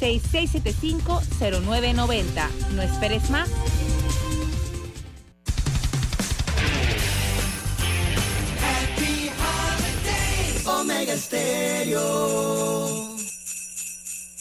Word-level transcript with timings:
866-675-0990. 0.00 2.48
No 2.74 2.82
esperes 2.82 3.30
más. 3.30 3.48
Omega 10.66 11.16
Stereo. 11.16 13.08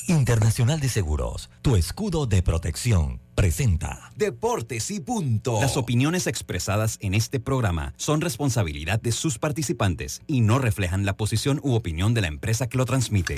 Internacional 0.07 0.79
de 0.79 0.89
Seguros, 0.89 1.51
tu 1.61 1.75
escudo 1.75 2.25
de 2.25 2.41
protección, 2.41 3.21
presenta 3.35 4.11
Deportes 4.15 4.89
y 4.89 5.01
punto. 5.01 5.61
Las 5.61 5.77
opiniones 5.77 6.25
expresadas 6.25 6.97
en 7.01 7.13
este 7.13 7.39
programa 7.39 7.93
son 7.95 8.21
responsabilidad 8.21 8.99
de 8.99 9.11
sus 9.11 9.37
participantes 9.37 10.23
y 10.25 10.41
no 10.41 10.57
reflejan 10.57 11.05
la 11.05 11.15
posición 11.15 11.59
u 11.61 11.75
opinión 11.75 12.15
de 12.15 12.21
la 12.21 12.27
empresa 12.27 12.67
que 12.67 12.79
lo 12.79 12.85
transmite. 12.85 13.37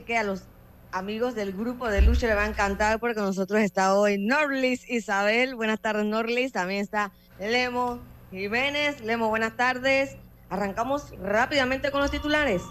Que 0.00 0.16
a 0.16 0.22
los 0.22 0.44
amigos 0.92 1.34
del 1.34 1.52
grupo 1.52 1.88
de 1.88 2.00
lucha 2.00 2.26
le 2.26 2.34
va 2.34 2.44
a 2.44 2.48
encantar 2.48 2.98
porque 2.98 3.20
nosotros 3.20 3.60
está 3.60 3.94
hoy 3.94 4.18
Norlis 4.18 4.88
Isabel. 4.88 5.54
Buenas 5.54 5.80
tardes, 5.80 6.06
Norlis. 6.06 6.52
También 6.52 6.80
está 6.80 7.12
Lemo 7.38 8.00
Jiménez. 8.30 9.02
Lemo, 9.02 9.28
buenas 9.28 9.56
tardes. 9.56 10.16
Arrancamos 10.48 11.12
rápidamente 11.22 11.90
con 11.90 12.00
los 12.00 12.10
titulares. 12.10 12.62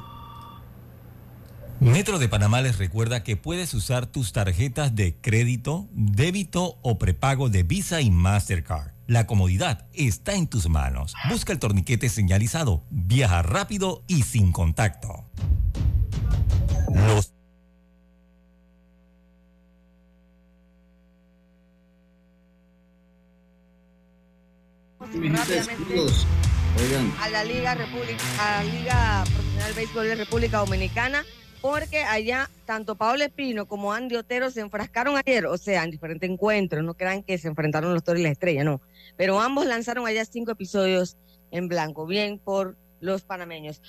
Metro 1.79 2.19
de 2.19 2.29
Panamá 2.29 2.61
les 2.61 2.77
recuerda 2.77 3.23
que 3.23 3.37
puedes 3.37 3.73
usar 3.73 4.05
tus 4.05 4.33
tarjetas 4.33 4.95
de 4.95 5.15
crédito, 5.15 5.87
débito 5.93 6.77
o 6.83 6.99
prepago 6.99 7.49
de 7.49 7.63
Visa 7.63 8.01
y 8.01 8.11
Mastercard. 8.11 8.91
La 9.07 9.25
comodidad 9.25 9.87
está 9.93 10.35
en 10.35 10.47
tus 10.47 10.69
manos. 10.69 11.15
Busca 11.27 11.51
el 11.51 11.59
torniquete 11.59 12.07
señalizado. 12.07 12.83
Viaja 12.91 13.41
rápido 13.41 14.03
y 14.07 14.21
sin 14.21 14.51
contacto. 14.51 15.25
Los 17.07 17.31
rápidamente 25.31 25.97
a 27.19 27.29
la 27.29 27.43
Liga 27.43 27.75
República, 27.75 28.23
a 28.39 28.63
la 28.63 28.71
Liga 28.71 29.23
Profesional 29.25 29.67
de 29.69 29.73
Béisbol 29.73 30.07
de 30.07 30.15
República 30.15 30.57
Dominicana, 30.59 31.25
porque 31.61 32.03
allá 32.03 32.49
tanto 32.65 32.95
Pablo 32.95 33.23
Espino 33.23 33.65
como 33.67 33.93
Andy 33.93 34.15
Otero 34.15 34.49
se 34.49 34.61
enfrascaron 34.61 35.17
ayer, 35.17 35.45
o 35.45 35.57
sea, 35.57 35.83
en 35.83 35.91
diferentes 35.91 36.29
encuentros, 36.29 36.83
no 36.83 36.93
crean 36.93 37.23
que 37.23 37.37
se 37.37 37.47
enfrentaron 37.47 37.93
los 37.93 38.03
toros 38.03 38.21
y 38.21 38.23
la 38.23 38.29
estrella, 38.29 38.63
no, 38.63 38.81
pero 39.17 39.39
ambos 39.39 39.65
lanzaron 39.65 40.07
allá 40.07 40.23
cinco 40.25 40.51
episodios 40.51 41.17
en 41.51 41.67
blanco, 41.67 42.05
bien 42.05 42.39
por 42.39 42.77
los 43.01 43.23
panameños. 43.23 43.81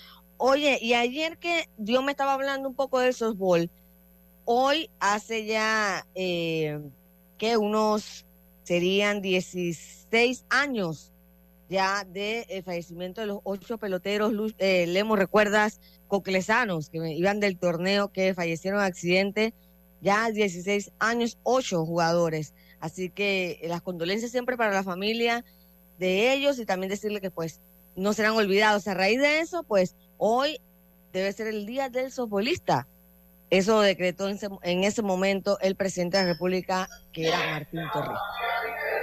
Oye, 0.45 0.80
y 0.83 0.95
ayer 0.95 1.39
que 1.39 1.69
Dios 1.77 2.03
me 2.03 2.11
estaba 2.11 2.33
hablando 2.33 2.69
un 2.69 2.75
poco 2.75 2.98
del 2.98 3.14
softball, 3.14 3.70
hoy 4.45 4.91
hace 4.98 5.47
ya 5.47 6.05
eh, 6.17 6.80
que 7.39 7.57
unos 7.57 8.27
serían 8.64 9.23
16 9.23 10.45
años 10.48 11.13
ya 11.69 12.03
de 12.03 12.45
eh, 12.48 12.63
fallecimiento 12.64 13.20
de 13.20 13.29
los 13.29 13.39
ocho 13.45 13.79
peloteros, 13.79 14.33
eh, 14.58 14.85
Lemo, 14.89 15.14
recuerdas, 15.14 15.80
coclesanos, 16.08 16.91
que 16.91 17.13
iban 17.13 17.39
del 17.39 17.57
torneo, 17.57 18.09
que 18.09 18.35
fallecieron 18.35 18.80
en 18.80 18.86
accidente, 18.86 19.55
ya 20.01 20.29
16 20.29 20.91
años, 20.98 21.39
ocho 21.45 21.86
jugadores. 21.86 22.53
Así 22.80 23.11
que 23.11 23.61
las 23.69 23.80
condolencias 23.80 24.33
siempre 24.33 24.57
para 24.57 24.73
la 24.73 24.83
familia 24.83 25.45
de 26.01 26.33
ellos 26.33 26.59
y 26.59 26.67
también 26.67 26.91
decirle 26.91 27.20
que 27.20 27.30
pues 27.30 27.61
no 27.95 28.13
serán 28.13 28.33
olvidados. 28.33 28.89
A 28.89 28.95
raíz 28.95 29.20
de 29.20 29.39
eso, 29.39 29.63
pues 29.63 29.95
hoy 30.24 30.60
debe 31.12 31.33
ser 31.33 31.48
el 31.48 31.66
día 31.66 31.88
del 31.88 32.12
softbolista. 32.12 32.86
Eso 33.50 33.80
decretó 33.80 34.28
en 34.28 34.36
ese, 34.36 34.48
en 34.62 34.84
ese 34.84 35.02
momento 35.02 35.58
el 35.60 35.74
presidente 35.74 36.16
de 36.16 36.22
la 36.22 36.33
República, 36.34 36.88
que 37.12 37.27
era 37.27 37.38
Martín 37.38 37.80
Torrijos. 37.92 38.20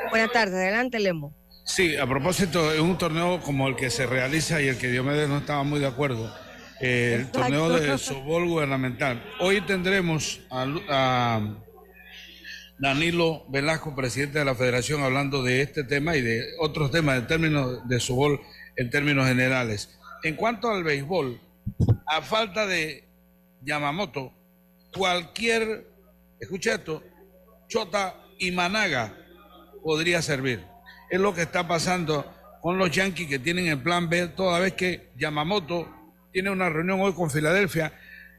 Buenas 0.09 0.31
tardes, 0.31 0.55
adelante, 0.55 0.97
Lemo. 0.97 1.33
Sí, 1.65 1.97
a 1.97 2.07
propósito, 2.07 2.71
es 2.71 2.79
un 2.79 2.97
torneo 2.97 3.41
como 3.41 3.67
el 3.67 3.75
que 3.75 3.89
se 3.89 4.07
realiza 4.07 4.61
y 4.61 4.69
el 4.69 4.77
que 4.77 4.87
Diomedes 4.87 5.27
no 5.29 5.39
estaba 5.39 5.63
muy 5.63 5.79
de 5.81 5.87
acuerdo. 5.87 6.33
eh, 6.79 7.17
el 7.19 7.31
torneo 7.31 7.69
de 7.69 7.97
softball 7.97 8.47
gubernamental. 8.47 9.21
Hoy 9.41 9.59
tendremos 9.61 10.39
a, 10.49 10.65
a 10.87 11.57
Danilo 12.79 13.43
Velasco, 13.49 13.93
presidente 13.93 14.39
de 14.39 14.45
la 14.45 14.55
federación, 14.55 15.03
hablando 15.03 15.43
de 15.43 15.61
este 15.61 15.83
tema 15.83 16.15
y 16.15 16.21
de 16.21 16.45
otros 16.59 16.89
temas 16.91 17.19
en 17.19 17.27
términos 17.27 17.87
de 17.87 17.99
softball 17.99 18.39
en 18.77 18.89
términos 18.89 19.27
generales. 19.27 19.98
En 20.23 20.35
cuanto 20.35 20.69
al 20.69 20.83
béisbol, 20.83 21.39
a 22.05 22.21
falta 22.21 22.65
de 22.65 23.07
Yamamoto, 23.61 24.33
cualquier, 24.93 25.87
escucha 26.39 26.73
esto, 26.73 27.03
Chota 27.67 28.15
y 28.37 28.51
Managa 28.51 29.15
podría 29.81 30.21
servir. 30.21 30.65
Es 31.09 31.19
lo 31.19 31.33
que 31.33 31.43
está 31.43 31.67
pasando 31.67 32.25
con 32.61 32.77
los 32.77 32.91
Yankees 32.91 33.29
que 33.29 33.39
tienen 33.39 33.67
el 33.67 33.81
plan 33.81 34.09
B, 34.09 34.27
toda 34.27 34.59
vez 34.59 34.73
que 34.73 35.11
Yamamoto 35.15 35.87
tiene 36.31 36.49
una 36.49 36.69
reunión 36.69 36.99
hoy 36.99 37.13
con 37.13 37.31
Filadelfia 37.31 37.93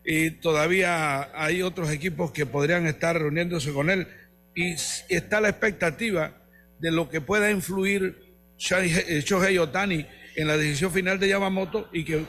y 0.05 0.31
todavía 0.33 1.31
hay 1.35 1.63
otros 1.63 1.91
equipos 1.91 2.31
que 2.33 2.47
podrían 2.47 2.87
estar 2.87 3.19
reuniéndose 3.19 3.73
con 3.73 3.91
él 3.91 4.07
y 4.55 4.75
está 5.09 5.41
la 5.41 5.49
expectativa 5.49 6.33
de 6.79 6.91
lo 6.91 7.09
que 7.09 7.21
pueda 7.21 7.51
influir 7.51 8.35
eh, 8.71 9.23
Shohei 9.25 9.59
Otani 9.59 10.07
en 10.41 10.49
la 10.49 10.57
decisión 10.57 10.91
final 10.91 11.19
de 11.19 11.29
Yamamoto 11.29 11.89
y 11.93 12.05
que 12.05 12.25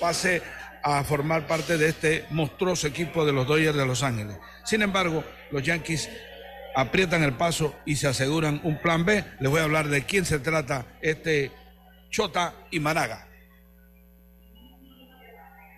pase 0.00 0.42
a 0.82 1.02
formar 1.04 1.46
parte 1.46 1.78
de 1.78 1.88
este 1.88 2.24
monstruoso 2.30 2.86
equipo 2.86 3.24
de 3.24 3.32
los 3.32 3.46
Dodgers 3.46 3.76
de 3.76 3.86
Los 3.86 4.02
Ángeles. 4.02 4.36
Sin 4.64 4.82
embargo, 4.82 5.24
los 5.50 5.62
Yankees 5.62 6.08
aprietan 6.76 7.22
el 7.22 7.32
paso 7.32 7.74
y 7.84 7.96
se 7.96 8.06
aseguran 8.06 8.60
un 8.62 8.78
plan 8.80 9.04
B. 9.04 9.24
Les 9.40 9.50
voy 9.50 9.60
a 9.60 9.64
hablar 9.64 9.88
de 9.88 10.04
quién 10.04 10.24
se 10.24 10.38
trata 10.38 10.98
este 11.00 11.50
Chota 12.10 12.54
y 12.70 12.78
Managa. 12.80 13.26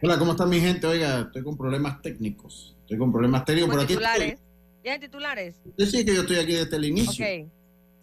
Hola, 0.02 0.18
¿cómo 0.18 0.32
está 0.32 0.46
mi 0.46 0.60
gente? 0.60 0.86
Oiga, 0.86 1.20
estoy 1.20 1.42
con 1.42 1.56
problemas 1.56 2.02
técnicos. 2.02 2.76
Estoy 2.80 2.98
con 2.98 3.10
problemas 3.10 3.44
técnicos, 3.44 3.70
pero 3.70 3.82
aquí 3.82 3.94
titulares. 3.94 4.40
¿Ya 4.84 4.92
hay 4.92 5.00
titulares? 5.00 5.56
Sí, 5.76 6.04
que 6.04 6.14
yo 6.14 6.20
estoy 6.20 6.36
aquí 6.36 6.54
desde 6.54 6.76
el 6.76 6.84
inicio. 6.84 7.24
Ok. 7.24 7.50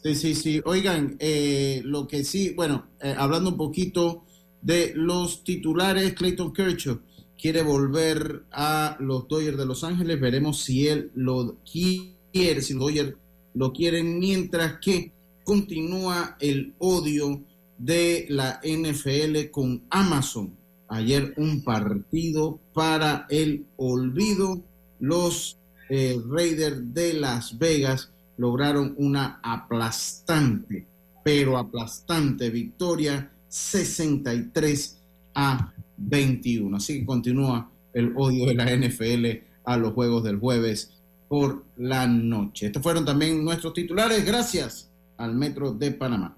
Sí, 0.06 0.14
sí, 0.14 0.36
sí. 0.36 0.62
Oigan, 0.66 1.16
eh, 1.18 1.82
lo 1.84 2.08
que 2.08 2.24
sí, 2.24 2.54
bueno, 2.56 2.86
eh, 3.02 3.16
hablando 3.18 3.50
un 3.50 3.58
poquito 3.58 4.24
de 4.62 4.94
los 4.94 5.44
titulares, 5.44 6.14
Clayton 6.14 6.54
Kershaw 6.54 7.00
quiere 7.36 7.64
volver 7.64 8.44
a 8.52 8.98
los 9.00 9.28
Dodgers 9.28 9.58
de 9.58 9.66
Los 9.66 9.84
Ángeles. 9.84 10.22
Veremos 10.22 10.62
si 10.62 10.88
él 10.88 11.10
lo 11.16 11.58
quiere, 11.72 12.62
si 12.62 12.76
los 12.76 12.84
Dodgers 12.84 13.16
lo 13.56 13.74
quieren, 13.74 14.20
mientras 14.20 14.78
que 14.80 15.12
continúa 15.44 16.38
el 16.40 16.76
odio 16.78 17.42
de 17.80 18.28
la 18.30 18.62
NFL 18.64 19.50
con 19.50 19.86
Amazon. 19.90 20.56
Ayer 20.88 21.34
un 21.38 21.64
partido 21.64 22.60
para 22.76 23.26
el 23.28 23.66
olvido. 23.76 24.62
Los 25.00 25.58
eh, 25.90 26.22
Raiders 26.30 26.94
de 26.94 27.14
Las 27.14 27.58
Vegas 27.58 28.12
lograron 28.38 28.94
una 28.98 29.40
aplastante, 29.42 30.88
pero 31.24 31.58
aplastante 31.58 32.50
victoria 32.50 33.32
63 33.48 35.02
a 35.36 35.74
21. 35.98 36.78
Así 36.78 37.00
que 37.00 37.06
continúa 37.06 37.70
el 37.94 38.14
odio 38.16 38.46
de 38.46 38.56
la 38.56 38.76
NFL 38.76 39.44
a 39.64 39.78
los 39.78 39.94
juegos 39.94 40.24
del 40.24 40.40
jueves 40.40 40.94
por 41.28 41.64
la 41.78 42.08
noche. 42.08 42.68
Estos 42.68 42.84
fueron 42.84 43.06
también 43.06 43.44
nuestros 43.44 43.74
titulares 43.74 44.26
gracias 44.26 44.92
al 45.18 45.36
Metro 45.36 45.72
de 45.72 45.92
Panamá. 45.92 46.36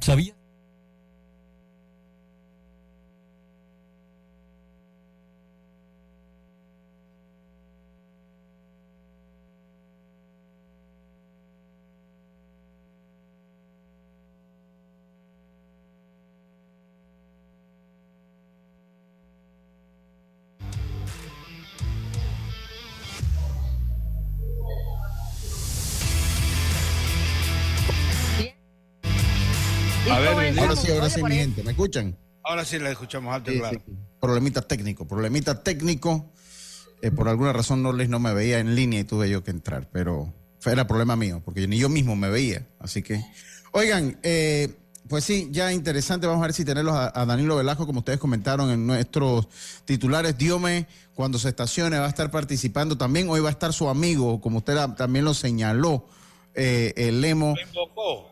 ¿Sabía? 0.00 0.34
Sí, 31.10 31.20
sí, 31.20 31.62
¿me 31.62 31.70
escuchan? 31.70 32.16
Ahora 32.42 32.64
sí 32.64 32.78
la 32.78 32.90
escuchamos 32.90 33.34
alto 33.34 33.52
claro. 33.52 33.82
Problemita 34.20 34.62
técnico, 34.62 35.06
problemita 35.06 35.62
técnico. 35.62 36.32
Eh, 37.02 37.10
por 37.10 37.28
alguna 37.28 37.52
razón 37.52 37.82
Norlis 37.82 38.08
no 38.08 38.18
me 38.18 38.34
veía 38.34 38.58
en 38.58 38.74
línea 38.74 39.00
y 39.00 39.04
tuve 39.04 39.30
yo 39.30 39.42
que 39.42 39.50
entrar, 39.50 39.88
pero 39.90 40.32
era 40.66 40.86
problema 40.86 41.16
mío, 41.16 41.40
porque 41.44 41.66
ni 41.66 41.78
yo 41.78 41.88
mismo 41.88 42.16
me 42.16 42.28
veía. 42.28 42.66
Así 42.78 43.02
que, 43.02 43.24
oigan, 43.72 44.18
eh, 44.22 44.74
pues 45.08 45.24
sí, 45.24 45.48
ya 45.50 45.72
interesante. 45.72 46.26
Vamos 46.26 46.42
a 46.42 46.46
ver 46.46 46.54
si 46.54 46.64
tenerlos 46.64 46.94
a, 46.94 47.24
Danilo 47.26 47.56
Velasco, 47.56 47.86
como 47.86 48.00
ustedes 48.00 48.20
comentaron 48.20 48.70
en 48.70 48.86
nuestros 48.86 49.48
titulares. 49.84 50.36
Diome, 50.38 50.86
cuando 51.14 51.38
se 51.38 51.48
estacione, 51.48 51.98
va 51.98 52.06
a 52.06 52.10
estar 52.10 52.30
participando 52.30 52.96
también. 52.96 53.28
Hoy 53.28 53.40
va 53.40 53.48
a 53.48 53.52
estar 53.52 53.72
su 53.72 53.88
amigo, 53.88 54.40
como 54.40 54.58
usted 54.58 54.76
también 54.96 55.24
lo 55.24 55.34
señaló, 55.34 56.06
eh, 56.54 56.92
el 56.96 57.20
Lemo. 57.20 57.54
Lo 57.56 57.62
invocó. 57.62 58.29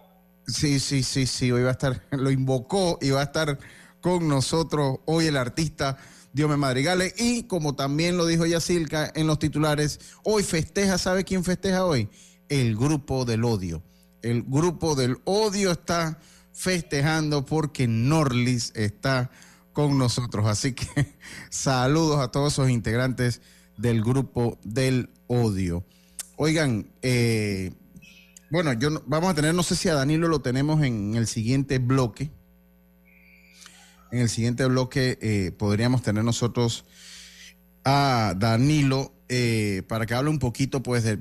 Sí, 0.49 0.81
sí, 0.81 1.03
sí, 1.03 1.27
sí. 1.27 1.53
Hoy 1.53 1.63
va 1.63 1.69
a 1.69 1.73
estar, 1.73 2.03
lo 2.11 2.31
invocó 2.31 2.99
y 3.03 3.11
va 3.11 3.21
a 3.21 3.25
estar 3.25 3.59
con 4.01 4.27
nosotros 4.29 4.99
hoy 5.05 5.27
el 5.27 5.37
artista 5.37 5.99
Diome 6.33 6.57
Madrigales. 6.57 7.15
Y 7.19 7.45
como 7.45 7.75
también 7.75 8.17
lo 8.17 8.27
dijo 8.27 8.47
Yacilca 8.47 9.13
en 9.15 9.27
los 9.27 9.39
titulares, 9.39 10.01
hoy 10.25 10.43
festeja, 10.43 10.97
¿sabe 10.97 11.25
quién 11.25 11.45
festeja 11.45 11.85
hoy? 11.85 12.09
El 12.49 12.77
grupo 12.77 13.27
del 13.27 13.45
odio. 13.45 13.83
El 14.23 14.43
grupo 14.43 14.95
del 14.95 15.19
odio 15.25 15.71
está 15.71 16.19
festejando 16.53 17.45
porque 17.45 17.87
Norlis 17.87 18.73
está 18.75 19.31
con 19.75 19.99
nosotros. 19.99 20.47
Así 20.47 20.73
que 20.73 20.87
saludos 21.51 22.21
a 22.21 22.29
todos 22.29 22.55
esos 22.55 22.71
integrantes 22.71 23.43
del 23.77 24.03
grupo 24.03 24.59
del 24.65 25.11
odio. 25.27 25.85
Oigan, 26.37 26.91
eh, 27.03 27.73
bueno, 28.51 28.73
yo 28.73 29.03
vamos 29.07 29.31
a 29.31 29.35
tener, 29.35 29.55
no 29.55 29.63
sé 29.63 29.77
si 29.77 29.89
a 29.89 29.95
Danilo 29.95 30.29
lo 30.29 30.41
tenemos 30.41 30.83
en 30.83 31.15
el 31.15 31.27
siguiente 31.27 31.79
bloque. 31.79 32.31
En 34.11 34.21
el 34.21 34.29
siguiente 34.29 34.65
bloque 34.67 35.19
eh, 35.21 35.53
podríamos 35.53 36.03
tener 36.03 36.25
nosotros 36.25 36.85
a 37.85 38.35
Danilo 38.37 39.13
eh, 39.29 39.83
para 39.89 40.07
que 40.07 40.15
hable 40.15 40.31
un 40.31 40.39
poquito, 40.39 40.83
pues, 40.83 41.05
de, 41.05 41.19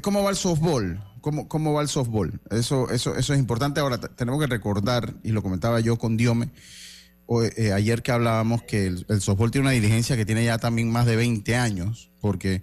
cómo 0.00 0.22
va 0.22 0.30
el 0.30 0.36
softball 0.36 1.02
cómo, 1.22 1.48
cómo 1.48 1.72
va 1.72 1.80
el 1.80 1.88
softball. 1.88 2.40
Eso, 2.50 2.90
eso, 2.90 3.16
eso 3.16 3.32
es 3.32 3.38
importante. 3.38 3.80
Ahora, 3.80 3.98
tenemos 3.98 4.40
que 4.40 4.46
recordar, 4.46 5.14
y 5.22 5.30
lo 5.30 5.42
comentaba 5.42 5.80
yo 5.80 5.96
con 5.96 6.18
Diome, 6.18 6.50
eh, 7.56 7.72
ayer 7.72 8.02
que 8.02 8.12
hablábamos 8.12 8.62
que 8.62 8.86
el, 8.86 9.20
softball 9.22 9.50
tiene 9.50 9.68
una 9.68 9.70
diligencia 9.70 10.16
que 10.16 10.26
tiene 10.26 10.44
ya 10.44 10.58
también 10.58 10.90
más 10.90 11.06
de 11.06 11.16
20 11.16 11.56
años, 11.56 12.10
porque 12.20 12.62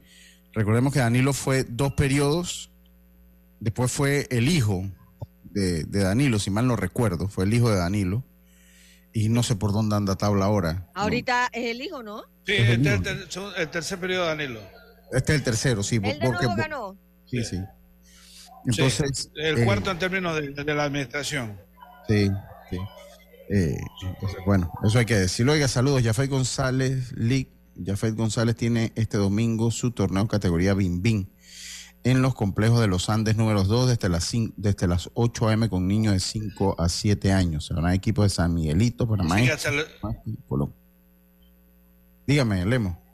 recordemos 0.54 0.94
que 0.94 1.00
Danilo 1.00 1.34
fue 1.34 1.64
dos 1.64 1.94
periodos, 1.94 2.69
después 3.60 3.92
fue 3.92 4.28
el 4.30 4.50
hijo 4.50 4.84
de, 5.44 5.86
Danilo, 5.86 6.40
si 6.40 6.52
mal 6.52 6.68
no 6.68 6.76
recuerdo, 6.76 7.28
fue 7.28 7.46
el 7.46 7.54
hijo 7.54 7.70
de 7.70 7.78
Danilo, 7.78 8.24
y 9.14 9.30
no 9.30 9.44
sé 9.44 9.56
por 9.56 9.74
dónde 9.74 9.96
anda 9.96 10.16
tabla 10.16 10.46
ahora. 10.46 10.90
Ahorita 10.94 11.50
es 11.52 11.66
el 11.66 11.82
hijo, 11.82 12.04
¿no? 12.04 12.24
Sí, 12.46 12.54
este 12.54 12.94
es 12.94 13.38
el, 13.58 13.70
tercer 13.70 14.00
periodo 14.00 14.24
de 14.24 14.30
Danilo. 14.30 14.60
Este 15.12 15.34
es 15.34 15.40
el 15.40 15.44
tercero, 15.44 15.84
sí. 15.84 15.96
¿El 15.96 16.20
porque, 16.20 16.48
ganó? 16.56 16.98
Sí, 17.26 17.44
sí. 17.44 17.60
Entonces, 18.66 19.32
el 19.36 19.66
cuarto 19.66 19.90
eh, 19.90 19.94
en 19.94 20.00
términos 20.00 20.36
de, 20.36 20.76
la 20.76 20.84
administración. 20.84 21.60
Sí, 22.08 22.30
sí. 22.70 22.78
Eh, 23.50 23.78
bueno, 24.46 24.72
eso 24.84 25.00
hay 25.00 25.06
que 25.06 25.16
decirlo. 25.16 25.54
Oiga, 25.54 25.68
saludos. 25.68 26.04
Jafet 26.04 26.30
González, 26.30 27.12
League. 27.14 27.52
Jafet 27.84 28.16
González 28.16 28.56
tiene 28.56 28.92
este 28.96 29.18
domingo 29.18 29.72
su 29.72 29.92
torneo 29.92 30.28
categoría 30.28 30.74
Bim 30.74 31.02
Bim 31.02 31.28
en 32.04 32.22
los 32.22 32.34
complejos 32.34 32.80
de 32.80 32.88
los 32.88 33.10
Andes 33.10 33.36
números 33.36 33.68
2 33.68 33.90
desde 33.90 34.10
las, 34.10 34.32
desde 34.56 34.88
las 34.88 35.10
8 35.14 35.50
a.m. 35.50 35.70
con 35.70 35.88
niños 35.88 36.14
de 36.14 36.20
5 36.20 36.76
a 36.80 36.90
7 36.90 37.32
años. 37.32 37.66
Se 37.66 37.74
van 37.74 37.94
equipos 37.94 38.26
de 38.26 38.30
San 38.30 38.54
Miguelito, 38.54 39.08
Panamá. 39.08 39.38
Dígame, 42.26 42.66
Lemo 42.66 43.10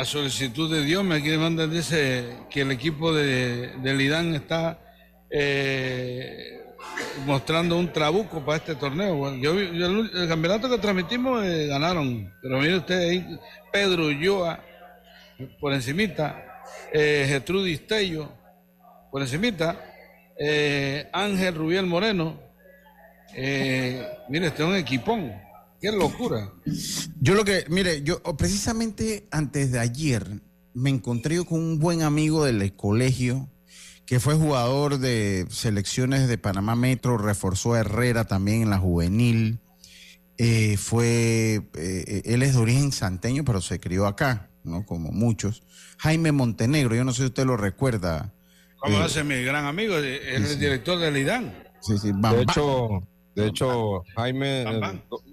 a 0.00 0.04
solicitud 0.04 0.72
de 0.72 0.82
Dios, 0.82 1.04
me 1.04 1.16
aquí 1.16 1.30
mandan, 1.36 1.70
dice 1.70 2.36
que 2.48 2.62
el 2.62 2.70
equipo 2.70 3.12
de, 3.12 3.74
del 3.82 4.00
IDAN 4.00 4.34
está 4.34 4.78
eh, 5.30 6.62
mostrando 7.26 7.76
un 7.76 7.92
trabuco 7.92 8.44
para 8.44 8.58
este 8.58 8.76
torneo. 8.76 9.36
yo, 9.36 9.52
el, 9.52 10.28
campeonato 10.28 10.70
que 10.70 10.78
transmitimos 10.78 11.44
eh, 11.44 11.66
ganaron, 11.66 12.32
pero 12.40 12.60
mire 12.60 12.78
usted 12.78 12.98
ahí, 12.98 13.38
Pedro 13.72 14.06
Ulloa, 14.06 14.60
por 15.60 15.72
encimita, 15.72 16.44
eh, 16.92 17.26
Getrudis 17.28 17.86
Tello, 17.86 18.30
por 19.10 19.22
encimita, 19.22 19.78
eh, 20.38 21.08
Ángel 21.12 21.54
Rubiel 21.54 21.86
Moreno, 21.86 22.40
mire, 23.32 24.46
este 24.46 24.62
es 24.62 24.68
un 24.68 24.76
equipón. 24.76 25.32
Qué 25.80 25.90
locura. 25.92 26.52
Yo 27.20 27.34
lo 27.34 27.44
que, 27.44 27.64
mire, 27.68 28.02
yo 28.02 28.22
precisamente 28.36 29.26
antes 29.30 29.72
de 29.72 29.78
ayer 29.78 30.42
me 30.74 30.90
encontré 30.90 31.42
con 31.44 31.58
un 31.58 31.78
buen 31.78 32.02
amigo 32.02 32.44
del 32.44 32.76
colegio 32.76 33.48
que 34.10 34.18
fue 34.18 34.34
jugador 34.34 34.98
de 34.98 35.46
selecciones 35.50 36.26
de 36.26 36.36
Panamá 36.36 36.74
Metro, 36.74 37.16
reforzó 37.16 37.74
a 37.74 37.80
Herrera 37.80 38.24
también 38.24 38.62
en 38.62 38.70
la 38.70 38.78
juvenil. 38.78 39.60
Eh, 40.36 40.76
fue, 40.76 41.62
eh, 41.74 42.22
él 42.24 42.42
es 42.42 42.54
de 42.54 42.58
origen 42.58 42.90
santeño, 42.90 43.44
pero 43.44 43.60
se 43.60 43.78
crió 43.78 44.06
acá, 44.08 44.49
¿no? 44.64 44.84
Como 44.86 45.10
muchos. 45.10 45.62
Jaime 45.98 46.32
Montenegro, 46.32 46.94
yo 46.94 47.04
no 47.04 47.12
sé 47.12 47.22
si 47.22 47.26
usted 47.26 47.46
lo 47.46 47.56
recuerda. 47.56 48.32
¿Cómo 48.78 48.98
eh, 48.98 49.02
hace 49.02 49.24
mi 49.24 49.42
gran 49.42 49.66
amigo? 49.66 49.96
Es 49.98 50.50
el 50.50 50.58
director 50.58 50.98
del 50.98 51.16
IDAN. 51.16 51.52
Sí, 51.80 51.98
sí, 51.98 52.12
De 52.12 52.42
hecho, 52.42 53.02
de 53.34 53.46
hecho, 53.46 54.02
Jaime, 54.16 54.64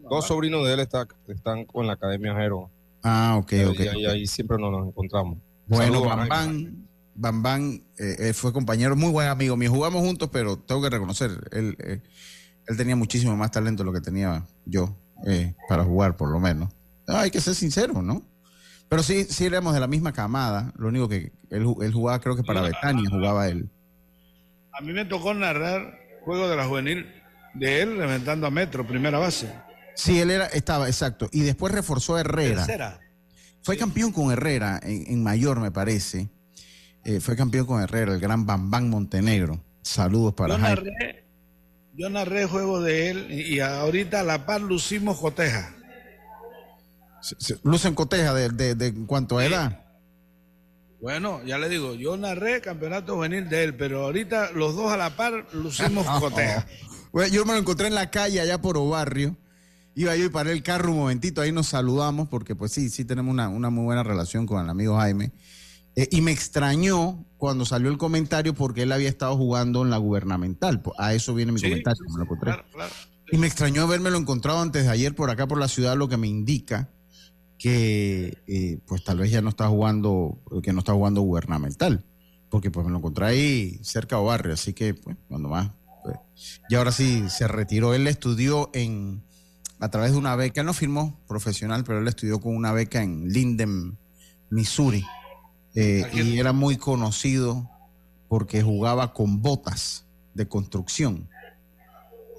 dos 0.09 0.27
sobrinos 0.27 0.65
de 0.65 0.74
él 0.74 0.79
están 1.27 1.65
con 1.65 1.88
la 1.88 1.94
Academia 1.94 2.35
Jero. 2.35 2.69
Ah, 3.03 3.35
ok, 3.38 3.53
ok. 3.69 3.79
Y 3.95 4.06
ahí, 4.06 4.27
siempre 4.27 4.57
nos, 4.57 4.88
encontramos. 4.88 5.38
Bueno, 5.68 6.01
Bambán, 6.01 6.88
Bambán 7.15 7.83
eh, 7.97 8.33
fue 8.33 8.53
compañero, 8.53 8.95
muy 8.95 9.12
buen 9.12 9.27
amigo 9.27 9.57
mío. 9.57 9.71
Jugamos 9.71 10.01
juntos, 10.01 10.29
pero 10.31 10.57
tengo 10.57 10.81
que 10.81 10.89
reconocer, 10.89 11.31
él, 11.51 11.75
eh, 11.79 12.01
él 12.67 12.77
tenía 12.77 12.96
muchísimo 12.96 13.36
más 13.36 13.51
talento 13.51 13.84
de 13.84 13.88
lo 13.88 13.93
que 13.93 14.01
tenía 14.01 14.46
yo 14.65 14.96
eh, 15.25 15.55
para 15.67 15.84
jugar, 15.84 16.15
por 16.15 16.29
lo 16.29 16.39
menos. 16.39 16.72
hay 17.07 17.31
que 17.31 17.41
ser 17.41 17.55
sincero, 17.55 18.01
¿no? 18.01 18.24
Pero 18.89 19.03
sí, 19.03 19.25
sí 19.25 19.46
éramos 19.46 19.74
de 19.74 19.79
la 19.79 19.88
misma 19.88 20.13
camada. 20.13 20.72
Lo 20.77 20.88
único 20.88 21.10
que 21.10 21.32
él, 21.50 21.65
él 21.82 21.94
jugaba, 21.94 22.20
creo 22.20 22.36
que 22.36 22.44
para 22.44 22.62
Betania 22.62 23.10
jugaba 23.10 23.48
él. 23.48 23.70
A 24.72 24.82
mí 24.82 24.94
me 24.94 25.06
tocó 25.06 25.34
narrar 25.34 26.00
juego 26.24 26.48
de 26.48 26.56
la 26.56 26.65
juvenil 26.65 27.06
de 27.53 27.82
él 27.82 27.98
reventando 27.98 28.48
a 28.48 28.51
Metro, 28.51 28.86
primera 28.86 29.17
base. 29.20 29.51
Sí, 29.96 30.20
él 30.20 30.29
era, 30.29 30.46
estaba, 30.46 30.88
exacto. 30.88 31.27
Y 31.32 31.41
después 31.41 31.74
reforzó 31.74 32.15
a 32.15 32.22
Herrera. 32.22 32.65
Tercera. 32.65 33.00
Fue 33.63 33.77
campeón 33.77 34.12
con 34.12 34.32
Herrera 34.32 34.79
en, 34.84 35.24
mayor, 35.24 35.60
me 35.60 35.72
parece. 35.72 36.29
Eh, 37.03 37.20
fue 37.20 37.36
campeón 37.36 37.65
con 37.65 37.82
Herrera, 37.82 38.13
el 38.13 38.20
gran 38.20 38.46
Bambán 38.46 38.89
Montenegro. 38.89 39.60
Saludos 39.82 40.34
para 40.34 40.56
yo 40.56 40.60
narré, 40.60 41.25
yo 41.94 42.10
narré 42.10 42.46
juego 42.46 42.82
de 42.82 43.10
él 43.10 43.32
y 43.32 43.60
ahorita 43.60 44.20
a 44.20 44.24
la 44.24 44.46
par 44.46 44.62
lucimos 44.62 45.17
coteja. 45.20 45.74
Lucen 47.63 47.96
coteja 47.96 48.34
de, 48.34 48.50
de, 48.50 48.75
de 48.75 48.93
cuánto 49.05 49.39
edad. 49.41 49.84
Bueno, 51.01 51.41
ya 51.46 51.57
le 51.57 51.69
digo, 51.69 51.93
yo 51.93 52.17
narré 52.17 52.60
campeonato 52.60 53.15
juvenil 53.15 53.50
de 53.50 53.63
él, 53.63 53.75
pero 53.75 54.03
ahorita 54.03 54.51
los 54.51 54.75
dos 54.75 54.91
a 54.91 54.98
la 54.98 55.15
par 55.15 55.48
lucimos 55.53 56.07
coteja 56.19 56.65
yo 57.25 57.46
me 57.46 57.53
lo 57.53 57.60
encontré 57.60 57.88
en 57.88 57.96
la 57.96 58.12
calle 58.12 58.39
allá 58.39 58.62
por 58.62 58.77
Obarrio. 58.77 59.36
Iba 59.96 60.15
yo 60.15 60.25
y 60.25 60.29
paré 60.29 60.51
el 60.51 60.62
carro 60.62 60.91
un 60.91 61.00
momentito, 61.00 61.41
ahí 61.41 61.51
nos 61.51 61.67
saludamos 61.69 62.27
porque 62.27 62.55
pues 62.55 62.72
sí, 62.72 62.89
sí 62.89 63.03
tenemos 63.03 63.34
una, 63.34 63.50
muy 63.72 63.84
buena 63.84 64.03
relación 64.03 64.46
con 64.46 64.63
el 64.63 64.69
amigo 64.69 64.96
Jaime. 64.98 65.31
Eh, 65.96 66.07
y 66.12 66.22
me 66.22 66.31
extrañó 66.31 67.25
cuando 67.38 67.65
salió 67.65 67.89
el 67.89 67.98
comentario 67.98 68.53
porque 68.53 68.84
él 68.84 68.91
había 68.91 69.10
estado 69.10 69.36
jugando 69.36 69.81
en 69.81 69.89
la 69.89 69.98
gubernamental. 69.98 70.84
A 71.00 71.15
eso 71.15 71.34
viene 71.34 71.51
mi 71.51 71.60
comentario, 71.60 72.03
me 72.12 72.17
lo 72.17 72.24
encontré. 72.25 72.53
Y 73.31 73.38
me 73.38 73.48
extrañó 73.48 73.81
habérmelo 73.81 74.17
encontrado 74.17 74.62
antes 74.62 74.84
de 74.84 74.91
ayer 74.91 75.15
por 75.15 75.31
acá 75.31 75.48
por 75.48 75.60
la 75.60 75.67
ciudad, 75.67 75.98
lo 75.98 76.07
que 76.07 76.17
me 76.17 76.27
indica 76.27 76.89
que 77.57 78.37
eh, 78.47 78.79
pues 78.85 79.03
tal 79.03 79.19
vez 79.19 79.31
ya 79.31 79.41
no 79.41 79.49
está 79.49 79.67
jugando, 79.67 80.39
que 80.61 80.73
no 80.73 80.79
está 80.79 80.93
jugando 80.93 81.21
gubernamental, 81.21 82.03
porque 82.49 82.71
pues 82.71 82.85
me 82.85 82.91
lo 82.91 82.99
encontré 82.99 83.25
ahí 83.25 83.79
cerca 83.81 84.17
de 84.17 84.23
barrio, 84.23 84.53
así 84.53 84.73
que 84.73 84.93
pues 84.93 85.17
cuando 85.27 85.49
más 85.49 85.71
y 86.69 86.75
ahora 86.75 86.91
sí 86.91 87.23
se 87.29 87.47
retiró. 87.47 87.93
Él 87.93 88.07
estudió 88.07 88.69
en 88.73 89.23
a 89.79 89.89
través 89.89 90.13
de 90.13 90.17
una 90.17 90.35
beca, 90.35 90.61
él 90.61 90.67
no 90.67 90.73
firmó 90.73 91.19
profesional, 91.27 91.83
pero 91.83 91.99
él 91.99 92.07
estudió 92.07 92.39
con 92.39 92.55
una 92.55 92.71
beca 92.71 93.03
en 93.03 93.31
Linden, 93.31 93.97
Missouri. 94.49 95.05
Eh, 95.75 96.03
y 96.13 96.39
era 96.39 96.51
muy 96.51 96.77
conocido 96.77 97.69
porque 98.27 98.63
jugaba 98.63 99.13
con 99.13 99.41
botas 99.43 100.05
de 100.33 100.47
construcción. 100.47 101.29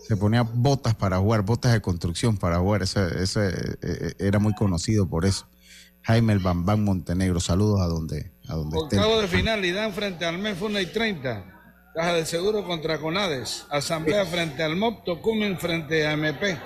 Se 0.07 0.17
ponía 0.17 0.43
botas 0.43 0.95
para 0.95 1.19
jugar, 1.19 1.43
botas 1.43 1.73
de 1.73 1.81
construcción 1.81 2.37
para 2.37 2.59
jugar. 2.59 2.83
Ese, 2.83 3.01
eh, 3.01 3.77
eh, 3.83 4.15
era 4.19 4.39
muy 4.39 4.55
conocido 4.55 5.09
por 5.09 5.25
eso. 5.25 5.47
Jaime 6.03 6.33
el 6.33 6.39
Bambán 6.39 6.85
Montenegro, 6.85 7.41
saludos 7.41 7.81
a 7.81 7.87
donde, 7.87 8.33
a 8.49 8.55
donde 8.55 8.79
Octavo 8.79 9.21
de 9.21 9.29
final, 9.29 9.65
y 9.65 9.73
dan 9.73 9.93
frente 9.93 10.25
al 10.25 10.39
MEF 10.39 10.63
1 10.63 10.81
y 10.81 10.87
30 10.87 11.59
Caja 11.95 12.15
de 12.15 12.27
Seguro 12.27 12.65
contra 12.65 13.01
Conades. 13.01 13.67
Asamblea 13.71 14.25
frente 14.25 14.63
al 14.63 14.77
MOP, 14.77 15.05
Tocumen 15.05 15.59
frente 15.59 16.07
a 16.07 16.13
MP. 16.13 16.57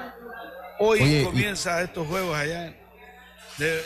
Hoy 0.79 1.25
comienza 1.25 1.81
estos 1.83 2.07
juegos 2.07 2.37
allá. 2.37 2.77
De, 3.57 3.81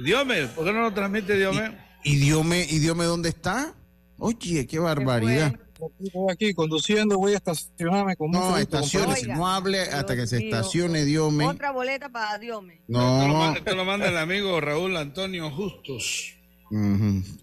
Diome, 0.00 0.46
¿por 0.48 0.64
qué 0.64 0.72
no 0.72 0.80
lo 0.82 0.92
transmite 0.92 1.36
Diome? 1.36 1.78
¿Y, 2.02 2.16
Diome, 2.16 2.66
¿Y 2.68 2.80
Diome 2.80 3.04
dónde 3.04 3.28
está? 3.28 3.74
Oye, 4.18 4.66
qué 4.66 4.78
barbaridad. 4.78 5.54
Voy 5.78 6.32
aquí 6.32 6.54
conduciendo, 6.54 7.18
voy 7.18 7.34
a 7.34 7.36
estacionarme 7.36 8.16
con 8.16 8.30
No, 8.30 8.56
estaciones, 8.56 9.26
no 9.28 9.46
hable 9.46 9.80
hasta 9.80 10.16
que 10.16 10.26
se 10.26 10.44
estacione 10.44 11.04
Diome. 11.04 11.46
Otra 11.46 11.70
boleta 11.70 12.08
para 12.08 12.38
Diome. 12.38 12.80
No. 12.88 13.54
Esto 13.54 13.74
lo, 13.74 13.84
manda, 13.84 14.08
el 14.08 14.16
amigo 14.16 14.60
Raúl 14.60 14.96
Antonio 14.96 15.50
Justos. 15.50 16.36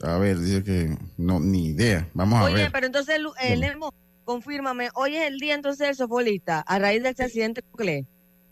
A 0.02 0.18
ver, 0.18 0.40
dice 0.40 0.63
que 0.63 0.98
no, 1.18 1.40
ni 1.40 1.68
idea. 1.68 2.10
Vamos 2.13 2.42
a 2.42 2.46
ver. 2.46 2.56
Oye, 2.56 2.70
pero 2.72 2.88
entonces, 2.88 3.20
el 3.42 3.60
Lemo, 3.60 3.94
confírmame, 4.25 4.90
hoy 4.96 5.16
es 5.16 5.28
el 5.28 5.40
día 5.40 5.54
entonces 5.56 5.88
del 5.88 5.96
softbolista, 5.96 6.62
a 6.62 6.80
raíz 6.80 7.04
de 7.04 7.10
este 7.10 7.24
accidente 7.24 7.62
con 7.62 7.86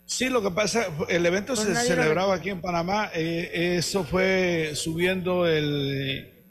Sí, 0.04 0.28
lo 0.28 0.42
que 0.42 0.50
pasa, 0.50 0.86
el 1.08 1.24
evento 1.24 1.54
pues 1.54 1.66
se 1.66 1.74
celebraba 1.74 2.34
aquí 2.34 2.50
en 2.50 2.60
Panamá, 2.60 3.10
eh, 3.14 3.76
eso 3.78 4.04
fue 4.04 4.72
subiendo 4.74 5.46
el... 5.46 6.41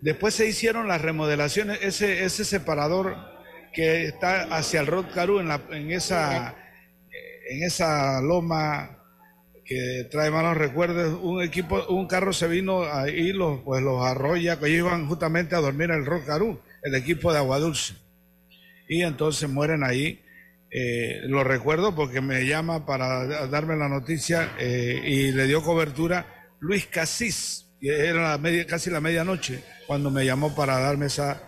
Después 0.00 0.34
se 0.34 0.46
hicieron 0.46 0.88
las 0.88 1.00
remodelaciones, 1.00 1.78
ese, 1.82 2.24
ese 2.24 2.44
separador 2.44 3.16
que 3.72 4.06
está 4.06 4.42
hacia 4.56 4.80
el 4.80 4.86
Rod 4.86 5.06
Caru 5.14 5.40
en, 5.40 5.50
en, 5.50 5.90
esa, 5.92 6.54
en 7.48 7.62
esa 7.62 8.20
loma 8.22 9.00
que 9.70 10.08
trae 10.10 10.32
malos 10.32 10.56
recuerdos, 10.56 11.16
un 11.22 11.42
equipo, 11.42 11.86
un 11.90 12.08
carro 12.08 12.32
se 12.32 12.48
vino 12.48 12.82
ahí, 12.92 13.32
los, 13.32 13.60
pues 13.60 13.80
los 13.80 14.04
arroya, 14.04 14.58
que 14.58 14.68
iban 14.68 15.06
justamente 15.06 15.54
a 15.54 15.60
dormir 15.60 15.90
en 15.90 15.98
el 15.98 16.06
Rod 16.06 16.26
Caru, 16.26 16.60
el 16.82 16.94
equipo 16.96 17.32
de 17.32 17.38
Agua 17.38 17.60
Dulce. 17.60 17.94
Y 18.88 19.02
entonces 19.02 19.48
mueren 19.48 19.84
ahí. 19.84 20.20
Eh, 20.72 21.20
lo 21.26 21.44
recuerdo 21.44 21.94
porque 21.94 22.20
me 22.20 22.46
llama 22.46 22.84
para 22.84 23.46
darme 23.46 23.76
la 23.76 23.88
noticia 23.88 24.56
eh, 24.58 25.00
y 25.04 25.30
le 25.30 25.46
dio 25.46 25.62
cobertura 25.62 26.48
Luis 26.58 26.86
Casís, 26.86 27.69
que 27.80 28.06
era 28.06 28.36
la 28.36 28.66
casi 28.66 28.90
la 28.90 29.00
medianoche, 29.00 29.64
cuando 29.86 30.10
me 30.10 30.24
llamó 30.24 30.54
para 30.54 30.78
darme 30.78 31.06
esa 31.06 31.42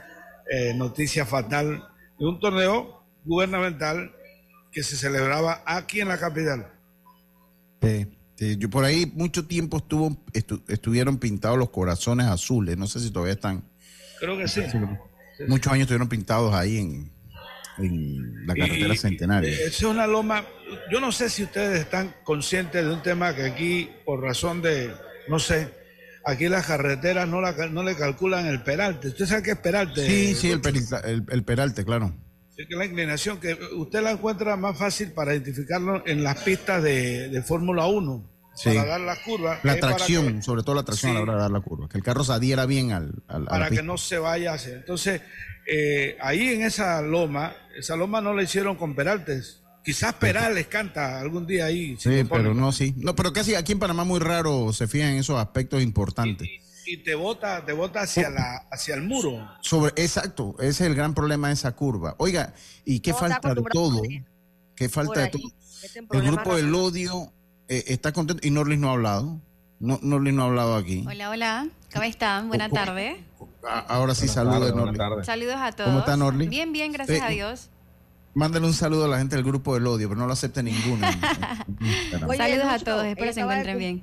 eh, 0.51 0.73
noticia 0.75 1.27
fatal 1.27 1.85
de 2.19 2.27
un 2.27 2.41
torneo 2.41 3.05
gubernamental 3.25 4.13
que 4.71 4.83
se 4.83 4.97
celebraba 4.97 5.63
aquí 5.67 6.01
en 6.01 6.09
la 6.09 6.19
capital. 6.19 6.73
yo 8.39 8.71
por 8.71 8.85
ahí 8.85 9.11
mucho 9.15 9.47
tiempo 9.47 9.77
estuvo, 9.77 10.17
estuvieron 10.69 11.19
pintados 11.19 11.59
los 11.59 11.71
corazones 11.71 12.27
azules, 12.27 12.79
no 12.79 12.87
sé 12.87 13.01
si 13.01 13.11
todavía 13.11 13.35
están. 13.35 13.63
Creo 14.19 14.39
que 14.39 14.49
sí. 14.49 14.63
Muchos 15.47 15.73
años 15.73 15.83
estuvieron 15.83 16.09
pintados 16.09 16.55
ahí 16.55 16.79
en, 16.79 17.13
en 17.79 18.47
la 18.47 18.55
carretera 18.55 18.97
centenaria. 18.97 19.51
Es 19.51 19.83
una 19.83 20.07
loma, 20.07 20.45
yo 20.91 21.01
no 21.01 21.13
sé 21.13 21.29
si 21.29 21.43
ustedes 21.43 21.81
están 21.81 22.15
conscientes 22.25 22.85
de 22.85 22.93
un 22.93 23.03
tema 23.03 23.35
que 23.35 23.45
aquí, 23.45 23.91
por 24.05 24.21
razón 24.23 24.63
de, 24.63 24.93
no 25.29 25.39
sé, 25.39 25.82
aquí 26.25 26.49
las 26.49 26.67
carreteras 26.67 27.29
no, 27.29 27.41
la, 27.41 27.53
no 27.69 27.83
le 27.83 27.97
calculan 27.97 28.47
el 28.47 28.63
peralte. 28.63 29.09
¿Usted 29.09 29.27
sabe 29.27 29.43
qué 29.43 29.51
es 29.53 29.59
peralte? 29.59 30.07
Sí, 30.07 30.35
sí, 30.35 30.51
el, 30.51 30.61
el, 31.29 31.45
peralte, 31.45 31.85
claro. 31.85 32.15
Es 32.57 32.67
que 32.69 32.77
la 32.77 32.85
inclinación, 32.85 33.41
que 33.41 33.59
usted 33.77 34.03
la 34.03 34.13
encuentra 34.13 34.57
más 34.57 34.79
fácil 34.79 35.13
para 35.13 35.33
identificarlo 35.33 36.07
en 36.07 36.23
las 36.23 36.43
pistas 36.43 36.83
de, 36.83 37.29
de 37.29 37.43
Fórmula 37.43 37.87
1. 37.87 38.33
Para 38.65 38.85
dar 38.85 39.01
las 39.01 39.19
curvas. 39.21 39.65
La 39.65 39.77
tracción, 39.77 40.43
sobre 40.43 40.63
todo 40.63 40.75
la 40.75 40.83
tracción 40.83 41.13
a 41.13 41.15
la 41.15 41.21
hora 41.23 41.33
de 41.35 41.41
dar 41.41 41.51
la 41.51 41.61
curva. 41.61 41.89
Que 41.89 41.99
el 41.99 42.05
carro 42.05 42.23
se 42.23 42.33
adhiera 42.33 42.67
bien 42.67 42.93
al. 42.93 43.23
para 43.49 43.71
que 43.71 43.83
no 43.83 43.97
se 43.97 44.19
vaya 44.19 44.53
a 44.53 44.55
hacer. 44.55 44.75
Entonces, 44.75 45.23
eh, 45.67 46.19
ahí 46.21 46.51
en 46.51 46.63
esa 46.63 47.01
loma, 47.01 47.55
esa 47.77 47.97
loma 47.97 48.21
no 48.21 48.35
la 48.35 48.43
hicieron 48.43 48.77
con 48.77 48.95
Peraltes. 48.95 49.62
Quizás 49.85 50.15
Perales 50.15 50.69
canta 50.69 51.21
algún 51.21 51.47
día 51.47 51.67
ahí. 51.67 51.97
sí, 51.99 52.25
pero 52.31 52.55
no, 52.55 52.71
sí. 52.73 52.95
No, 52.97 53.17
pero 53.17 53.33
casi 53.33 53.55
aquí 53.55 53.73
en 53.73 53.81
Panamá 53.81 54.05
muy 54.05 54.21
raro 54.21 54.73
se 54.73 54.87
fijan 54.87 55.11
en 55.11 55.19
esos 55.19 55.39
aspectos 55.39 55.83
importantes. 55.83 56.49
Y, 56.87 56.99
te 56.99 57.15
bota, 57.15 57.65
te 57.65 57.73
bota 57.73 58.03
hacia 58.03 58.29
la, 58.29 58.67
hacia 58.71 58.95
el 58.95 59.03
muro. 59.03 59.49
Sobre, 59.61 59.93
exacto, 60.03 60.57
ese 60.59 60.69
es 60.69 60.81
el 60.83 60.95
gran 60.95 61.15
problema 61.15 61.49
de 61.49 61.55
esa 61.55 61.73
curva. 61.73 62.15
Oiga, 62.19 62.55
y 62.85 63.01
qué 63.01 63.15
falta 63.15 63.55
de 63.55 63.63
todo, 63.73 64.03
qué 64.77 64.89
falta 64.89 65.21
de 65.21 65.29
todo. 65.29 65.43
El 66.13 66.23
grupo 66.23 66.55
del 66.57 66.75
odio 66.75 67.33
eh, 67.69 67.85
está 67.89 68.13
contento 68.13 68.47
y 68.47 68.51
Norlis 68.51 68.79
no 68.79 68.89
ha 68.91 68.93
hablado. 68.93 69.41
No, 69.81 69.99
Norlis 70.03 70.35
no 70.35 70.43
ha 70.43 70.47
hablado 70.47 70.77
aquí. 70.77 71.05
Hola, 71.09 71.31
hola. 71.31 71.69
¿Cómo 71.93 72.05
están? 72.05 72.49
Buenas 72.49 72.71
tardes. 72.71 73.17
Ahora 73.89 74.15
sí, 74.15 74.29
saludos. 74.29 74.73
Saludos 75.27 75.57
a 75.59 75.73
todos. 75.73 75.89
¿Cómo 75.89 76.01
está, 76.01 76.17
Norli? 76.17 76.49
Bien, 76.49 76.73
bien, 76.73 76.93
gracias 76.93 77.21
a 77.21 77.29
Dios. 77.29 77.69
Mándale 78.35 78.67
un 78.67 78.73
saludo 78.73 79.05
a 79.05 79.09
la 79.09 79.19
gente 79.19 79.37
del 79.37 79.45
grupo 79.45 79.75
del 79.75 79.87
odio, 79.87 80.09
pero 80.09 80.21
no 80.21 80.27
lo 80.27 80.33
acepte 80.33 80.63
ninguno. 80.63 81.07
saludos 82.37 82.67
a 82.67 82.79
todos, 82.79 83.05
espero 83.05 83.33
se 83.33 83.41
encuentren 83.41 83.79
bien. 83.79 84.03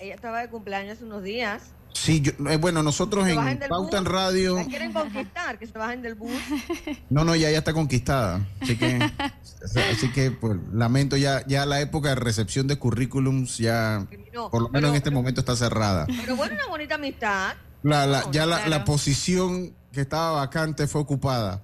Ella 0.00 0.14
estaba 0.14 0.40
de 0.40 0.48
cumpleaños 0.48 1.00
unos 1.02 1.22
días. 1.22 1.70
Sí, 1.92 2.22
eh, 2.50 2.56
bueno, 2.58 2.82
nosotros 2.82 3.26
en 3.26 3.58
Pauta 3.68 3.98
en 3.98 4.04
Radio. 4.04 4.56
La 4.56 4.64
quieren 4.66 4.92
conquistar, 4.92 5.58
que 5.58 5.66
se 5.66 5.78
bajen 5.78 6.02
del 6.02 6.14
bus. 6.14 6.30
No, 7.10 7.24
no, 7.24 7.34
ya, 7.34 7.50
ya 7.50 7.58
está 7.58 7.72
conquistada. 7.72 8.46
Así 8.60 8.76
que, 8.76 8.98
así 9.92 10.10
que 10.12 10.30
pues, 10.30 10.58
lamento, 10.72 11.16
ya, 11.16 11.46
ya 11.46 11.64
la 11.64 11.80
época 11.80 12.10
de 12.10 12.14
recepción 12.16 12.66
de 12.66 12.78
currículums 12.78 13.58
ya, 13.58 14.06
por 14.50 14.62
lo 14.62 14.68
menos 14.68 14.90
en 14.90 14.96
este 14.96 15.10
momento 15.10 15.40
está 15.40 15.56
cerrada. 15.56 16.06
Pero 16.06 16.36
bueno, 16.36 16.54
una 16.54 16.66
bonita 16.66 16.96
amistad. 16.96 17.54
La, 17.82 18.28
ya 18.32 18.46
la, 18.46 18.68
la, 18.68 18.84
posición 18.84 19.72
que 19.92 20.00
estaba 20.00 20.32
vacante 20.32 20.86
fue 20.86 21.00
ocupada. 21.00 21.60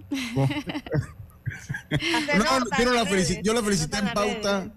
No, 1.91 2.79
yo, 2.79 2.85
no 2.85 2.93
la 2.93 3.07
felicité, 3.07 3.41
yo 3.43 3.55
la 3.55 3.63
felicité 3.63 3.99
en 3.99 4.13
pauta. 4.13 4.73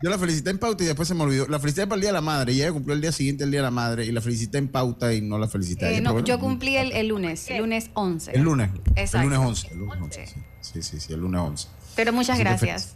Yo 0.00 0.10
la 0.10 0.18
felicité 0.18 0.50
en 0.50 0.58
pauta 0.58 0.84
y 0.84 0.86
después 0.86 1.08
se 1.08 1.14
me 1.14 1.24
olvidó. 1.24 1.48
La 1.48 1.58
felicité 1.58 1.86
para 1.86 1.96
el 1.96 2.02
Día 2.02 2.10
de 2.10 2.14
la 2.14 2.20
Madre 2.20 2.52
y 2.52 2.62
ella 2.62 2.70
cumplió 2.70 2.94
el 2.94 3.00
día 3.00 3.10
siguiente 3.10 3.42
el 3.42 3.50
Día 3.50 3.60
de 3.60 3.64
la 3.64 3.72
Madre 3.72 4.06
y 4.06 4.12
la 4.12 4.20
felicité 4.20 4.58
en 4.58 4.68
pauta 4.68 5.12
y 5.12 5.20
no 5.20 5.38
la 5.38 5.48
felicité. 5.48 5.96
Eh, 5.96 6.00
no, 6.00 6.20
yo 6.20 6.38
cumplí 6.38 6.76
el, 6.76 6.92
el, 6.92 7.08
lunes, 7.08 7.50
el 7.50 7.58
lunes 7.58 7.90
11. 7.94 8.30
El 8.32 8.42
lunes. 8.42 8.70
Exacto. 8.94 9.26
El 9.26 9.34
lunes 9.34 9.48
11. 9.48 9.68
El 9.72 9.78
lunes 9.78 9.98
11 10.02 10.26
sí. 10.60 10.82
sí, 10.82 11.00
sí, 11.00 11.12
el 11.12 11.20
lunes 11.20 11.40
11. 11.40 11.68
Pero 11.96 12.12
muchas 12.12 12.38
gracias. 12.38 12.94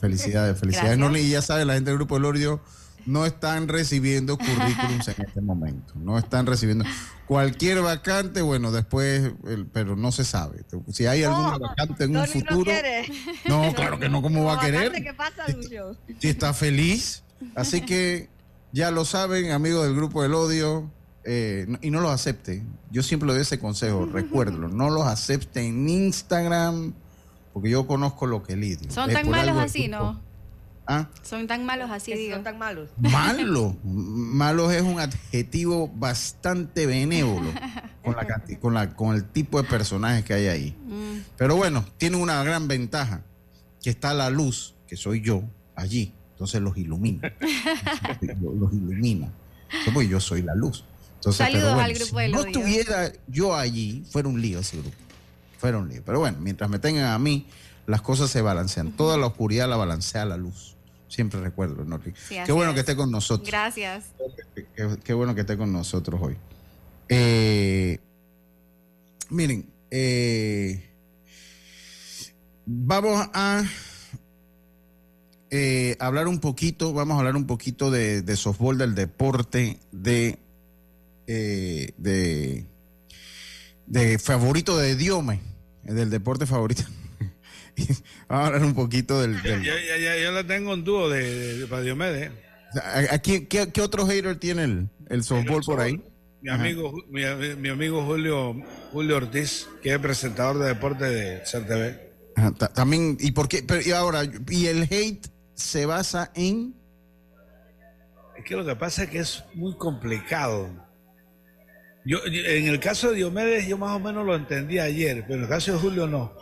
Felicidades, 0.00 0.58
felicidades. 0.60 0.98
No, 0.98 1.16
y 1.16 1.30
ya 1.30 1.42
sabe, 1.42 1.64
la 1.64 1.74
gente 1.74 1.90
del 1.90 1.98
Grupo 1.98 2.14
del 2.14 2.26
Ordio 2.26 2.60
no 3.06 3.24
están 3.24 3.68
recibiendo 3.68 4.36
currículums 4.36 5.08
en 5.08 5.24
este 5.26 5.40
momento. 5.40 5.94
No 5.96 6.18
están 6.18 6.46
recibiendo 6.46 6.84
cualquier 7.26 7.80
vacante, 7.80 8.42
bueno, 8.42 8.72
después, 8.72 9.32
pero 9.72 9.96
no 9.96 10.12
se 10.12 10.24
sabe. 10.24 10.64
Si 10.92 11.06
hay 11.06 11.22
alguna 11.22 11.58
vacante 11.58 12.04
en 12.04 12.16
un 12.16 12.26
futuro. 12.26 12.70
No, 13.48 13.72
claro 13.74 13.98
que 13.98 14.08
no, 14.08 14.22
¿cómo 14.22 14.44
va 14.44 14.54
a 14.54 14.60
querer? 14.60 14.92
¿Qué 14.92 15.14
pasa, 15.14 15.46
Si 16.18 16.28
está 16.28 16.52
feliz. 16.52 17.22
Así 17.54 17.80
que 17.82 18.28
ya 18.72 18.90
lo 18.90 19.04
saben, 19.04 19.52
amigos 19.52 19.84
del 19.84 19.94
grupo 19.94 20.22
del 20.22 20.34
odio. 20.34 20.90
Eh, 21.28 21.66
y 21.82 21.90
no 21.90 22.00
los 22.00 22.12
acepte. 22.12 22.62
Yo 22.92 23.02
siempre 23.02 23.26
le 23.26 23.32
doy 23.32 23.42
ese 23.42 23.58
consejo, 23.58 24.06
recuérdelo. 24.12 24.68
No 24.68 24.90
los 24.90 25.06
acepte 25.06 25.60
en 25.60 25.88
Instagram, 25.88 26.94
porque 27.52 27.70
yo 27.70 27.86
conozco 27.86 28.26
lo 28.26 28.44
que 28.44 28.54
lidio. 28.54 28.90
Son 28.92 29.10
tan 29.12 29.28
malos 29.28 29.56
así, 29.58 29.88
¿no? 29.88 30.20
¿Ah? 30.86 31.08
Son 31.22 31.46
tan 31.46 31.64
malos 31.64 31.90
así, 31.90 32.14
digo. 32.14 32.34
Son 32.34 32.44
tan 32.44 32.58
malos. 32.58 32.90
Malo. 32.96 33.76
Malos 33.82 34.72
es 34.72 34.82
un 34.82 35.00
adjetivo 35.00 35.88
bastante 35.88 36.86
benévolo 36.86 37.50
con, 38.04 38.14
la, 38.14 38.42
con, 38.60 38.74
la, 38.74 38.94
con 38.94 39.14
el 39.14 39.24
tipo 39.24 39.60
de 39.60 39.68
personajes 39.68 40.24
que 40.24 40.34
hay 40.34 40.46
ahí. 40.46 40.76
Mm. 40.86 41.18
Pero 41.36 41.56
bueno, 41.56 41.84
tiene 41.98 42.16
una 42.16 42.42
gran 42.44 42.68
ventaja, 42.68 43.22
que 43.82 43.90
está 43.90 44.14
la 44.14 44.30
luz, 44.30 44.74
que 44.86 44.96
soy 44.96 45.20
yo, 45.20 45.42
allí. 45.74 46.14
Entonces 46.32 46.60
los 46.60 46.76
ilumina. 46.76 47.32
los 48.20 48.72
ilumina. 48.72 49.32
Pues 49.92 50.08
yo 50.08 50.20
soy 50.20 50.42
la 50.42 50.54
luz. 50.54 50.84
Saludos 51.20 51.78
al 51.78 51.92
grupo 51.94 52.20
si 52.20 52.28
no 52.30 52.40
estuviera 52.40 53.12
yo 53.26 53.54
allí, 53.56 54.04
fuera 54.10 54.28
un 54.28 54.40
lío 54.40 54.60
ese 54.60 54.76
grupo. 54.76 54.96
Fuera 55.58 55.78
un 55.78 55.88
lío. 55.88 56.02
Pero 56.04 56.20
bueno, 56.20 56.38
mientras 56.40 56.70
me 56.70 56.78
tengan 56.78 57.06
a 57.06 57.18
mí, 57.18 57.46
las 57.86 58.02
cosas 58.02 58.30
se 58.30 58.42
balancean. 58.42 58.92
Toda 58.92 59.16
la 59.16 59.26
oscuridad 59.26 59.68
la 59.68 59.76
balancea 59.76 60.24
la 60.24 60.36
luz. 60.36 60.75
Siempre 61.08 61.40
recuerdo, 61.40 61.84
Norri. 61.84 62.12
qué 62.44 62.52
bueno 62.52 62.74
que 62.74 62.80
esté 62.80 62.96
con 62.96 63.10
nosotros. 63.10 63.48
Gracias. 63.48 64.06
Qué, 65.04 65.14
bueno 65.14 65.34
que 65.34 65.42
esté 65.42 65.56
con 65.56 65.72
nosotros 65.72 66.20
hoy. 66.20 66.36
Eh, 67.08 67.98
miren, 69.30 69.70
eh, 69.90 70.90
vamos 72.66 73.28
a 73.32 73.64
eh, 75.50 75.96
hablar 76.00 76.26
un 76.26 76.40
poquito, 76.40 76.92
vamos 76.92 77.14
a 77.14 77.18
hablar 77.18 77.36
un 77.36 77.46
poquito 77.46 77.90
de, 77.90 78.22
de 78.22 78.36
softball, 78.36 78.76
del 78.76 78.96
deporte, 78.96 79.78
de, 79.92 80.40
de, 81.26 82.66
de 83.86 84.18
favorito 84.18 84.76
de 84.76 84.96
Diome, 84.96 85.40
del 85.84 86.10
deporte 86.10 86.46
favorito 86.46 86.82
Vamos 88.28 88.44
a 88.44 88.46
hablar 88.46 88.62
un 88.62 88.74
poquito 88.74 89.20
del. 89.20 89.42
Ya, 89.42 89.58
ya, 89.60 90.16
ya, 90.16 90.30
la 90.30 90.44
tengo 90.44 90.74
en 90.74 90.84
dúo 90.84 91.08
de, 91.08 91.58
de, 91.58 91.66
para 91.66 91.82
Diomedes. 91.82 92.30
¿A, 93.10 93.18
qué, 93.18 93.46
qué, 93.48 93.80
otro 93.80 94.06
hater 94.06 94.36
tiene 94.36 94.64
el, 94.64 94.88
el 95.08 95.22
softball 95.22 95.62
por 95.62 95.80
ahí? 95.80 96.02
Mi 96.42 96.50
amigo, 96.50 96.94
mi, 97.08 97.68
amigo 97.68 98.04
Julio, 98.04 98.54
Julio 98.92 99.16
Ortiz, 99.16 99.68
que 99.82 99.94
es 99.94 99.98
presentador 99.98 100.58
de 100.58 100.68
deporte 100.68 101.04
de 101.04 101.40
CRTV. 101.40 102.56
También, 102.74 103.16
¿y 103.18 103.32
por 103.32 103.48
qué? 103.48 103.62
Pero, 103.66 103.80
y 103.80 103.92
ahora, 103.92 104.22
¿y 104.48 104.66
el 104.66 104.82
hate 104.82 105.26
se 105.54 105.86
basa 105.86 106.30
en? 106.34 106.74
Es 108.36 108.44
que 108.44 108.54
lo 108.54 108.64
que 108.64 108.76
pasa 108.76 109.04
es 109.04 109.10
que 109.10 109.18
es 109.18 109.44
muy 109.54 109.76
complicado. 109.76 110.70
Yo, 112.04 112.18
en 112.24 112.66
el 112.68 112.78
caso 112.78 113.10
de 113.10 113.16
Diomedes, 113.16 113.66
yo 113.66 113.78
más 113.78 113.96
o 113.96 113.98
menos 113.98 114.24
lo 114.24 114.36
entendí 114.36 114.78
ayer, 114.78 115.24
pero 115.26 115.38
en 115.38 115.42
el 115.44 115.48
caso 115.48 115.72
de 115.72 115.78
Julio 115.78 116.06
no. 116.06 116.32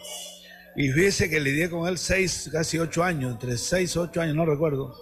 Y 0.76 0.88
fíjese 0.90 1.30
que 1.30 1.40
lidié 1.40 1.70
con 1.70 1.88
él 1.88 1.98
seis, 1.98 2.48
casi 2.52 2.78
ocho 2.78 3.04
años, 3.04 3.32
entre 3.32 3.56
seis, 3.56 3.96
ocho 3.96 4.20
años, 4.20 4.34
no 4.34 4.44
recuerdo. 4.44 4.94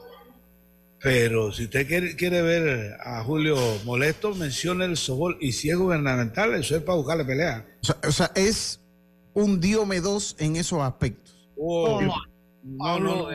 Pero 1.02 1.50
si 1.52 1.64
usted 1.64 1.86
quiere, 2.16 2.42
ver 2.42 2.96
a 3.00 3.24
Julio 3.24 3.56
molesto, 3.84 4.34
mencione 4.34 4.84
el 4.84 4.96
sobol. 4.96 5.36
Y 5.40 5.52
si 5.52 5.70
es 5.70 5.76
gubernamental, 5.76 6.54
eso 6.54 6.76
es 6.76 6.82
para 6.82 6.96
buscarle 6.96 7.24
pelea. 7.24 7.66
O 8.06 8.12
sea, 8.12 8.30
es 8.36 8.80
un 9.34 9.60
diome 9.60 10.00
dos 10.00 10.36
en 10.38 10.56
esos 10.56 10.80
aspectos. 10.80 11.50
Oh, 11.56 12.00
no, 12.00 12.14
no, 12.62 12.98
no, 13.00 13.28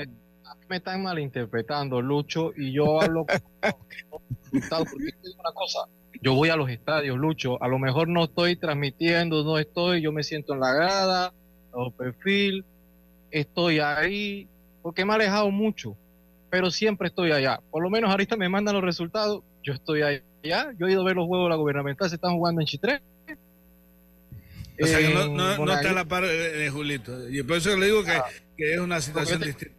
me 0.69 0.77
están 0.77 1.03
malinterpretando, 1.03 2.01
Lucho, 2.01 2.51
y 2.55 2.71
yo 2.71 3.01
hablo 3.01 3.25
porque 3.61 4.05
una 4.51 5.51
cosa. 5.53 5.79
Yo 6.21 6.33
voy 6.33 6.49
a 6.49 6.55
los 6.55 6.69
estadios, 6.69 7.17
Lucho. 7.17 7.61
A 7.61 7.67
lo 7.67 7.79
mejor 7.79 8.07
no 8.07 8.25
estoy 8.25 8.55
transmitiendo, 8.55 9.43
no 9.43 9.59
estoy, 9.59 10.01
yo 10.01 10.11
me 10.11 10.23
siento 10.23 10.53
en 10.53 10.59
la 10.61 10.73
grada, 10.73 11.33
perfil, 11.95 12.65
estoy 13.31 13.79
ahí, 13.79 14.47
porque 14.81 15.05
me 15.05 15.13
he 15.13 15.15
alejado 15.15 15.51
mucho 15.51 15.95
pero 16.49 16.71
siempre 16.71 17.07
estoy 17.07 17.31
allá. 17.31 17.59
Por 17.71 17.83
lo 17.83 17.89
menos 17.89 18.09
ahorita 18.09 18.35
me 18.35 18.49
mandan 18.49 18.75
los 18.75 18.83
resultados, 18.83 19.43
yo 19.63 19.73
estoy 19.73 20.01
allá. 20.01 20.73
Yo 20.77 20.87
he 20.87 20.91
ido 20.91 21.01
a 21.01 21.05
ver 21.05 21.15
los 21.15 21.27
juegos 21.27 21.47
de 21.47 21.49
la 21.49 21.55
gubernamental, 21.55 22.09
se 22.09 22.15
están 22.15 22.35
jugando 22.35 22.61
en 22.61 22.67
Chitré. 22.67 23.01
O 24.79 24.85
sea 24.85 24.99
que 24.99 25.13
no, 25.13 25.73
está 25.73 25.89
a 25.89 25.93
la 25.93 26.05
par 26.05 26.23
de, 26.23 26.69
Julito. 26.69 27.29
Y 27.29 27.41
por 27.43 27.57
eso 27.57 27.75
le 27.75 27.87
digo 27.87 28.03
que, 28.03 28.11
ah. 28.11 28.25
es 28.57 28.79
una 28.79 29.01
situación 29.01 29.41
distinta. 29.41 29.75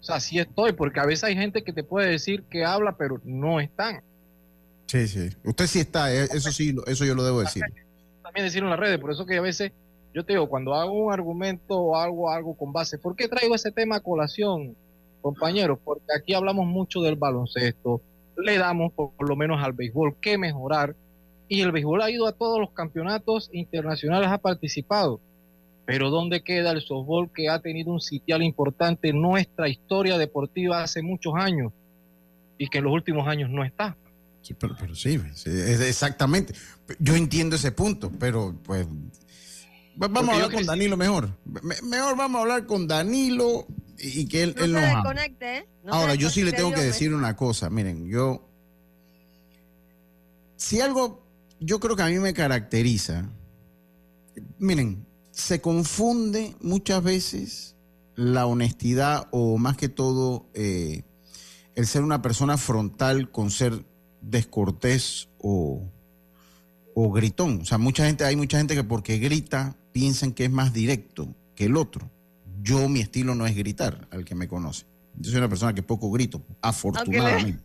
O 0.00 0.02
sea, 0.02 0.20
sí 0.20 0.38
estoy, 0.38 0.72
porque 0.72 1.00
a 1.00 1.06
veces 1.06 1.24
hay 1.24 1.34
gente 1.34 1.64
que 1.64 1.72
te 1.72 1.82
puede 1.82 2.08
decir 2.08 2.44
que 2.44 2.64
habla, 2.64 2.96
pero 2.96 3.20
no 3.24 3.60
están. 3.60 4.02
Sí, 4.86 5.08
sí. 5.08 5.28
Usted 5.42 5.66
sí 5.66 5.80
está, 5.80 6.14
eh, 6.14 6.28
eso 6.32 6.52
sí, 6.52 6.74
eso 6.86 7.04
yo 7.04 7.14
lo 7.14 7.24
debo 7.24 7.40
decir. 7.40 7.62
También 8.22 8.46
decirlo 8.46 8.68
en 8.68 8.70
las 8.70 8.80
redes, 8.80 8.98
por 8.98 9.10
eso 9.10 9.26
que 9.26 9.36
a 9.36 9.40
veces 9.40 9.72
yo 10.14 10.24
te 10.24 10.32
digo, 10.32 10.48
cuando 10.48 10.74
hago 10.74 10.92
un 10.92 11.12
argumento 11.12 11.78
o 11.78 11.96
algo, 11.96 12.30
algo 12.30 12.56
con 12.56 12.72
base, 12.72 12.98
¿por 12.98 13.14
qué 13.16 13.28
traigo 13.28 13.54
ese 13.54 13.72
tema 13.72 13.96
a 13.96 14.00
colación? 14.00 14.76
compañeros, 15.20 15.78
porque 15.84 16.06
aquí 16.16 16.34
hablamos 16.34 16.66
mucho 16.66 17.00
del 17.00 17.16
baloncesto, 17.16 18.00
le 18.36 18.56
damos 18.58 18.92
por, 18.92 19.12
lo 19.18 19.36
menos 19.36 19.62
al 19.62 19.72
béisbol 19.72 20.16
que 20.20 20.38
mejorar, 20.38 20.94
y 21.48 21.60
el 21.60 21.72
béisbol 21.72 22.02
ha 22.02 22.10
ido 22.10 22.26
a 22.26 22.32
todos 22.32 22.60
los 22.60 22.70
campeonatos 22.70 23.50
internacionales, 23.52 24.28
ha 24.28 24.38
participado. 24.38 25.20
Pero 25.86 26.10
¿dónde 26.10 26.42
queda 26.42 26.72
el 26.72 26.82
softball 26.82 27.32
que 27.32 27.48
ha 27.48 27.60
tenido 27.60 27.90
un 27.90 28.00
sitial 28.00 28.42
importante 28.42 29.08
en 29.08 29.22
nuestra 29.22 29.68
historia 29.68 30.18
deportiva 30.18 30.82
hace 30.82 31.02
muchos 31.02 31.32
años 31.34 31.72
y 32.58 32.68
que 32.68 32.78
en 32.78 32.84
los 32.84 32.92
últimos 32.92 33.26
años 33.26 33.48
no 33.48 33.64
está? 33.64 33.96
Sí, 34.42 34.54
pero, 34.54 34.94
sí, 34.94 35.18
exactamente. 35.46 36.52
Yo 36.98 37.16
entiendo 37.16 37.56
ese 37.56 37.72
punto, 37.72 38.12
pero 38.18 38.54
pues 38.62 38.86
vamos 39.98 40.28
a 40.28 40.34
hablar 40.34 40.52
con 40.52 40.66
Danilo 40.66 40.96
mejor. 40.96 41.38
mejor 41.82 42.16
vamos 42.16 42.38
a 42.38 42.42
hablar 42.42 42.66
con 42.66 42.86
Danilo 42.86 43.66
y 43.98 44.26
que 44.26 44.44
él, 44.44 44.54
no 44.56 44.78
se 44.78 44.86
desconecte, 44.86 45.58
¿eh? 45.58 45.66
Ahora, 45.88 46.14
yo 46.14 46.30
sí 46.30 46.42
le 46.42 46.52
tengo 46.52 46.72
que 46.72 46.82
decir 46.82 47.12
una 47.12 47.36
cosa. 47.36 47.68
Miren, 47.70 48.08
yo. 48.08 48.44
Si 50.56 50.80
algo 50.80 51.28
yo 51.60 51.80
creo 51.80 51.96
que 51.96 52.02
a 52.02 52.08
mí 52.08 52.18
me 52.18 52.34
caracteriza. 52.34 53.28
Miren, 54.58 55.06
se 55.30 55.60
confunde 55.60 56.54
muchas 56.60 57.02
veces 57.02 57.76
la 58.14 58.46
honestidad 58.46 59.28
o 59.30 59.58
más 59.58 59.76
que 59.76 59.88
todo 59.88 60.48
eh, 60.54 61.02
el 61.74 61.86
ser 61.86 62.02
una 62.02 62.22
persona 62.22 62.56
frontal 62.58 63.30
con 63.30 63.50
ser 63.50 63.84
descortés 64.20 65.28
o, 65.38 65.82
o 66.94 67.12
gritón. 67.12 67.60
O 67.62 67.64
sea, 67.64 67.78
mucha 67.78 68.06
gente, 68.06 68.24
hay 68.24 68.36
mucha 68.36 68.58
gente 68.58 68.74
que 68.74 68.84
porque 68.84 69.18
grita 69.18 69.76
piensan 69.98 70.30
que 70.30 70.44
es 70.44 70.50
más 70.50 70.72
directo 70.72 71.34
que 71.56 71.64
el 71.64 71.76
otro. 71.76 72.08
Yo, 72.62 72.88
mi 72.88 73.00
estilo 73.00 73.34
no 73.34 73.46
es 73.46 73.56
gritar, 73.56 74.06
al 74.12 74.24
que 74.24 74.36
me 74.36 74.46
conoce. 74.46 74.86
Yo 75.16 75.30
soy 75.30 75.38
una 75.38 75.48
persona 75.48 75.74
que 75.74 75.82
poco 75.82 76.08
grito, 76.12 76.40
afortunadamente. 76.62 77.60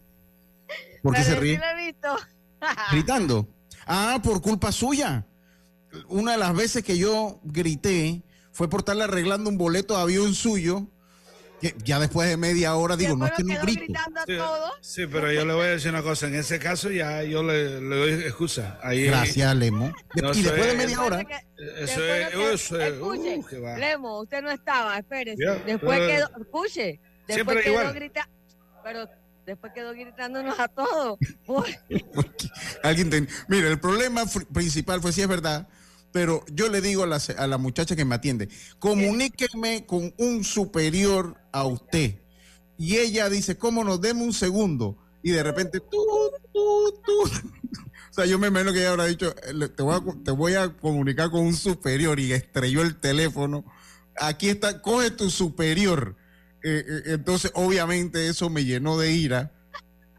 ¿Por 1.04 1.14
qué 1.14 1.24
se 1.24 1.36
ríe? 1.36 1.62
Gritando. 2.92 3.48
Ah, 3.86 4.20
por 4.24 4.42
culpa 4.42 4.72
suya. 4.72 5.28
Una 6.08 6.32
de 6.32 6.40
las 6.40 6.56
veces 6.56 6.84
que 6.84 6.98
yo 6.98 7.40
grité 7.44 8.24
fue 8.52 8.68
por 8.68 8.80
estarle 8.80 9.04
arreglando 9.04 9.52
un 9.52 9.60
boleto 9.60 9.96
de 9.96 10.02
avión 10.02 10.34
suyo 10.34 10.88
ya 11.84 12.00
después 12.00 12.30
de 12.30 12.38
media 12.38 12.76
hora 12.76 12.98
digo, 12.98 13.16
no 13.16 13.26
es 13.26 13.32
que 13.34 13.44
no 13.44 13.60
grito. 13.62 13.94
Sí, 14.82 15.08
pero 15.08 15.32
yo 15.32 15.46
le 15.46 15.54
voy 15.54 15.66
a 15.66 15.70
decir 15.70 15.92
una 15.92 16.02
cosa, 16.02 16.28
en 16.28 16.36
ese 16.36 16.60
caso 16.60 16.92
ya 16.92 17.24
yo 17.24 17.44
le, 17.44 17.80
doy 17.80 18.12
excusa. 18.24 18.80
Ahí, 18.82 19.06
Gracias, 19.06 19.56
Lemo. 19.56 19.94
y 20.16 20.42
después 20.42 20.68
de 20.68 20.76
media 20.76 21.02
hora. 21.02 21.26
eso 21.78 22.06
es, 22.06 22.72
escuche, 22.72 23.40
uh, 23.40 23.78
Lemo, 23.78 24.22
usted 24.22 24.42
no 24.42 24.52
estaba, 24.52 24.98
espérese. 24.98 25.44
después 25.66 26.00
quedó, 26.00 26.30
escuche, 26.40 27.00
después 27.28 27.64
quedó 27.64 27.94
gritando, 27.94 28.32
pero 28.84 29.10
después 29.46 29.74
quedó 29.74 29.92
gritándonos 29.94 30.60
a 30.60 30.68
todos. 30.68 31.18
Alguien 32.84 33.28
Mira, 33.48 33.70
el 33.70 33.80
problema 33.80 34.24
principal 34.52 35.02
fue 35.02 35.12
si 35.12 35.22
es 35.22 35.28
verdad 35.28 35.68
pero 36.14 36.46
yo 36.54 36.70
le 36.70 36.80
digo 36.80 37.04
a 37.04 37.08
la, 37.08 37.20
a 37.38 37.48
la 37.48 37.58
muchacha 37.58 37.96
que 37.96 38.06
me 38.06 38.16
atiende, 38.16 38.48
comuníqueme 38.80 39.86
con 39.86 40.14
un 40.18 40.44
superior 40.46 41.43
a 41.54 41.64
usted. 41.66 42.20
Y 42.78 42.98
ella 42.98 43.30
dice, 43.30 43.58
¿cómo 43.58 43.86
nos 43.86 44.02
demos 44.02 44.24
un 44.24 44.34
segundo? 44.34 44.98
Y 45.22 45.32
de 45.32 45.42
repente, 45.42 45.80
tú, 45.80 46.06
tú, 46.52 47.02
tú. 47.06 47.24
o 47.24 48.14
sea, 48.14 48.26
yo 48.26 48.38
me 48.38 48.48
imagino 48.48 48.74
que 48.74 48.80
ella 48.80 48.90
habrá 48.90 49.06
dicho, 49.06 49.34
eh, 49.48 49.70
te 49.70 49.84
voy, 49.84 49.96
a, 49.96 50.24
te 50.24 50.32
voy 50.32 50.56
a 50.56 50.70
comunicar 50.74 51.32
con 51.32 51.46
un 51.46 51.54
superior 51.54 52.20
y 52.20 52.34
estrelló 52.34 52.82
el 52.82 53.00
teléfono. 53.00 53.64
Aquí 54.20 54.50
está, 54.50 54.82
coge 54.82 55.12
tu 55.12 55.30
superior. 55.30 56.18
Eh, 56.64 56.84
eh, 56.86 57.02
entonces, 57.06 57.52
obviamente, 57.56 58.28
eso 58.28 58.50
me 58.50 58.66
llenó 58.66 58.98
de 58.98 59.12
ira 59.14 59.52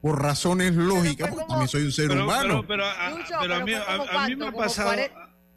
por 0.00 0.22
razones 0.22 0.74
lógicas, 0.74 1.30
porque 1.30 1.46
también 1.48 1.68
soy 1.68 1.82
un 1.82 1.92
ser 1.92 2.10
humano. 2.10 2.64
Pero, 2.66 2.84
a, 2.84 3.10
mí, 3.64 4.36
me 4.36 4.46
ha 4.46 4.52
pasado. 4.52 4.92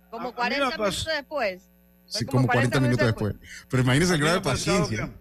Como 0.09 0.33
40 0.33 0.65
minutos 0.65 1.05
después. 1.05 1.69
Sí, 2.05 2.25
como 2.25 2.47
40, 2.47 2.79
minutos 2.79 3.05
después. 3.05 3.35
Pero 3.69 3.83
imagínese 3.83 4.13
el 4.13 4.21
grado 4.21 4.35
de 4.35 4.41
paciencia. 4.41 5.11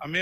A 0.00 0.08
mí 0.08 0.18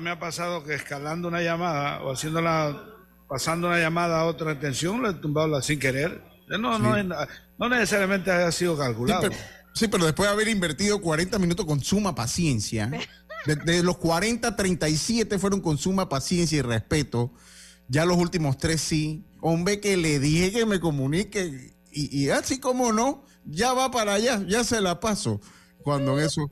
me, 0.00 0.10
ha 0.10 0.18
pasado 0.18 0.62
que 0.62 0.74
escalando 0.74 1.28
una 1.28 1.40
llamada 1.40 2.02
o 2.02 2.12
haciéndola, 2.12 2.84
pasando 3.28 3.68
una 3.68 3.78
llamada 3.78 4.20
a 4.20 4.24
otra 4.26 4.52
atención, 4.52 5.02
le 5.02 5.10
he 5.10 5.14
tumbado 5.14 5.60
sin 5.62 5.78
querer. 5.78 6.22
No, 6.48 6.78
no, 6.78 7.68
necesariamente 7.68 8.30
ha 8.30 8.52
sido 8.52 8.76
calculado. 8.76 9.30
Sí 9.74 9.88
pero, 9.88 10.04
después 10.04 10.28
de 10.28 10.34
haber 10.34 10.48
invertido 10.48 11.00
40 11.00 11.38
minutos 11.38 11.64
con 11.64 11.80
suma 11.80 12.14
paciencia, 12.14 12.90
de, 13.64 13.82
los 13.82 13.96
40, 13.96 14.54
37 14.54 15.38
fueron 15.38 15.62
con 15.62 15.78
suma 15.78 16.10
paciencia 16.10 16.58
y 16.58 16.62
respeto. 16.62 17.32
Ya 17.88 18.04
los 18.04 18.18
últimos 18.18 18.58
tres 18.58 18.82
sí. 18.82 19.24
Hombre, 19.40 19.80
que 19.80 19.96
le 19.96 20.18
dije 20.18 20.52
que 20.52 20.66
me 20.66 20.78
comunique. 20.78 21.74
Y, 21.90 22.24
y 22.24 22.30
así 22.30 22.60
como 22.60 22.92
no, 22.92 23.24
ya 23.44 23.72
va 23.72 23.90
para 23.90 24.14
allá, 24.14 24.44
ya 24.46 24.62
se 24.62 24.80
la 24.82 25.00
paso. 25.00 25.40
Cuando 25.82 26.20
eso. 26.20 26.50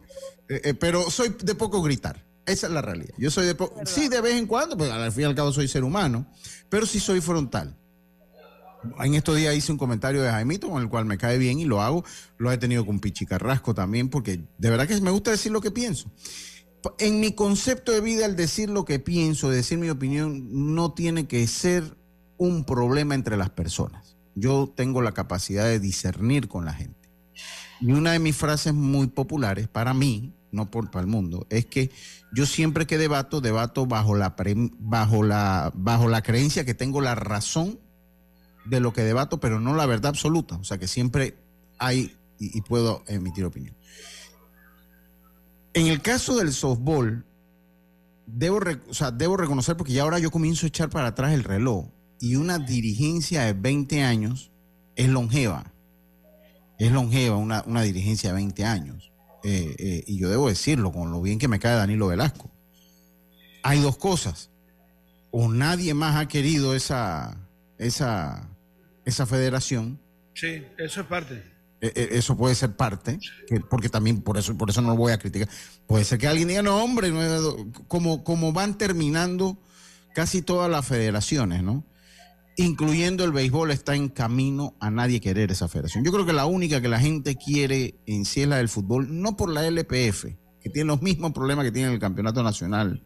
Eh, 0.49 0.61
eh, 0.65 0.75
pero 0.75 1.11
soy 1.11 1.37
de 1.43 1.55
poco 1.55 1.83
gritar. 1.83 2.30
Esa 2.51 2.67
es 2.67 2.73
la 2.73 2.83
realidad. 2.83 3.15
Yo 3.19 3.31
soy 3.31 3.47
de. 3.47 3.57
Sí, 3.85 4.09
de 4.09 4.21
vez 4.21 4.35
en 4.35 4.47
cuando, 4.47 4.77
pues 4.77 4.91
al 4.91 5.13
fin 5.13 5.23
y 5.23 5.25
al 5.27 5.35
cabo 5.35 5.53
soy 5.53 5.69
ser 5.69 5.85
humano, 5.85 6.27
pero 6.69 6.87
sí 6.87 7.01
soy 7.01 7.21
frontal. 7.21 7.77
En 8.99 9.15
estos 9.15 9.37
días 9.37 9.55
hice 9.55 9.73
un 9.73 9.79
comentario 9.79 10.23
de 10.23 10.31
Jaimito 10.31 10.71
con 10.71 10.83
el 10.83 10.89
cual 10.89 11.05
me 11.05 11.19
cae 11.19 11.37
bien 11.37 11.59
y 11.59 11.67
lo 11.67 11.83
hago. 11.83 12.05
Lo 12.39 12.51
he 12.51 12.57
tenido 12.57 12.87
con 12.87 12.99
Pichi 12.99 13.27
Carrasco 13.27 13.75
también, 13.75 14.09
porque 14.09 14.41
de 14.57 14.71
verdad 14.71 14.89
que 14.89 14.99
me 15.01 15.11
gusta 15.11 15.31
decir 15.31 15.53
lo 15.53 15.61
que 15.61 15.71
pienso. 15.71 16.11
En 16.99 17.21
mi 17.21 17.35
concepto 17.35 17.93
de 17.93 18.01
vida, 18.01 18.25
el 18.25 18.37
decir 18.37 18.71
lo 18.71 18.87
que 18.87 18.99
pienso, 18.99 19.51
decir 19.51 19.77
mi 19.77 19.91
opinión, 19.91 20.75
no 20.75 20.95
tiene 20.95 21.29
que 21.29 21.47
ser 21.47 21.99
un 22.39 22.65
problema 22.65 23.15
entre 23.15 23.37
las 23.37 23.51
personas 23.51 24.17
yo 24.35 24.73
tengo 24.75 25.03
la 25.03 25.13
capacidad 25.13 25.65
de 25.65 25.79
discernir 25.79 26.49
con 26.49 26.65
la 26.65 26.73
gente. 26.73 27.11
Y 27.81 27.93
una 27.93 28.13
de 28.13 28.19
mis 28.19 28.37
frases 28.37 28.75
muy 28.75 29.07
populares 29.07 29.69
para 29.69 29.95
mí, 29.95 30.35
no 30.53 30.71
por 30.71 30.91
para 30.91 31.03
el 31.03 31.07
mundo, 31.07 31.47
es 31.51 31.67
que 31.67 31.91
yo 32.33 32.47
siempre 32.47 32.87
que 32.87 32.99
debato, 32.99 33.41
debato 33.41 33.87
bajo 33.87 34.15
la, 34.15 34.35
bajo 34.79 35.23
la, 35.23 35.73
bajo 35.75 36.09
la 36.09 36.23
creencia 36.23 36.65
que 36.65 36.75
tengo 36.75 37.01
la 37.01 37.15
razón 37.15 37.79
de 38.65 38.81
lo 38.81 38.93
que 38.93 39.03
debato, 39.03 39.41
pero 39.41 39.61
no 39.61 39.75
la 39.75 39.87
verdad 39.87 40.11
absoluta. 40.11 40.57
O 40.57 40.65
sea 40.65 40.79
que 40.79 40.87
siempre 40.89 41.37
hay 41.79 42.17
y, 42.39 42.61
puedo 42.63 43.05
emitir 43.07 43.45
opinión. 43.45 43.77
En 45.75 45.87
el 45.87 46.01
caso 46.01 46.37
del 46.37 46.53
softball, 46.53 47.25
debo, 48.27 48.61
debo 49.15 49.37
reconocer, 49.37 49.77
porque 49.77 49.93
ya 49.93 50.03
ahora 50.03 50.19
yo 50.19 50.31
comienzo 50.31 50.67
a 50.67 50.69
echar 50.69 50.91
para 50.91 51.09
atrás 51.09 51.33
el 51.33 51.45
reloj 51.45 51.87
y 52.19 52.37
una 52.37 52.59
dirigencia 52.59 53.43
de 53.43 53.53
20 53.53 54.03
años 54.03 54.51
es 54.97 55.09
longeva. 55.09 55.73
Es 56.79 56.91
longeva 56.93 57.37
una, 57.37 57.63
una 57.67 57.83
dirigencia 57.83 58.31
de 58.31 58.37
20 58.37 58.65
años. 58.65 59.13
Eh, 59.43 59.75
eh, 59.79 60.05
y 60.07 60.19
yo 60.19 60.29
debo 60.29 60.49
decirlo 60.49 60.93
con 60.93 61.11
lo 61.11 61.23
bien 61.23 61.39
que 61.39 61.49
me 61.49 61.59
cae 61.59 61.75
Danilo 61.75 62.09
Velasco. 62.09 62.51
Hay 63.63 63.81
dos 63.81 63.97
cosas. 63.97 64.51
O 65.31 65.49
nadie 65.49 65.95
más 65.95 66.17
ha 66.17 66.29
querido 66.29 66.75
esa, 66.75 67.37
esa, 67.79 68.49
esa 69.05 69.27
federación. 69.27 70.01
Sí, 70.35 70.65
eso 70.79 71.01
es 71.01 71.07
parte. 71.07 71.43
E, 71.81 71.93
e, 71.95 72.19
eso 72.19 72.37
puede 72.37 72.55
ser 72.55 72.77
parte, 72.77 73.19
porque 73.71 73.89
también 73.89 74.21
por 74.21 74.37
eso, 74.37 74.57
por 74.57 74.69
eso 74.69 74.83
no 74.83 74.89
lo 74.91 74.97
voy 74.97 75.13
a 75.13 75.19
criticar. 75.19 75.49
Puede 75.87 76.05
ser 76.05 76.19
que 76.19 76.27
alguien 76.27 76.49
diga, 76.49 76.63
no, 76.63 76.83
hombre, 76.83 77.11
como, 77.89 78.23
como 78.23 78.53
van 78.53 78.77
terminando 78.77 79.57
casi 80.15 80.43
todas 80.43 80.71
las 80.71 80.87
federaciones, 80.87 81.63
¿no? 81.63 81.85
Incluyendo 82.61 83.25
el 83.25 83.33
béisbol, 83.33 83.71
está 83.71 83.95
en 83.95 84.11
camino 84.11 84.75
a 84.81 84.91
nadie 84.91 85.21
querer 85.21 85.51
esa 85.51 85.67
federación. 85.67 86.05
Yo 86.05 86.13
creo 86.13 86.27
que 86.27 86.35
la 86.35 86.45
única 86.45 86.83
que 86.83 86.89
la 86.89 87.01
gente 87.01 87.37
quiere 87.37 87.95
en 88.07 88.27
sí 88.27 88.43
es 88.43 88.49
la 88.49 88.59
del 88.59 88.69
fútbol, 88.69 89.23
no 89.23 89.35
por 89.35 89.51
la 89.51 89.67
LPF, 89.67 90.27
que 90.61 90.69
tiene 90.71 90.89
los 90.89 91.01
mismos 91.01 91.33
problemas 91.33 91.65
que 91.65 91.73
tiene 91.73 91.91
el 91.93 91.99
Campeonato 91.99 92.43
Nacional 92.43 93.03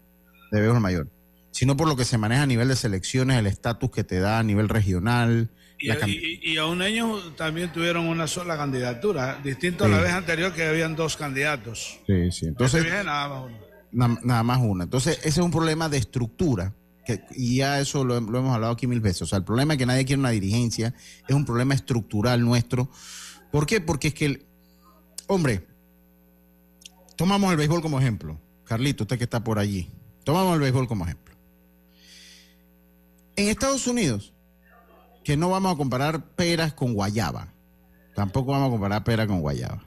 de 0.50 0.60
Béisbol 0.60 0.80
Mayor, 0.80 1.08
sino 1.52 1.76
por 1.76 1.86
lo 1.86 1.94
que 1.94 2.04
se 2.04 2.18
maneja 2.18 2.42
a 2.42 2.46
nivel 2.46 2.66
de 2.66 2.74
selecciones, 2.74 3.38
el 3.38 3.46
estatus 3.46 3.90
que 3.90 4.02
te 4.02 4.18
da 4.18 4.40
a 4.40 4.42
nivel 4.42 4.68
regional, 4.68 5.50
y, 5.78 6.56
a 6.56 6.66
un 6.66 6.82
año 6.82 7.18
también 7.36 7.72
tuvieron 7.72 8.06
una 8.06 8.26
sola 8.26 8.56
candidatura, 8.56 9.38
distinto 9.42 9.84
a 9.84 9.88
la 9.88 10.00
vez 10.00 10.12
anterior 10.12 10.52
que 10.52 10.64
habían 10.64 10.96
dos 10.96 11.16
candidatos. 11.16 12.00
Sí, 12.06 12.30
sí. 12.30 12.46
Entonces, 12.46 12.84
nada 13.04 13.28
más 13.28 13.50
una. 13.92 14.20
nada 14.22 14.42
más 14.42 14.58
una. 14.62 14.84
Entonces, 14.84 15.18
ese 15.18 15.28
es 15.28 15.38
un 15.38 15.50
problema 15.50 15.88
de 15.88 15.98
estructura. 15.98 16.72
Y 17.32 17.56
ya 17.56 17.80
eso 17.80 18.04
lo, 18.04 18.16
hemos 18.16 18.54
hablado 18.54 18.72
aquí 18.72 18.86
mil 18.86 19.00
veces. 19.00 19.22
O 19.22 19.26
sea, 19.26 19.38
el 19.38 19.44
problema 19.44 19.74
es 19.74 19.78
que 19.78 19.86
nadie 19.86 20.04
quiere 20.04 20.20
una 20.20 20.30
dirigencia 20.30 20.94
es 21.26 21.34
un 21.34 21.44
problema 21.44 21.74
estructural 21.74 22.40
nuestro. 22.40 22.88
¿Por 23.50 23.66
qué? 23.66 23.80
Porque 23.80 24.08
es 24.08 24.14
que, 24.14 24.26
el, 24.26 24.46
hombre, 25.26 25.66
tomamos 27.16 27.50
el 27.50 27.56
béisbol 27.56 27.82
como 27.82 28.00
ejemplo. 28.00 28.40
Carlito, 28.64 29.04
usted 29.04 29.18
que 29.18 29.24
está 29.24 29.44
por 29.44 29.58
allí. 29.58 29.90
Tomamos 30.24 30.54
el 30.54 30.60
béisbol 30.60 30.88
como 30.88 31.04
ejemplo. 31.04 31.34
En 33.36 33.48
Estados 33.48 33.86
Unidos, 33.86 34.32
que 35.22 35.36
no 35.36 35.50
vamos 35.50 35.74
a 35.74 35.76
comparar 35.76 36.34
peras 36.34 36.72
con 36.72 36.94
guayaba. 36.94 37.52
Tampoco 38.14 38.52
vamos 38.52 38.68
a 38.68 38.70
comparar 38.70 39.04
peras 39.04 39.26
con 39.26 39.40
guayaba. 39.40 39.84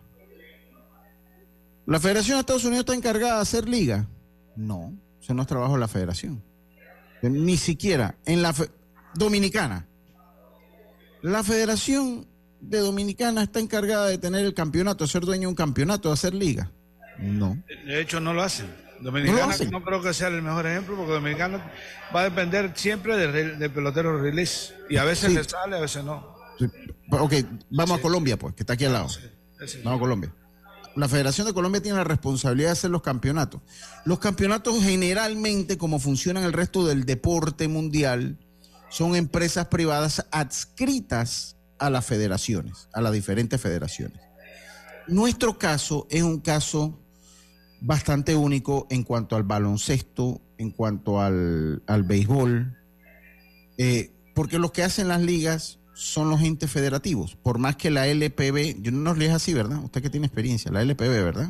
¿La 1.86 2.00
Federación 2.00 2.36
de 2.36 2.42
Estados 2.42 2.66
Unidos 2.66 2.82
está 2.82 2.94
encargada 2.94 3.36
de 3.36 3.42
hacer 3.42 3.70
liga? 3.70 4.08
No, 4.58 4.94
eso 5.22 5.34
no 5.34 5.44
es 5.44 5.48
trabajo 5.48 5.74
de 5.76 5.80
la 5.80 5.88
Federación. 5.88 6.44
Ni 7.22 7.58
siquiera 7.58 8.16
en 8.26 8.42
la 8.42 8.54
Dominicana. 9.16 9.88
La 11.22 11.44
Federación 11.44 12.28
de 12.62 12.80
Dominicana 12.80 13.44
está 13.44 13.60
encargada 13.60 14.08
de 14.08 14.18
tener 14.18 14.46
el 14.46 14.54
campeonato, 14.54 15.04
de 15.04 15.10
ser 15.10 15.24
dueño 15.24 15.42
de 15.42 15.48
un 15.48 15.56
campeonato, 15.56 16.10
de 16.10 16.14
hacer 16.14 16.34
liga. 16.34 16.72
No. 17.20 17.58
De 17.86 18.02
hecho, 18.02 18.20
no 18.20 18.34
lo 18.34 18.44
hacen. 18.44 18.68
Dominicana 19.00 19.56
no, 19.72 19.84
creo 19.84 20.02
que 20.02 20.14
sea 20.14 20.28
el 20.28 20.42
mejor 20.42 20.66
ejemplo 20.66 20.96
porque 20.96 21.14
Dominicana 21.14 21.72
va 22.16 22.22
a 22.22 22.24
depender 22.24 22.72
siempre 22.76 23.16
del, 23.18 23.72
pelotero 23.72 24.20
release. 24.20 24.74
Y 24.90 24.98
a 24.98 25.04
veces 25.04 25.34
le 25.34 25.44
sale, 25.44 25.76
a 25.76 25.80
veces 25.80 26.04
no. 26.04 26.36
Ok, 27.12 27.34
vamos 27.70 28.00
a 28.00 28.02
Colombia, 28.02 28.38
pues, 28.38 28.56
que 28.56 28.64
está 28.64 28.74
aquí 28.74 28.86
al 28.86 28.94
lado. 28.94 29.08
Vamos 29.84 29.98
a 29.98 30.00
Colombia. 30.00 30.34
La 30.98 31.08
Federación 31.08 31.46
de 31.46 31.54
Colombia 31.54 31.82
tiene 31.82 31.98
la 31.98 32.04
responsabilidad 32.04 32.70
de 32.70 32.74
hacer 32.74 32.90
los 32.90 33.04
campeonatos. 33.04 33.62
Los 34.04 34.18
campeonatos 34.18 34.84
generalmente, 34.84 35.78
como 35.78 36.00
funcionan 36.00 36.44
el 36.44 36.54
resto 36.54 36.88
del 36.88 37.06
deporte 37.06 37.68
mundial, 37.68 38.40
son 38.90 39.16
empresas 39.16 39.68
privadas 39.68 40.26
adscritas 40.32 41.56
a 41.78 41.92
las 41.92 42.04
federaciones, 42.04 42.90
a 42.94 43.02
las 43.02 43.14
diferentes 43.14 43.62
federaciones. 43.62 44.20
Nuestro 45.08 45.60
caso 45.60 46.08
es 46.10 46.24
un 46.24 46.40
caso 46.40 47.00
bastante 47.80 48.36
único 48.36 48.88
en 48.90 49.04
cuanto 49.04 49.36
al 49.36 49.44
baloncesto, 49.44 50.42
en 50.58 50.72
cuanto 50.72 51.22
al, 51.22 51.84
béisbol, 52.06 52.76
eh, 53.78 54.12
porque 54.34 54.58
lo 54.58 54.72
que 54.72 54.84
hacen 54.84 55.10
las 55.10 55.22
ligas 55.22 55.80
son 55.98 56.30
los 56.30 56.42
entes 56.42 56.72
federativos, 56.72 57.36
por 57.36 57.58
más 57.58 57.76
que 57.76 57.90
la 57.90 58.08
LPB, 58.08 58.82
yo 58.82 58.92
no 58.92 59.00
nos 59.00 59.18
lees 59.18 59.32
así, 59.32 59.54
¿verdad? 59.54 59.80
Usted 59.84 60.02
que 60.02 60.12
tiene 60.12 60.28
experiencia, 60.28 60.72
la 60.72 60.84
LPB, 60.84 61.24
¿verdad? 61.24 61.50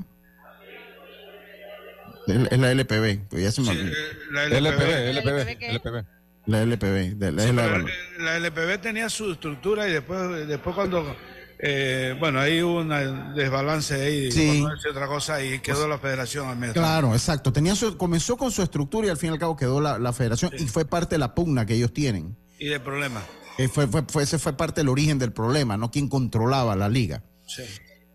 Es 2.27 2.57
la 2.57 2.71
LPB, 2.71 3.27
pues 3.29 3.43
ya 3.43 3.51
se 3.51 3.62
me 3.62 3.71
eh, 3.71 3.93
la 4.31 4.45
LPB, 4.45 4.81
LPB, 5.17 5.62
LPB. 5.62 6.05
La 6.45 6.62
LPB. 6.63 7.21
la, 7.21 7.86
la, 8.19 8.38
LPB 8.38 8.81
tenía 8.81 9.10
su 9.10 9.33
estructura 9.33 9.88
y 9.89 9.91
después, 9.91 10.47
después 10.47 10.75
cuando 10.75 11.13
eh, 11.60 12.15
bueno, 12.19 12.39
hay 12.39 12.62
un 12.62 12.89
desbalance 13.36 13.95
ahí, 13.95 14.31
sí. 14.31 14.63
otra 14.89 15.07
cosa, 15.07 15.43
y 15.43 15.60
quedó 15.60 15.88
la 15.88 15.97
federación 15.97 16.47
al 16.47 16.57
medio. 16.57 16.73
Claro, 16.73 17.13
exacto. 17.13 17.51
Tenía 17.51 17.73
comenzó 17.97 18.38
con 18.38 18.51
su 18.51 18.62
estructura 18.62 19.07
y 19.07 19.10
al 19.10 19.17
fin 19.17 19.31
y 19.31 19.33
al 19.33 19.39
cabo 19.39 19.57
quedó 19.57 19.81
la, 19.81 20.13
federación 20.13 20.51
y 20.57 20.67
fue 20.67 20.86
parte 20.86 21.15
de 21.15 21.19
la 21.19 21.36
pugna 21.36 21.65
que 21.65 21.73
ellos 21.73 21.91
tienen. 21.91 22.38
Y 22.60 22.67
del 22.67 22.81
problema. 22.81 23.21
Eh, 23.57 23.67
fue, 23.67 23.87
fue, 23.87 24.23
ese 24.23 24.37
fue 24.37 24.53
parte 24.55 24.81
del 24.81 24.89
origen 24.89 25.17
del 25.17 25.33
problema, 25.33 25.77
no 25.77 25.89
quien 25.89 26.07
controlaba 26.07 26.75
la 26.75 26.89
liga. 26.89 27.23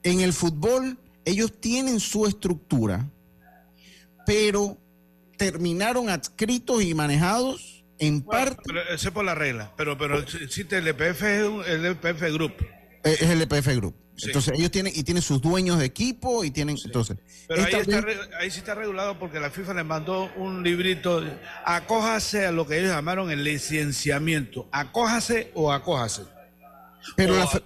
En 0.03 0.21
el 0.21 0.33
fútbol, 0.33 0.99
ellos 1.25 1.61
tienen 1.61 2.01
su 2.01 2.27
estructura, 2.27 3.09
pero 4.27 4.79
terminaron 5.37 6.09
adscritos 6.09 6.83
y 6.83 6.95
manejados 6.95 7.85
en 7.99 8.23
parte. 8.23 8.63
Pero, 8.65 8.81
ese 8.91 9.11
por 9.11 9.25
la 9.25 9.35
regla, 9.35 9.73
pero, 9.77 9.97
pero 9.99 10.19
existe 10.19 10.79
el 10.79 10.89
EPF, 10.89 11.23
el 11.67 11.87
EPF 11.87 12.23
Group. 12.33 12.55
Eh, 13.05 13.17
es 13.21 13.31
el 13.31 13.43
EPF 13.43 13.69
Group. 13.77 14.02
Entonces 14.25 14.55
ellos 14.57 14.71
tienen 14.71 14.93
y 14.95 15.03
tienen 15.03 15.23
sus 15.23 15.41
dueños 15.41 15.79
de 15.79 15.87
equipo 15.87 16.45
y 16.45 16.51
tienen 16.51 16.77
entonces. 16.85 17.17
Pero 17.49 17.65
ahí, 17.65 17.75
está, 17.75 18.05
ahí, 18.39 18.51
sí 18.51 18.59
está 18.59 18.75
regulado 18.75 19.19
porque 19.19 19.41
la 19.41 19.51
FIFA 19.51 19.75
les 19.75 19.85
mandó 19.85 20.31
un 20.37 20.63
librito. 20.63 21.23
Acójase 21.65 22.47
a 22.47 22.53
lo 22.53 22.67
que 22.67 22.79
ellos 22.79 22.91
llamaron 22.91 23.31
el 23.31 23.45
licenciamiento. 23.45 24.69
Acójase 24.73 25.51
o 25.55 25.73
acójase. 25.73 26.23
Pero 27.17 27.37
la 27.37 27.63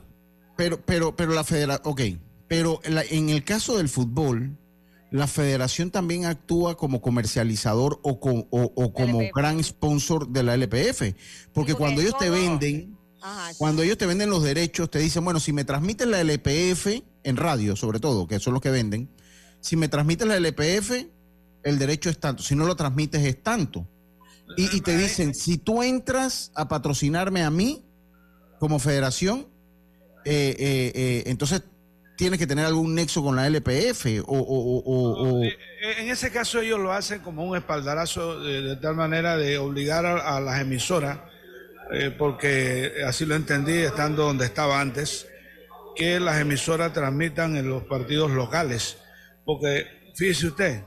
pero 0.56 0.80
pero 0.80 1.14
pero 1.14 1.32
la 1.32 1.44
federación, 1.44 1.82
ok, 1.84 2.00
pero 2.48 2.80
en 2.84 3.28
el 3.28 3.44
caso 3.44 3.76
del 3.76 3.88
fútbol 3.88 4.56
la 5.10 5.26
federación 5.26 5.90
también 5.90 6.24
actúa 6.24 6.76
como 6.76 7.00
comercializador 7.00 8.00
o, 8.02 8.18
o 8.50 8.92
como 8.92 9.20
gran 9.34 9.62
sponsor 9.62 10.28
de 10.28 10.42
la 10.42 10.54
LPF, 10.54 11.14
porque 11.52 11.74
cuando 11.74 12.00
ellos 12.00 12.18
te 12.18 12.28
venden 12.28 12.95
cuando 13.58 13.82
ellos 13.82 13.98
te 13.98 14.06
venden 14.06 14.30
los 14.30 14.42
derechos, 14.42 14.90
te 14.90 14.98
dicen, 14.98 15.24
bueno, 15.24 15.40
si 15.40 15.52
me 15.52 15.64
transmiten 15.64 16.10
la 16.10 16.20
LPF, 16.20 17.02
en 17.22 17.36
radio 17.36 17.76
sobre 17.76 17.98
todo, 17.98 18.26
que 18.26 18.38
son 18.38 18.54
los 18.54 18.62
que 18.62 18.70
venden, 18.70 19.10
si 19.60 19.76
me 19.76 19.88
transmites 19.88 20.26
la 20.26 20.36
LPF, 20.36 20.92
el 21.64 21.78
derecho 21.78 22.08
es 22.10 22.18
tanto, 22.18 22.42
si 22.42 22.54
no 22.54 22.64
lo 22.66 22.76
transmites 22.76 23.24
es 23.24 23.42
tanto. 23.42 23.88
Y, 24.56 24.80
te 24.80 24.96
dicen, 24.96 25.34
si 25.34 25.58
tú 25.58 25.82
entras 25.82 26.52
a 26.54 26.68
patrocinarme 26.68 27.42
a 27.42 27.50
mí 27.50 27.84
como 28.60 28.78
federación, 28.78 29.48
eh, 30.24 30.54
eh, 30.56 30.92
eh, 30.94 31.22
entonces 31.26 31.64
tienes 32.16 32.38
que 32.38 32.46
tener 32.46 32.64
algún 32.64 32.94
nexo 32.94 33.24
con 33.24 33.34
la 33.34 33.48
LPF 33.48 34.22
o... 34.24 35.42
En 35.98 36.08
ese 36.08 36.30
caso 36.30 36.60
ellos 36.60 36.78
lo 36.78 36.92
hacen 36.92 37.20
como 37.20 37.44
un 37.44 37.56
espaldarazo 37.56 38.40
de, 38.40 38.76
tal 38.76 38.94
manera 38.94 39.36
de 39.36 39.58
obligar 39.58 40.06
a 40.06 40.40
las 40.40 40.60
emisoras 40.60 41.18
eh, 41.90 42.14
porque 42.16 42.92
así 43.06 43.24
lo 43.26 43.34
entendí 43.34 43.72
estando 43.72 44.24
donde 44.24 44.44
estaba 44.44 44.80
antes, 44.80 45.28
que 45.94 46.20
las 46.20 46.40
emisoras 46.40 46.92
transmitan 46.92 47.56
en 47.56 47.68
los 47.68 47.84
partidos 47.84 48.30
locales. 48.30 48.98
Porque 49.44 49.86
fíjese 50.14 50.48
usted, 50.48 50.82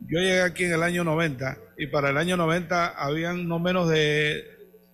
yo 0.00 0.20
llegué 0.20 0.42
aquí 0.42 0.64
en 0.64 0.72
el 0.72 0.82
año 0.82 1.04
90 1.04 1.58
y 1.76 1.88
para 1.88 2.10
el 2.10 2.16
año 2.16 2.36
90 2.36 2.86
habían 2.86 3.48
no 3.48 3.58
menos 3.58 3.88
de 3.88 4.44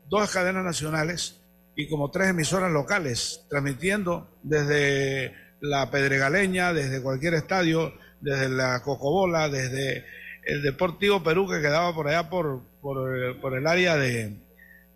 dos 0.09 0.31
cadenas 0.31 0.65
nacionales 0.65 1.41
y 1.77 1.89
como 1.89 2.11
tres 2.11 2.29
emisoras 2.29 2.73
locales 2.73 3.45
transmitiendo 3.51 4.39
desde 4.43 5.35
la 5.61 5.91
Pedregaleña, 5.91 6.73
desde 6.73 7.03
cualquier 7.03 7.35
estadio, 7.35 7.95
desde 8.21 8.49
la 8.49 8.81
Cocobola, 8.83 9.49
desde 9.49 10.05
el 10.45 10.63
Deportivo 10.63 11.23
Perú 11.23 11.49
que 11.49 11.61
quedaba 11.61 11.95
por 11.95 12.09
allá 12.09 12.29
por, 12.31 12.63
por 12.81 13.57
el 13.57 13.67
área 13.67 13.97
de, 13.97 14.44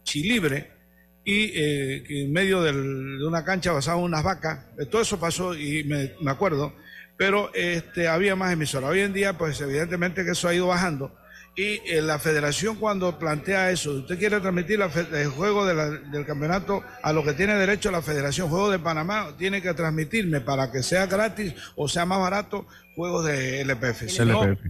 Chilibre 0.09 0.71
y 1.23 1.53
eh, 1.55 2.05
en 2.09 2.33
medio 2.33 2.63
de 2.63 2.73
una 3.27 3.45
cancha 3.45 3.73
basaban 3.73 4.03
unas 4.03 4.25
vacas. 4.25 4.65
Eh, 4.79 4.87
todo 4.87 5.03
eso 5.03 5.21
pasó 5.21 5.55
y 5.55 5.85
me, 5.85 6.31
acuerdo, 6.31 6.73
pero 7.19 7.53
este, 7.53 8.09
había 8.09 8.35
más 8.35 8.51
emisoras. 8.51 8.89
Hoy 8.89 9.01
en 9.01 9.13
día, 9.13 9.37
pues 9.37 9.61
evidentemente 9.61 10.25
que 10.25 10.31
eso 10.31 10.49
ha 10.49 10.55
ido 10.55 10.69
bajando. 10.69 11.15
Y 11.55 11.83
eh, 11.85 12.01
la 12.01 12.19
federación 12.19 12.77
cuando 12.77 13.19
plantea 13.19 13.71
eso, 13.71 13.91
usted 13.93 14.19
quiere 14.19 14.41
transmitir 14.41 14.81
el 14.81 15.29
juego 15.29 15.67
del 15.67 16.25
campeonato 16.25 16.83
a 17.03 17.13
lo 17.13 17.23
que 17.23 17.35
tiene 17.35 17.55
derecho 17.57 17.91
la 17.91 18.01
federación, 18.01 18.49
juego 18.49 18.71
de 18.71 18.79
Panamá, 18.79 19.35
tiene 19.37 19.61
que 19.61 19.75
transmitirme 19.75 20.41
para 20.41 20.73
que 20.73 20.83
sea 20.83 21.05
gratis 21.07 21.53
o 21.77 21.89
sea 21.89 22.07
más 22.07 22.21
barato, 22.21 22.67
juegos 22.97 23.27
de 23.27 23.61
LPF. 23.63 24.09
Si 24.09 24.23
LPF. 24.23 24.65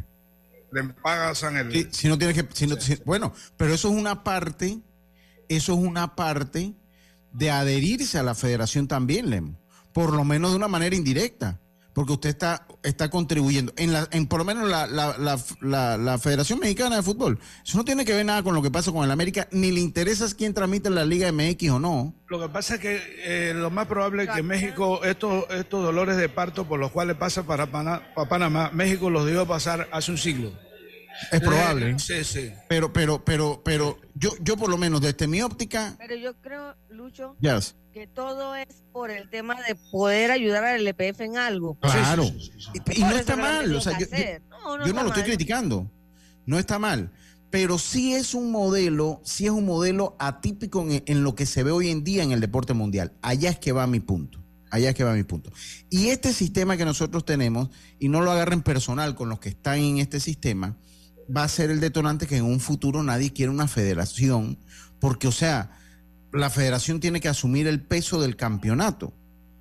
le 0.72 0.82
pagan 1.02 1.56
el... 1.58 1.92
Si, 1.92 2.08
no 2.08 2.18
tiene 2.18 2.34
que... 2.34 2.44
bueno, 3.04 3.32
pero 3.56 3.74
eso 3.74 3.90
es 3.90 3.94
una 3.94 4.24
parte 4.24 4.80
eso 5.48 5.72
es 5.72 5.78
una 5.78 6.14
parte 6.14 6.74
de 7.32 7.50
adherirse 7.50 8.18
a 8.18 8.22
la 8.22 8.34
federación 8.34 8.88
también, 8.88 9.30
Lemo, 9.30 9.58
por 9.92 10.14
lo 10.14 10.24
menos 10.24 10.50
de 10.50 10.56
una 10.56 10.68
manera 10.68 10.96
indirecta 10.96 11.60
porque 11.98 12.12
usted 12.12 12.28
está, 12.28 12.64
está 12.84 13.10
contribuyendo. 13.10 13.72
En, 13.76 13.92
la, 13.92 14.06
en 14.12 14.28
por 14.28 14.38
lo 14.38 14.44
menos 14.44 14.68
la, 14.68 14.86
la, 14.86 16.18
Federación 16.18 16.60
Mexicana 16.60 16.94
de 16.94 17.02
Fútbol, 17.02 17.40
eso 17.66 17.76
no 17.76 17.84
tiene 17.84 18.04
que 18.04 18.14
ver 18.14 18.24
nada 18.24 18.44
con 18.44 18.54
lo 18.54 18.62
que 18.62 18.70
pasa 18.70 18.92
con 18.92 19.02
el 19.02 19.10
América, 19.10 19.48
ni 19.50 19.72
le 19.72 19.80
interesa 19.80 20.24
quién 20.36 20.54
tramite 20.54 20.90
la 20.90 21.04
Liga 21.04 21.32
MX 21.32 21.70
o 21.70 21.80
no. 21.80 22.14
Lo 22.28 22.40
que 22.40 22.48
pasa 22.50 22.76
es 22.76 22.80
que 22.80 23.00
eh, 23.24 23.52
lo 23.52 23.72
más 23.72 23.88
probable 23.88 24.22
es 24.22 24.30
que 24.30 24.44
México, 24.44 25.02
estos, 25.02 25.46
estos 25.50 25.82
dolores 25.82 26.16
de 26.16 26.28
parto 26.28 26.68
por 26.68 26.78
los 26.78 26.92
cuales 26.92 27.16
pasa 27.16 27.42
para, 27.42 27.66
para 27.66 28.28
Panamá, 28.28 28.70
México 28.72 29.10
los 29.10 29.26
dio 29.26 29.44
pasar 29.48 29.88
hace 29.90 30.12
un 30.12 30.18
siglo. 30.18 30.52
Es 31.32 31.40
probable. 31.40 31.98
Sí, 31.98 32.24
sí. 32.24 32.52
Pero, 32.68 32.92
pero, 32.92 33.24
pero, 33.24 33.62
pero 33.64 33.98
yo, 34.14 34.30
yo 34.40 34.56
por 34.56 34.70
lo 34.70 34.78
menos 34.78 35.00
desde 35.00 35.26
mi 35.26 35.42
óptica. 35.42 35.96
Pero 35.98 36.14
yo 36.14 36.40
creo, 36.40 36.76
Lucho, 36.88 37.36
yes 37.40 37.74
que 37.98 38.06
todo 38.06 38.54
es 38.54 38.84
por 38.92 39.10
el 39.10 39.28
tema 39.28 39.56
de 39.66 39.74
poder 39.90 40.30
ayudar 40.30 40.64
al 40.64 40.86
LPF 40.86 41.20
en 41.20 41.36
algo. 41.36 41.76
Claro. 41.80 42.24
y, 42.94 43.00
no 43.00 43.10
está 43.10 43.34
mal. 43.34 43.74
O 43.74 43.80
sea, 43.80 43.98
yo, 43.98 44.06
no, 44.92 45.02
lo 45.02 45.08
estoy 45.08 45.24
criticando. 45.24 45.90
No 46.46 46.60
está 46.60 46.78
mal. 46.78 47.10
Pero 47.50 47.76
sí 47.76 48.14
es 48.14 48.34
un 48.34 48.52
modelo, 48.52 49.20
sí 49.24 49.46
es 49.46 49.50
un 49.50 49.64
modelo 49.64 50.16
atípico 50.20 50.82
en, 50.82 51.02
en, 51.06 51.24
lo 51.24 51.34
que 51.34 51.44
se 51.44 51.64
ve 51.64 51.72
hoy 51.72 51.88
en 51.88 52.04
día 52.04 52.22
en 52.22 52.30
el 52.30 52.40
deporte 52.40 52.72
mundial. 52.72 53.14
Allá 53.20 53.50
es 53.50 53.58
que 53.58 53.72
va 53.72 53.86
mi 53.88 53.98
punto. 53.98 54.38
Allá 54.70 54.90
es 54.90 54.94
que 54.94 55.02
va 55.02 55.14
mi 55.14 55.24
punto. 55.24 55.50
Y 55.90 56.10
este 56.10 56.32
sistema 56.32 56.76
que 56.76 56.84
nosotros 56.84 57.24
tenemos, 57.24 57.70
y 57.98 58.08
no 58.08 58.20
lo 58.20 58.30
agarren 58.30 58.62
personal 58.62 59.16
con 59.16 59.28
los 59.28 59.40
que 59.40 59.48
están 59.48 59.78
en 59.78 59.98
este 59.98 60.20
sistema, 60.20 60.76
va 61.34 61.44
a 61.44 61.48
ser 61.48 61.70
el 61.70 61.80
detonante 61.80 62.26
que 62.26 62.36
en 62.36 62.44
un 62.44 62.60
futuro 62.60 63.02
nadie 63.02 63.32
quiera 63.32 63.52
una 63.52 63.68
federación, 63.68 64.58
porque, 65.00 65.28
o 65.28 65.32
sea, 65.32 65.70
la 66.32 66.50
federación 66.50 67.00
tiene 67.00 67.20
que 67.20 67.28
asumir 67.28 67.66
el 67.66 67.80
peso 67.80 68.20
del 68.20 68.36
campeonato. 68.36 69.12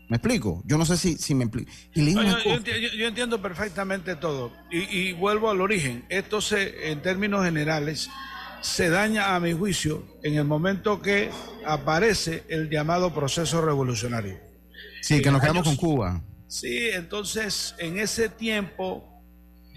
¿Me 0.09 0.17
explico? 0.17 0.63
Yo 0.65 0.77
no 0.77 0.85
sé 0.85 0.95
si, 0.95 1.17
si 1.17 1.35
me 1.35 1.45
explico. 1.45 1.69
yo, 1.93 3.07
entiendo, 3.07 3.41
perfectamente 3.41 4.15
todo. 4.15 4.53
Y, 4.71 5.11
vuelvo 5.13 5.49
al 5.49 5.59
origen. 5.59 6.05
Esto 6.07 6.39
se, 6.39 6.91
en 6.91 7.01
términos 7.01 7.43
generales, 7.43 8.09
se 8.61 8.89
daña 8.89 9.35
a 9.35 9.39
mi 9.41 9.51
juicio 9.51 10.05
en 10.23 10.35
el 10.35 10.45
momento 10.45 11.01
que 11.01 11.29
aparece 11.65 12.45
el 12.47 12.69
llamado 12.69 13.13
proceso 13.13 13.61
revolucionario. 13.61 14.39
Sí, 15.01 15.21
que 15.21 15.29
nos 15.29 15.41
quedamos 15.41 15.63
con 15.63 15.75
Cuba. 15.75 16.21
Sí, 16.47 16.89
entonces 16.93 17.75
en 17.77 17.99
ese 17.99 18.29
tiempo 18.29 19.16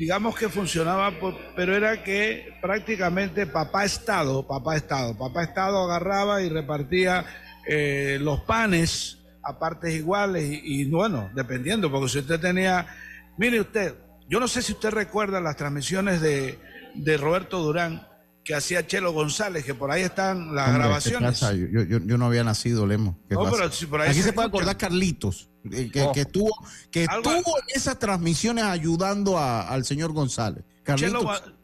digamos 0.01 0.35
que 0.35 0.49
funcionaba, 0.49 1.13
pero 1.55 1.77
era 1.77 2.03
que 2.03 2.55
prácticamente 2.63 3.47
papá 3.47 3.85
Estado, 3.85 4.47
papá 4.47 4.75
Estado, 4.75 5.15
papá 5.15 5.43
Estado 5.43 5.85
agarraba 5.85 6.41
y 6.41 6.49
repartía 6.49 7.27
eh, 7.67 8.17
los 8.19 8.41
panes 8.41 9.19
a 9.43 9.59
partes 9.59 9.95
iguales 9.95 10.43
y, 10.51 10.87
bueno, 10.87 11.29
dependiendo, 11.35 11.91
porque 11.91 12.09
si 12.09 12.19
usted 12.21 12.41
tenía, 12.41 12.87
mire 13.37 13.61
usted, 13.61 13.95
yo 14.27 14.41
no 14.41 14.49
sé 14.49 14.63
si 14.63 14.73
usted 14.73 14.89
recuerda 14.89 15.39
las 15.39 15.57
transmisiones 15.57 16.23
de, 16.23 16.59
de 16.95 17.17
Roberto 17.19 17.59
Durán 17.59 18.09
que 18.43 18.55
hacía 18.55 18.87
Chelo 18.87 19.13
González, 19.13 19.67
que 19.67 19.75
por 19.75 19.91
ahí 19.91 20.01
están 20.01 20.55
las 20.55 20.73
grabaciones. 20.73 21.41
Yo, 21.41 21.83
yo, 21.83 21.99
yo, 21.99 22.17
no 22.17 22.25
había 22.25 22.43
nacido, 22.43 22.87
Lemo. 22.87 23.19
Aquí 24.09 24.23
se, 24.23 24.33
puede 24.33 24.49
acordar 24.49 24.79
Carlitos, 24.79 25.50
eh, 25.65 25.91
que, 25.93 26.09
que, 26.15 26.21
estuvo, 26.23 26.51
que 26.91 27.05
estuvo 27.05 27.59
en 27.59 27.77
esas 27.77 27.99
transmisiones 27.99 28.65
ayudando 28.65 29.39
al 29.39 29.85
señor 29.85 30.13
González. 30.13 30.65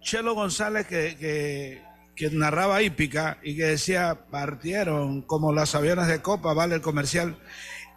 Chelo, 0.00 0.34
González 0.34 0.86
que, 0.86 1.16
que, 1.18 1.82
que, 2.14 2.30
narraba 2.30 2.82
hípica 2.82 3.38
y 3.42 3.56
que 3.56 3.64
decía, 3.64 4.26
partieron 4.30 5.22
como 5.22 5.52
las 5.52 5.74
aviones 5.74 6.06
de 6.06 6.20
copa, 6.20 6.52
vale 6.52 6.76
el 6.76 6.80
comercial. 6.80 7.36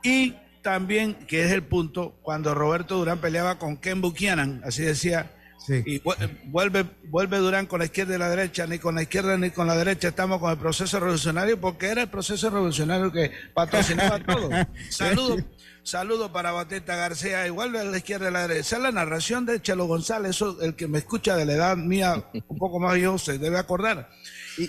Y 0.01 0.35
también, 0.61 1.15
que 1.27 1.45
es 1.45 1.51
el 1.51 1.63
punto, 1.63 2.15
cuando 2.21 2.55
Roberto 2.55 2.97
Durán 2.97 3.19
peleaba 3.19 3.59
con 3.59 3.77
Ken 3.77 4.01
Buchanan, 4.01 4.61
así 4.65 4.83
decía, 4.83 5.31
y 5.67 6.01
vuelve, 6.45 6.85
vuelve 7.09 7.37
Durán 7.37 7.67
con 7.67 7.79
la 7.79 7.85
izquierda 7.85 8.15
y 8.15 8.17
la 8.17 8.29
derecha, 8.29 8.65
ni 8.65 8.79
con 8.79 8.95
la 8.95 9.03
izquierda 9.03 9.37
ni 9.37 9.51
con 9.51 9.67
la 9.67 9.75
derecha 9.75 10.07
estamos 10.07 10.39
con 10.39 10.49
el 10.49 10.57
proceso 10.57 10.99
revolucionario, 10.99 11.59
porque 11.59 11.87
era 11.87 12.01
el 12.03 12.07
proceso 12.07 12.49
revolucionario 12.49 13.11
que 13.11 13.31
patrocinaba 13.53 14.19
todo. 14.19 14.49
Saludos 14.89 15.43
saludo 15.89 16.31
para 16.31 16.51
Batista 16.51 16.95
García, 16.95 17.47
igual 17.47 17.75
a 17.75 17.83
la 17.83 17.97
izquierda 17.97 18.29
y 18.29 18.33
la 18.33 18.47
derecha. 18.47 18.77
La 18.77 18.91
narración 18.91 19.45
de 19.45 19.59
Chelo 19.59 19.87
González, 19.87 20.31
eso, 20.31 20.61
el 20.61 20.75
que 20.75 20.87
me 20.87 20.99
escucha 20.99 21.35
de 21.35 21.45
la 21.45 21.53
edad 21.53 21.77
mía, 21.77 22.23
un 22.47 22.57
poco 22.57 22.79
más 22.79 22.93
viejo, 22.93 23.17
se 23.17 23.39
debe 23.39 23.57
acordar. 23.57 24.09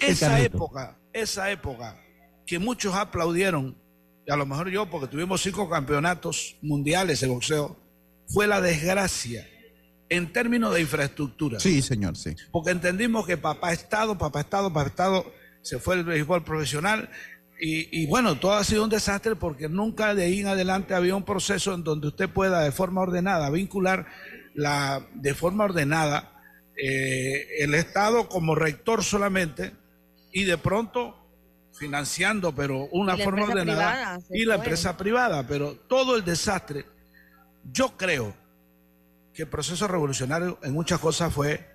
esa 0.00 0.40
época, 0.40 0.96
esa 1.12 1.50
época, 1.50 2.00
que 2.46 2.58
muchos 2.58 2.94
aplaudieron, 2.94 3.76
y 4.26 4.32
a 4.32 4.36
lo 4.36 4.46
mejor 4.46 4.70
yo, 4.70 4.88
porque 4.88 5.08
tuvimos 5.08 5.42
cinco 5.42 5.68
campeonatos 5.68 6.56
mundiales 6.62 7.20
de 7.20 7.26
boxeo, 7.26 7.76
fue 8.26 8.46
la 8.46 8.62
desgracia 8.62 9.46
en 10.08 10.32
términos 10.32 10.72
de 10.72 10.80
infraestructura. 10.80 11.60
Sí, 11.60 11.82
señor, 11.82 12.16
sí. 12.16 12.34
Porque 12.50 12.70
entendimos 12.70 13.26
que 13.26 13.36
papá 13.36 13.72
Estado, 13.72 14.16
papá 14.16 14.40
Estado, 14.40 14.72
papá 14.72 14.88
Estado, 14.88 15.32
se 15.60 15.78
fue 15.78 15.96
el 15.96 16.04
béisbol 16.04 16.42
profesional. 16.44 17.10
Y, 17.62 18.06
bueno, 18.06 18.38
todo 18.38 18.54
ha 18.54 18.64
sido 18.64 18.84
un 18.84 18.90
desastre 18.90 19.36
porque 19.36 19.68
nunca 19.68 20.14
de 20.14 20.24
ahí 20.24 20.40
en 20.40 20.46
adelante 20.46 20.94
había 20.94 21.14
un 21.14 21.24
proceso 21.24 21.74
en 21.74 21.84
donde 21.84 22.08
usted 22.08 22.30
pueda 22.30 22.62
de 22.62 22.72
forma 22.72 23.02
ordenada 23.02 23.50
vincular 23.50 24.06
la, 24.54 25.06
de 25.12 25.34
forma 25.34 25.64
ordenada 25.64 26.40
eh, 26.74 27.46
el 27.58 27.74
Estado 27.74 28.30
como 28.30 28.54
rector 28.54 29.04
solamente 29.04 29.72
y 30.32 30.44
de 30.44 30.56
pronto 30.56 31.20
financiando, 31.78 32.54
pero 32.54 32.86
una 32.92 33.16
forma 33.16 33.44
ordenada 33.44 34.18
y 34.30 34.44
la 34.44 34.56
empresa 34.56 34.96
privada, 34.96 35.46
pero 35.46 35.74
todo 35.74 36.16
el 36.16 36.24
desastre, 36.24 36.86
yo 37.70 37.96
creo 37.96 38.34
que 39.34 39.42
el 39.42 39.48
proceso 39.48 39.86
revolucionario 39.86 40.58
en 40.62 40.72
muchas 40.72 40.98
cosas 40.98 41.32
fue, 41.32 41.66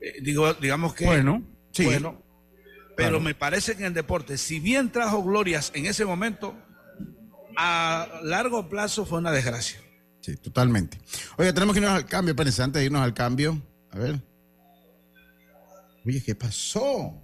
eh, 0.00 0.14
digo, 0.22 0.52
digamos 0.54 0.94
que 0.94 1.06
bueno, 1.06 1.42
sí, 1.72 1.84
bueno, 1.84 2.22
pero 3.00 3.20
me 3.20 3.34
parece 3.34 3.74
que 3.74 3.80
en 3.80 3.86
el 3.86 3.94
deporte, 3.94 4.38
si 4.38 4.60
bien 4.60 4.92
trajo 4.92 5.22
glorias 5.22 5.72
en 5.74 5.86
ese 5.86 6.04
momento, 6.04 6.54
a 7.56 8.20
largo 8.22 8.68
plazo 8.68 9.06
fue 9.06 9.18
una 9.18 9.32
desgracia. 9.32 9.80
Sí, 10.20 10.36
totalmente. 10.36 10.98
Oye, 11.38 11.52
tenemos 11.52 11.74
que 11.74 11.80
irnos 11.80 11.96
al 11.96 12.06
cambio, 12.06 12.36
pero 12.36 12.48
antes 12.48 12.80
de 12.80 12.84
irnos 12.84 13.02
al 13.02 13.14
cambio, 13.14 13.60
a 13.90 13.98
ver. 13.98 14.20
Oye, 16.06 16.22
¿qué 16.22 16.34
pasó? 16.34 17.14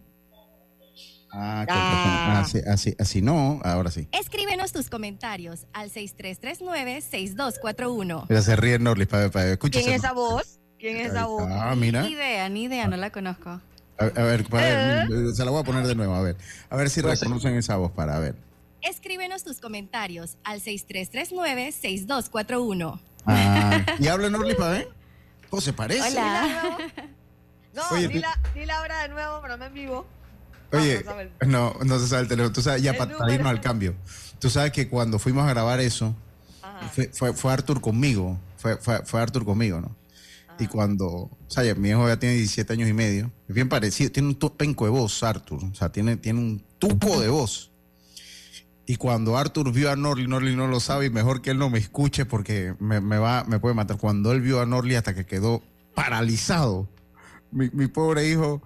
Ah, 1.32 1.66
ah. 1.68 2.40
Así, 2.40 2.60
así, 2.66 2.96
así 2.98 3.20
no, 3.20 3.60
ahora 3.62 3.90
sí. 3.90 4.08
Escríbenos 4.12 4.72
tus 4.72 4.88
comentarios 4.88 5.66
al 5.74 5.90
6339-6241. 5.90 8.24
Mira, 8.28 8.42
se 8.42 8.56
ríe 8.56 8.78
Norlis 8.78 9.08
para, 9.08 9.30
para 9.30 9.58
¿Quién 9.58 9.90
es 9.90 9.96
esa 9.96 10.12
voz? 10.12 10.60
¿Quién 10.78 10.96
es 10.96 11.10
esa 11.10 11.26
voz? 11.26 11.46
Ah, 11.50 11.74
mira. 11.76 12.00
Ni 12.02 12.12
idea, 12.12 12.48
ni 12.48 12.62
idea, 12.64 12.86
no 12.86 12.96
la 12.96 13.10
conozco. 13.10 13.60
A, 13.98 14.04
ver, 14.04 14.46
para 14.48 15.06
ver, 15.06 15.34
se 15.34 15.44
la 15.44 15.50
voy 15.50 15.60
a 15.60 15.64
poner 15.64 15.86
de 15.86 15.94
nuevo, 15.94 16.14
a 16.14 16.22
ver. 16.22 16.36
A 16.68 16.76
ver 16.76 16.90
si 16.90 17.00
reconocen 17.00 17.56
esa 17.56 17.76
voz 17.76 17.92
para 17.92 18.18
ver. 18.18 18.36
Escríbenos 18.82 19.42
tus 19.42 19.58
comentarios 19.58 20.36
al 20.44 20.60
6339-6241. 20.60 23.00
Ah, 23.24 23.86
y 23.98 24.08
habla 24.08 24.28
Norlis 24.30 24.56
para 24.56 24.72
ver. 24.72 24.88
¿Cómo 25.50 25.60
se 25.60 25.72
parece? 25.72 26.08
Hola. 26.08 26.78
No, 27.76 27.94
di, 27.94 28.20
la, 28.20 28.40
la 28.64 28.80
hora 28.80 29.02
de 29.02 29.08
nuevo, 29.10 29.38
pero 29.42 29.58
no 29.58 29.66
en 29.66 29.74
vivo. 29.74 30.06
Oye, 30.72 31.04
no, 31.46 31.76
no 31.84 31.98
se 31.98 32.08
sabe 32.08 32.22
el 32.22 32.28
teléfono. 32.28 32.50
Tú 32.50 32.62
sabes, 32.62 32.82
ya 32.82 32.94
para, 32.94 33.12
irnos 33.32 33.50
al 33.50 33.60
cambio. 33.60 33.94
Tú 34.38 34.48
sabes 34.48 34.72
que 34.72 34.88
cuando 34.88 35.18
fuimos 35.18 35.44
a 35.44 35.50
grabar 35.50 35.78
eso, 35.80 36.16
fue, 37.12 37.34
fue, 37.34 37.52
Arthur 37.52 37.82
conmigo. 37.82 38.40
Fue, 38.56 38.78
fue, 38.78 39.20
Arthur 39.20 39.44
conmigo, 39.44 39.80
¿no? 39.80 39.94
Y 40.58 40.66
cuando, 40.66 41.06
o 41.06 41.38
sea, 41.48 41.74
mi 41.74 41.90
hijo 41.90 42.08
ya 42.08 42.18
tiene 42.18 42.36
17 42.36 42.72
años 42.72 42.88
y 42.88 42.92
medio, 42.94 43.30
es 43.48 43.54
bien 43.54 43.68
parecido, 43.68 44.10
tiene 44.10 44.28
un 44.28 44.34
penco 44.56 44.86
de 44.86 44.90
voz, 44.90 45.22
Arthur, 45.22 45.64
o 45.64 45.74
sea, 45.74 45.90
tiene, 45.90 46.16
tiene 46.16 46.38
un 46.38 46.64
tuco 46.78 47.20
de 47.20 47.28
voz. 47.28 47.72
Y 48.86 48.96
cuando 48.96 49.36
Arthur 49.36 49.72
vio 49.72 49.90
a 49.90 49.96
Norley, 49.96 50.28
Norley 50.28 50.56
no 50.56 50.68
lo 50.68 50.80
sabe 50.80 51.06
y 51.06 51.10
mejor 51.10 51.42
que 51.42 51.50
él 51.50 51.58
no 51.58 51.68
me 51.68 51.78
escuche 51.78 52.24
porque 52.24 52.74
me, 52.78 53.00
me, 53.00 53.18
va, 53.18 53.44
me 53.44 53.58
puede 53.58 53.74
matar. 53.74 53.98
Cuando 53.98 54.32
él 54.32 54.40
vio 54.40 54.60
a 54.60 54.66
Norley 54.66 54.94
hasta 54.94 55.14
que 55.14 55.26
quedó 55.26 55.62
paralizado, 55.94 56.88
mi, 57.50 57.68
mi 57.70 57.88
pobre 57.88 58.28
hijo, 58.28 58.62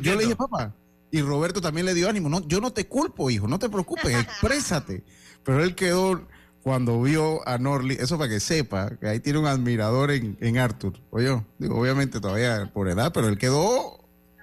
yo 0.00 0.14
le 0.14 0.24
dije, 0.24 0.36
papá, 0.36 0.74
y 1.10 1.22
Roberto 1.22 1.60
también 1.60 1.86
le 1.86 1.94
dio 1.94 2.08
ánimo. 2.08 2.28
No, 2.28 2.46
yo 2.46 2.60
no 2.60 2.72
te 2.72 2.86
culpo, 2.86 3.30
hijo, 3.30 3.48
no 3.48 3.58
te 3.58 3.68
preocupes, 3.68 4.14
exprésate. 4.20 5.04
Pero 5.42 5.62
él 5.64 5.74
quedó 5.74 6.26
cuando 6.62 7.02
vio 7.02 7.46
a 7.46 7.58
Norley, 7.58 7.96
eso 8.00 8.18
para 8.18 8.30
que 8.30 8.40
sepa, 8.40 8.96
que 8.98 9.08
ahí 9.08 9.20
tiene 9.20 9.40
un 9.40 9.46
admirador 9.46 10.10
en, 10.10 10.36
en 10.40 10.58
Arthur. 10.58 10.94
Oye, 11.10 11.42
digo, 11.58 11.80
obviamente 11.80 12.20
todavía 12.20 12.70
por 12.72 12.88
edad, 12.88 13.12
pero 13.12 13.28
él 13.28 13.38
quedó, 13.38 13.98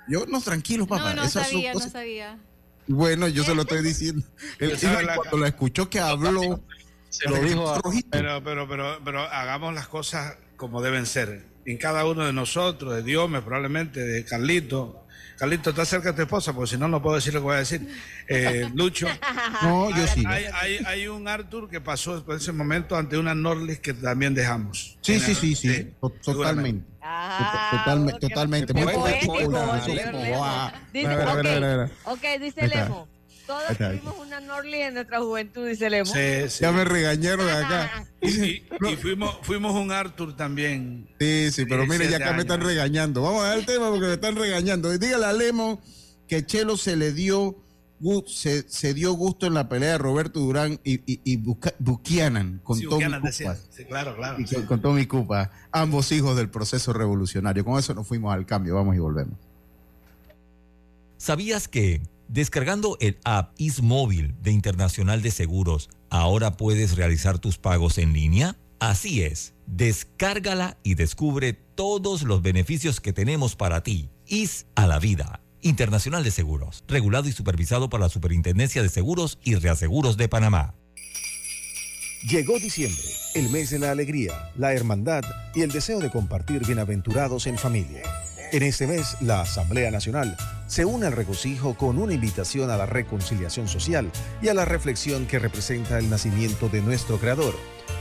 yo 0.07 0.25
no, 0.25 0.41
tranquilo, 0.41 0.85
papá. 0.85 1.13
No, 1.13 1.23
no 1.23 1.29
sabía, 1.29 1.73
no 1.73 1.79
sabía. 1.79 2.37
Bueno, 2.87 3.27
yo 3.27 3.43
se 3.43 3.53
lo 3.53 3.61
estoy 3.61 3.83
diciendo. 3.83 4.25
Él, 4.57 4.77
cuando 5.15 5.37
lo 5.37 5.45
escuchó 5.45 5.89
que 5.89 5.99
habló, 5.99 6.63
se 7.09 7.29
lo 7.29 7.37
dijo 7.37 7.81
Pero, 8.09 8.43
pero, 8.43 8.67
pero, 8.67 8.99
pero 9.05 9.21
hagamos 9.21 9.73
las 9.73 9.87
cosas 9.87 10.37
como 10.57 10.81
deben 10.81 11.05
ser. 11.05 11.45
En 11.65 11.77
cada 11.77 12.05
uno 12.05 12.25
de 12.25 12.33
nosotros, 12.33 12.95
de 12.95 13.03
Dios, 13.03 13.29
probablemente, 13.43 13.99
de 14.01 14.25
Carlito, 14.25 15.05
Carlito, 15.37 15.69
está 15.69 15.85
cerca 15.85 16.09
de 16.09 16.15
tu 16.17 16.21
esposa, 16.23 16.53
porque 16.53 16.71
si 16.71 16.77
no, 16.77 16.87
no 16.87 17.01
puedo 17.01 17.15
decir 17.15 17.33
lo 17.33 17.39
que 17.39 17.43
voy 17.43 17.55
a 17.55 17.59
decir. 17.59 17.87
Eh, 18.27 18.69
Lucho. 18.75 19.07
No, 19.61 19.89
yo 19.95 20.07
sí. 20.07 20.23
Hay, 20.25 21.07
un 21.07 21.27
Arthur 21.27 21.69
que 21.69 21.79
pasó 21.81 22.23
por 22.25 22.35
ese 22.35 22.51
momento 22.51 22.95
ante 22.95 23.17
una 23.17 23.33
Norlis 23.33 23.79
que 23.79 23.93
también 23.93 24.33
dejamos. 24.33 24.97
Sí, 25.01 25.19
sí, 25.19 25.33
sí, 25.35 25.55
sí, 25.55 25.93
totalmente. 26.21 26.85
totalmente, 27.71 28.19
totalmente. 28.19 28.73
Muy 28.73 28.85
Ok, 32.05 32.23
dice 32.39 32.67
Lemo. 32.67 33.07
Todos 33.49 33.77
tuvimos 33.79 34.13
una 34.19 34.39
Norley 34.41 34.81
en 34.81 34.93
nuestra 34.93 35.19
juventud, 35.21 35.67
dice 35.67 35.89
Lemo. 35.89 36.13
Ya 36.59 36.71
me 36.71 36.85
regañaron 36.85 37.47
de 37.47 37.51
acá. 37.51 38.05
y, 38.21 38.61
fuimos, 39.01 39.39
fuimos 39.41 39.73
un 39.73 39.91
Arthur 39.91 40.35
también. 40.35 41.09
Sí, 41.19 41.49
sí, 41.49 41.65
pero 41.65 41.87
mire, 41.87 42.07
ya 42.07 42.17
acá 42.17 42.33
me 42.33 42.41
están 42.41 42.61
regañando. 42.61 43.23
Vamos 43.23 43.41
a 43.41 43.47
dar 43.47 43.57
el 43.57 43.65
tema 43.65 43.89
porque 43.89 44.05
me 44.05 44.13
están 44.13 44.35
regañando. 44.35 44.95
Dígale 44.95 45.25
a 45.25 45.33
Lemo 45.33 45.81
que 46.27 46.45
Chelo 46.45 46.77
se 46.77 46.95
le 46.95 47.11
dio 47.11 47.57
se, 48.27 48.69
se, 48.69 48.93
dio 48.93 49.13
gusto 49.13 49.47
en 49.47 49.55
la 49.55 49.67
pelea 49.67 49.93
de 49.93 49.97
Roberto 49.97 50.39
Durán 50.39 50.79
y, 50.83 51.01
y, 51.11 51.19
y 51.23 51.37
Buchanan 51.79 52.61
con 52.63 52.79
Tommy 52.79 53.19
Cupa. 53.19 53.55
Sí, 53.71 53.85
claro, 53.85 54.15
claro. 54.15 54.37
con, 54.53 54.65
con 54.67 54.81
Tommy 54.83 55.07
Cupa, 55.07 55.49
ambos 55.71 56.11
hijos 56.11 56.37
del 56.37 56.51
proceso 56.51 56.93
revolucionario. 56.93 57.65
Con 57.65 57.79
eso 57.79 57.95
nos 57.95 58.05
fuimos 58.05 58.31
al 58.31 58.45
cambio. 58.45 58.75
Vamos 58.75 58.95
y 58.95 58.99
volvemos. 58.99 59.39
¿Sabías 61.17 61.67
que 61.67 62.03
Descargando 62.29 62.95
el 63.01 63.17
app 63.23 63.53
Ismóvil 63.57 64.35
de 64.43 64.51
Internacional 64.51 65.23
de 65.23 65.31
Seguros, 65.31 65.89
ahora 66.11 66.57
puedes 66.57 66.95
realizar 66.95 67.39
tus 67.39 67.57
pagos 67.57 67.97
en 67.97 68.13
línea. 68.13 68.55
Así 68.79 69.23
es, 69.23 69.55
descárgala 69.65 70.77
y 70.83 70.93
descubre 70.93 71.53
todos 71.53 72.21
los 72.21 72.43
beneficios 72.43 73.01
que 73.01 73.13
tenemos 73.13 73.55
para 73.55 73.81
ti. 73.81 74.11
Is 74.27 74.67
a 74.75 74.85
la 74.85 74.99
vida. 74.99 75.41
Internacional 75.61 76.23
de 76.23 76.29
Seguros, 76.29 76.83
regulado 76.87 77.27
y 77.27 77.31
supervisado 77.31 77.89
por 77.89 77.99
la 77.99 78.09
Superintendencia 78.09 78.83
de 78.83 78.89
Seguros 78.89 79.39
y 79.43 79.55
Reaseguros 79.55 80.15
de 80.15 80.29
Panamá. 80.29 80.75
Llegó 82.29 82.59
diciembre, 82.59 83.01
el 83.33 83.49
mes 83.49 83.71
de 83.71 83.79
la 83.79 83.89
alegría, 83.89 84.51
la 84.55 84.73
hermandad 84.73 85.23
y 85.55 85.61
el 85.61 85.71
deseo 85.71 85.99
de 85.99 86.11
compartir 86.11 86.63
bienaventurados 86.63 87.47
en 87.47 87.57
familia. 87.57 88.03
En 88.51 88.63
este 88.63 88.87
mes, 88.87 89.15
la 89.21 89.41
Asamblea 89.41 89.91
Nacional 89.91 90.35
se 90.65 90.83
une 90.83 91.05
al 91.05 91.13
regocijo 91.13 91.75
con 91.75 91.99
una 91.99 92.15
invitación 92.15 92.71
a 92.71 92.77
la 92.77 92.87
reconciliación 92.87 93.67
social 93.67 94.11
y 94.41 94.47
a 94.47 94.55
la 94.55 94.65
reflexión 94.65 95.27
que 95.27 95.37
representa 95.37 95.99
el 95.99 96.09
nacimiento 96.09 96.67
de 96.67 96.81
nuestro 96.81 97.19
Creador, 97.19 97.55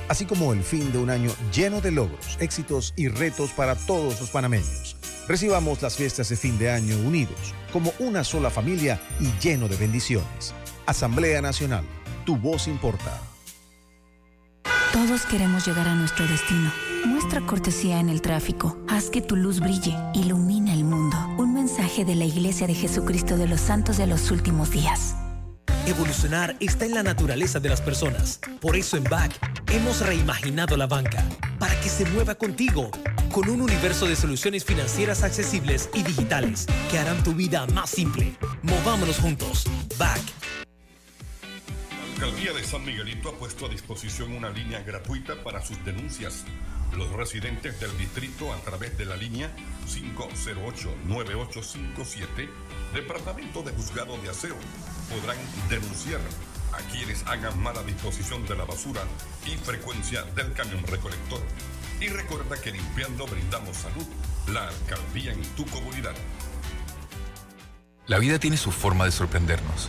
así 0.08 0.24
como 0.24 0.54
el 0.54 0.62
fin 0.62 0.90
de 0.90 0.98
un 0.98 1.10
año 1.10 1.30
lleno 1.54 1.82
de 1.82 1.90
logros, 1.90 2.38
éxitos 2.40 2.94
y 2.96 3.08
retos 3.08 3.50
para 3.50 3.74
todos 3.74 4.18
los 4.20 4.30
panameños. 4.30 4.96
Recibamos 5.28 5.82
las 5.82 5.96
fiestas 5.96 6.30
de 6.30 6.36
fin 6.36 6.58
de 6.58 6.70
año 6.70 6.96
unidos, 6.96 7.54
como 7.70 7.92
una 7.98 8.24
sola 8.24 8.48
familia 8.48 8.98
y 9.20 9.30
lleno 9.46 9.68
de 9.68 9.76
bendiciones. 9.76 10.54
Asamblea 10.86 11.42
Nacional, 11.42 11.84
tu 12.24 12.38
voz 12.38 12.68
importa. 12.68 13.20
Todos 14.92 15.26
queremos 15.26 15.66
llegar 15.66 15.86
a 15.88 15.94
nuestro 15.94 16.26
destino. 16.26 16.72
Muestra 17.04 17.40
cortesía 17.42 18.00
en 18.00 18.08
el 18.08 18.20
tráfico. 18.20 18.78
Haz 18.88 19.10
que 19.10 19.20
tu 19.20 19.36
luz 19.36 19.60
brille. 19.60 19.96
Ilumina 20.14 20.72
el 20.72 20.84
mundo. 20.84 21.16
Un 21.38 21.54
mensaje 21.54 22.04
de 22.04 22.14
la 22.14 22.24
Iglesia 22.24 22.66
de 22.66 22.74
Jesucristo 22.74 23.36
de 23.36 23.46
los 23.46 23.60
Santos 23.60 23.96
de 23.98 24.06
los 24.06 24.30
Últimos 24.30 24.70
Días. 24.70 25.14
Evolucionar 25.86 26.56
está 26.60 26.84
en 26.84 26.94
la 26.94 27.02
naturaleza 27.02 27.60
de 27.60 27.68
las 27.68 27.80
personas. 27.80 28.40
Por 28.60 28.76
eso 28.76 28.96
en 28.96 29.04
BAC 29.04 29.32
hemos 29.72 30.00
reimaginado 30.00 30.76
la 30.76 30.86
banca 30.86 31.24
para 31.58 31.78
que 31.80 31.88
se 31.88 32.04
mueva 32.06 32.34
contigo 32.34 32.90
con 33.32 33.48
un 33.48 33.62
universo 33.62 34.06
de 34.06 34.16
soluciones 34.16 34.64
financieras 34.64 35.22
accesibles 35.22 35.88
y 35.94 36.02
digitales 36.02 36.66
que 36.90 36.98
harán 36.98 37.22
tu 37.22 37.32
vida 37.32 37.66
más 37.68 37.90
simple. 37.90 38.36
Movámonos 38.62 39.18
juntos. 39.18 39.64
BAC 39.98 40.20
alcaldía 42.18 42.52
de 42.52 42.64
San 42.64 42.84
Miguelito 42.84 43.28
ha 43.28 43.38
puesto 43.38 43.66
a 43.66 43.68
disposición 43.68 44.32
una 44.32 44.50
línea 44.50 44.82
gratuita 44.82 45.40
para 45.44 45.64
sus 45.64 45.84
denuncias. 45.84 46.44
Los 46.96 47.12
residentes 47.12 47.78
del 47.78 47.96
distrito 47.96 48.52
a 48.52 48.56
través 48.56 48.98
de 48.98 49.04
la 49.04 49.14
línea 49.14 49.54
508-9857, 49.86 52.48
Departamento 52.92 53.62
de 53.62 53.70
Juzgado 53.70 54.18
de 54.18 54.30
Aseo, 54.30 54.56
podrán 55.08 55.36
denunciar 55.70 56.20
a 56.72 56.78
quienes 56.90 57.24
hagan 57.24 57.62
mala 57.62 57.84
disposición 57.84 58.44
de 58.48 58.56
la 58.56 58.64
basura 58.64 59.02
y 59.46 59.50
frecuencia 59.56 60.24
del 60.34 60.52
camión 60.54 60.84
recolector. 60.88 61.40
Y 62.00 62.08
recuerda 62.08 62.60
que 62.60 62.72
limpiando 62.72 63.28
brindamos 63.28 63.76
salud, 63.76 64.08
la 64.52 64.66
alcaldía 64.66 65.34
en 65.34 65.42
tu 65.54 65.64
comunidad. 65.66 66.16
La 68.08 68.18
vida 68.18 68.40
tiene 68.40 68.56
su 68.56 68.72
forma 68.72 69.04
de 69.04 69.12
sorprendernos 69.12 69.88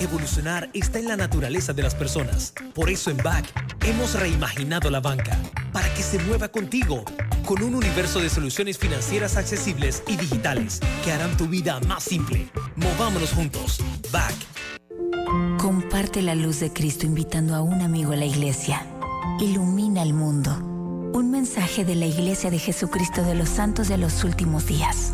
Evolucionar 0.00 0.70
está 0.72 0.98
en 0.98 1.08
la 1.08 1.16
naturaleza 1.16 1.72
de 1.72 1.82
las 1.82 1.94
personas. 1.94 2.54
Por 2.74 2.90
eso 2.90 3.10
en 3.10 3.18
BAC 3.18 3.44
hemos 3.84 4.14
reimaginado 4.14 4.90
la 4.90 5.00
banca 5.00 5.38
para 5.72 5.92
que 5.94 6.02
se 6.02 6.18
mueva 6.20 6.48
contigo 6.48 7.04
con 7.44 7.62
un 7.62 7.74
universo 7.74 8.20
de 8.20 8.30
soluciones 8.30 8.78
financieras 8.78 9.36
accesibles 9.36 10.02
y 10.06 10.16
digitales 10.16 10.80
que 11.04 11.12
harán 11.12 11.36
tu 11.36 11.46
vida 11.46 11.80
más 11.80 12.04
simple. 12.04 12.48
Movámonos 12.76 13.32
juntos. 13.32 13.80
BAC. 14.10 14.34
Comparte 15.58 16.22
la 16.22 16.34
luz 16.34 16.60
de 16.60 16.72
Cristo 16.72 17.06
invitando 17.06 17.54
a 17.54 17.62
un 17.62 17.82
amigo 17.82 18.12
a 18.12 18.16
la 18.16 18.24
iglesia. 18.24 18.86
Ilumina 19.40 20.02
el 20.02 20.14
mundo. 20.14 20.54
Un 21.12 21.30
mensaje 21.30 21.84
de 21.84 21.94
la 21.96 22.06
Iglesia 22.06 22.50
de 22.50 22.58
Jesucristo 22.58 23.22
de 23.22 23.34
los 23.34 23.48
Santos 23.48 23.88
de 23.88 23.98
los 23.98 24.22
Últimos 24.22 24.66
Días. 24.66 25.12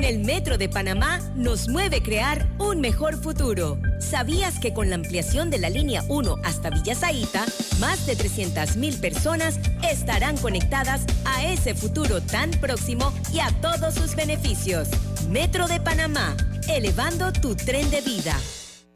En 0.00 0.06
el 0.06 0.24
Metro 0.24 0.56
de 0.56 0.70
Panamá 0.70 1.20
nos 1.36 1.68
mueve 1.68 2.02
crear 2.02 2.48
un 2.58 2.80
mejor 2.80 3.22
futuro. 3.22 3.78
¿Sabías 3.98 4.58
que 4.58 4.72
con 4.72 4.88
la 4.88 4.94
ampliación 4.94 5.50
de 5.50 5.58
la 5.58 5.68
línea 5.68 6.02
1 6.08 6.36
hasta 6.42 6.70
Villa 6.70 6.94
Zaita, 6.94 7.44
más 7.80 8.06
de 8.06 8.16
300.000 8.16 8.98
personas 8.98 9.60
estarán 9.86 10.38
conectadas 10.38 11.04
a 11.26 11.44
ese 11.44 11.74
futuro 11.74 12.22
tan 12.22 12.50
próximo 12.52 13.12
y 13.30 13.40
a 13.40 13.50
todos 13.60 13.92
sus 13.92 14.16
beneficios? 14.16 14.88
Metro 15.28 15.68
de 15.68 15.80
Panamá, 15.80 16.34
elevando 16.66 17.30
tu 17.30 17.54
tren 17.54 17.90
de 17.90 18.00
vida. 18.00 18.34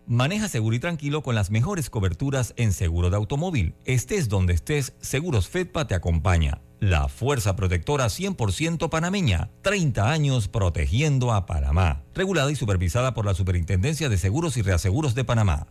Maneja 0.06 0.48
seguro 0.48 0.74
y 0.74 0.80
tranquilo 0.80 1.22
con 1.22 1.34
las 1.34 1.50
mejores 1.50 1.90
coberturas 1.90 2.54
en 2.56 2.72
seguro 2.72 3.10
de 3.10 3.16
automóvil. 3.16 3.74
Estés 3.84 4.30
donde 4.30 4.54
estés, 4.54 4.94
Seguros 5.02 5.48
Fedpa 5.48 5.86
te 5.86 5.94
acompaña. 5.94 6.62
La 6.80 7.08
fuerza 7.08 7.56
protectora 7.56 8.06
100% 8.06 8.88
panameña. 8.90 9.50
30 9.62 10.10
años 10.10 10.48
protegiendo 10.48 11.32
a 11.32 11.46
Panamá. 11.46 12.02
Regulada 12.14 12.50
y 12.50 12.56
supervisada 12.56 13.14
por 13.14 13.24
la 13.24 13.34
Superintendencia 13.34 14.08
de 14.08 14.18
Seguros 14.18 14.56
y 14.56 14.62
Reaseguros 14.62 15.14
de 15.14 15.24
Panamá. 15.24 15.66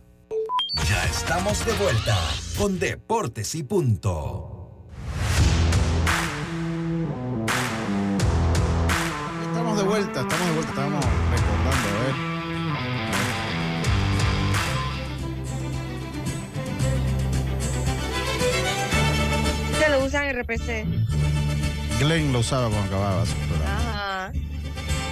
Ya 0.88 1.04
estamos 1.06 1.64
de 1.64 1.72
vuelta 1.74 2.18
con 2.58 2.78
Deportes 2.78 3.54
y 3.54 3.62
Punto. 3.62 4.54
Estamos 9.46 9.78
de 9.78 9.84
vuelta, 9.84 10.20
estamos 10.20 10.46
de 10.46 10.52
vuelta, 10.54 10.70
estamos 10.70 11.04
usan 20.14 20.32
RPC. 20.32 20.86
Glenn 21.98 22.32
lo 22.32 22.38
usaba 22.40 22.68
cuando 22.68 22.86
acababa 22.86 23.26
su 23.26 23.34
programa. 23.36 24.26
Ajá. 24.26 24.32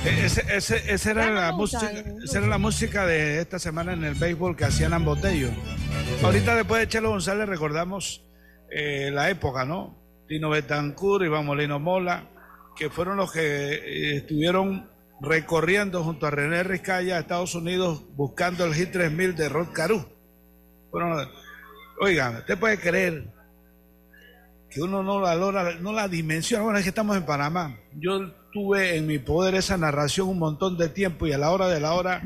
E-, 0.04 0.26
Ese, 0.26 1.10
era 1.10 1.30
la 1.30 1.52
música, 1.52 1.90
esa 1.90 2.38
era 2.38 2.46
la 2.46 2.58
música 2.58 3.06
de 3.06 3.40
esta 3.40 3.58
semana 3.58 3.92
en 3.92 4.04
el 4.04 4.14
béisbol 4.14 4.56
que 4.56 4.64
hacían 4.64 4.92
Ambotello. 4.92 5.50
Ahorita 6.22 6.54
después 6.54 6.80
de 6.80 6.88
Chelo 6.88 7.10
González 7.10 7.48
recordamos 7.48 8.24
eh, 8.70 9.10
la 9.12 9.28
época, 9.28 9.64
¿no? 9.64 9.98
Tino 10.28 10.50
Betancourt, 10.50 11.24
Iván 11.24 11.46
Molino 11.46 11.80
Mola, 11.80 12.28
que 12.76 12.88
fueron 12.88 13.16
los 13.16 13.32
que 13.32 13.40
eh, 13.40 14.16
estuvieron 14.18 14.88
recorriendo 15.20 16.02
junto 16.02 16.26
a 16.26 16.30
René 16.30 16.62
Rizcaya 16.62 17.16
a 17.16 17.20
Estados 17.20 17.54
Unidos 17.54 18.04
buscando 18.14 18.64
el 18.64 18.74
Hit 18.74 18.92
3000 18.92 19.34
de 19.34 19.48
Rod 19.48 19.72
Caru. 19.72 20.04
Bueno, 20.90 21.16
oigan, 22.00 22.36
usted 22.36 22.58
puede 22.58 22.78
creer 22.78 23.41
que 24.72 24.80
uno 24.82 25.02
no 25.02 25.20
la 25.20 25.34
logra, 25.34 25.74
no 25.80 25.92
la 25.92 26.08
dimensiona. 26.08 26.64
Bueno, 26.64 26.78
es 26.78 26.84
que 26.84 26.88
estamos 26.90 27.16
en 27.16 27.24
Panamá. 27.26 27.76
Yo 27.98 28.30
tuve 28.52 28.96
en 28.96 29.06
mi 29.06 29.18
poder 29.18 29.54
esa 29.54 29.76
narración 29.76 30.28
un 30.28 30.38
montón 30.38 30.76
de 30.78 30.88
tiempo 30.88 31.26
y 31.26 31.32
a 31.32 31.38
la 31.38 31.50
hora 31.50 31.68
de 31.68 31.80
la 31.80 31.92
hora, 31.94 32.22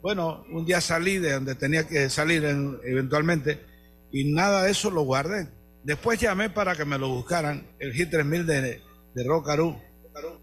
bueno, 0.00 0.44
un 0.52 0.64
día 0.64 0.80
salí 0.80 1.18
de 1.18 1.32
donde 1.32 1.54
tenía 1.54 1.86
que 1.86 2.08
salir 2.10 2.44
en- 2.44 2.78
eventualmente 2.84 3.60
y 4.12 4.32
nada 4.32 4.62
de 4.62 4.70
eso 4.70 4.90
lo 4.90 5.02
guardé. 5.02 5.48
Después 5.82 6.20
llamé 6.20 6.50
para 6.50 6.74
que 6.74 6.84
me 6.84 6.98
lo 6.98 7.08
buscaran, 7.08 7.66
el 7.78 7.92
Hit 7.92 8.10
3000 8.10 8.46
de, 8.46 8.80
de 9.14 9.24
Rocaru, 9.24 9.76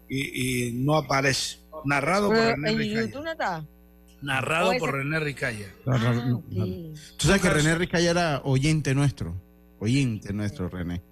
y, 0.08 0.68
y 0.68 0.72
no 0.72 0.96
aparece. 0.96 1.58
Narrado 1.84 2.28
por 2.28 2.36
René 2.38 2.70
en 2.70 2.78
Ricaya. 2.78 3.06
YouTube 3.06 3.24
no 3.24 3.32
está. 3.32 3.64
Narrado 4.22 4.72
por 4.78 4.92
René 4.92 5.20
Ricaya. 5.20 5.66
Ah, 5.86 6.22
Tú 7.18 7.26
sabes 7.26 7.42
que 7.42 7.50
René 7.50 7.74
Ricaya 7.74 8.10
era 8.10 8.40
oyente 8.44 8.94
nuestro. 8.94 9.34
Oyente 9.80 10.32
nuestro, 10.32 10.68
René. 10.70 11.02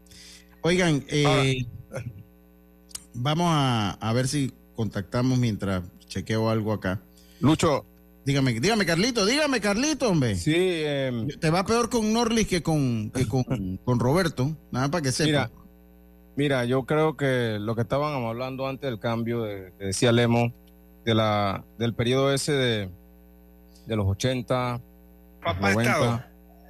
Oigan, 0.63 1.05
eh, 1.09 1.67
vamos 3.15 3.47
a, 3.51 3.93
a 3.93 4.13
ver 4.13 4.29
si 4.29 4.53
contactamos 4.75 5.39
mientras 5.39 5.83
chequeo 6.07 6.49
algo 6.49 6.73
acá. 6.73 7.01
Lucho. 7.41 7.85
Dígame, 8.25 8.53
dígame, 8.61 8.87
Carlito, 8.87 9.27
dígame, 9.27 9.61
Carlito, 9.61 10.09
hombre. 10.09 10.37
Sí, 10.37 10.55
em, 10.55 11.27
Te 11.27 11.51
va 11.51 11.67
peor 11.67 11.91
con 11.91 12.13
Norlis 12.13 12.47
que 12.47 12.63
con, 12.63 13.11
que 13.11 13.27
con, 13.27 13.43
con 13.85 13.99
Roberto. 13.99 14.57
Nada 14.71 14.89
para 14.91 15.03
que 15.03 15.11
sepa. 15.11 15.27
Mira, 15.27 15.51
mira, 16.37 16.65
yo 16.65 16.85
creo 16.85 17.17
que 17.17 17.59
lo 17.61 17.75
que 17.75 17.83
estaban 17.83 18.25
hablando 18.25 18.69
antes 18.69 18.89
del 18.89 19.01
cambio, 19.01 19.43
de, 19.43 19.73
que 19.77 19.87
decía 19.87 20.13
Lemo, 20.13 20.53
de 21.05 21.15
la, 21.17 21.65
del 21.79 21.95
periodo 21.95 22.33
ese 22.33 22.53
de, 22.53 22.91
de 23.87 23.97
los 23.97 24.07
80, 24.07 24.81
Papá 25.43 25.73
90, 25.73 25.83
Estado. 25.83 26.25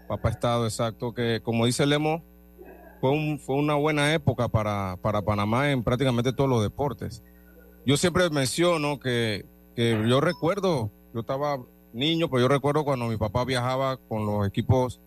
Papá 0.09 0.31
Estado, 0.31 0.65
exacto, 0.65 1.13
que 1.13 1.41
como 1.43 1.67
dice 1.67 1.85
Lemo, 1.85 2.25
fue, 3.03 3.11
un, 3.11 3.41
fue 3.41 3.57
una 3.57 3.75
buena 3.75 4.15
época 4.15 4.47
para, 4.47 4.97
para 5.03 5.23
Panamá 5.23 5.73
en 5.73 5.83
prácticamente 5.83 6.33
todos 6.33 6.49
los 6.49 6.63
deportes. 6.63 7.21
Yo 7.85 7.97
siempre 7.97 8.31
menciono 8.31 9.01
que, 9.01 9.45
que 9.75 10.01
yo 10.09 10.21
recuerdo, 10.21 10.89
yo 11.13 11.21
estaba 11.23 11.59
niño, 11.93 12.31
pero 12.31 12.43
yo 12.43 12.49
recuerdo 12.49 12.85
cuando 12.85 13.07
mi 13.07 13.17
papá 13.17 13.45
viajaba 13.45 13.97
con 13.97 14.25
los 14.25 14.47
equipos 14.47 15.01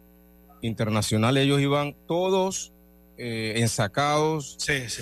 internacionales, 0.62 1.46
ellos 1.46 1.62
iban 1.62 1.96
todos 2.06 2.74
eh, 3.18 3.54
ensacados, 3.60 4.58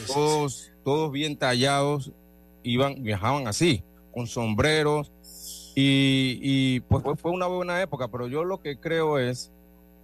todos, 0.06 0.72
todos 0.84 1.12
bien 1.12 1.36
tallados, 1.36 2.12
iban, 2.62 3.02
viajaban 3.02 3.48
así, 3.48 3.84
con 4.14 4.28
sombreros, 4.28 5.12
y, 5.74 6.38
y, 6.44 6.80
pues 6.82 7.04
fue 7.20 7.32
una 7.32 7.48
buena 7.48 7.82
época, 7.82 8.08
pero 8.10 8.28
yo 8.28 8.44
lo 8.44 8.62
que 8.62 8.78
creo 8.78 9.18
es 9.18 9.52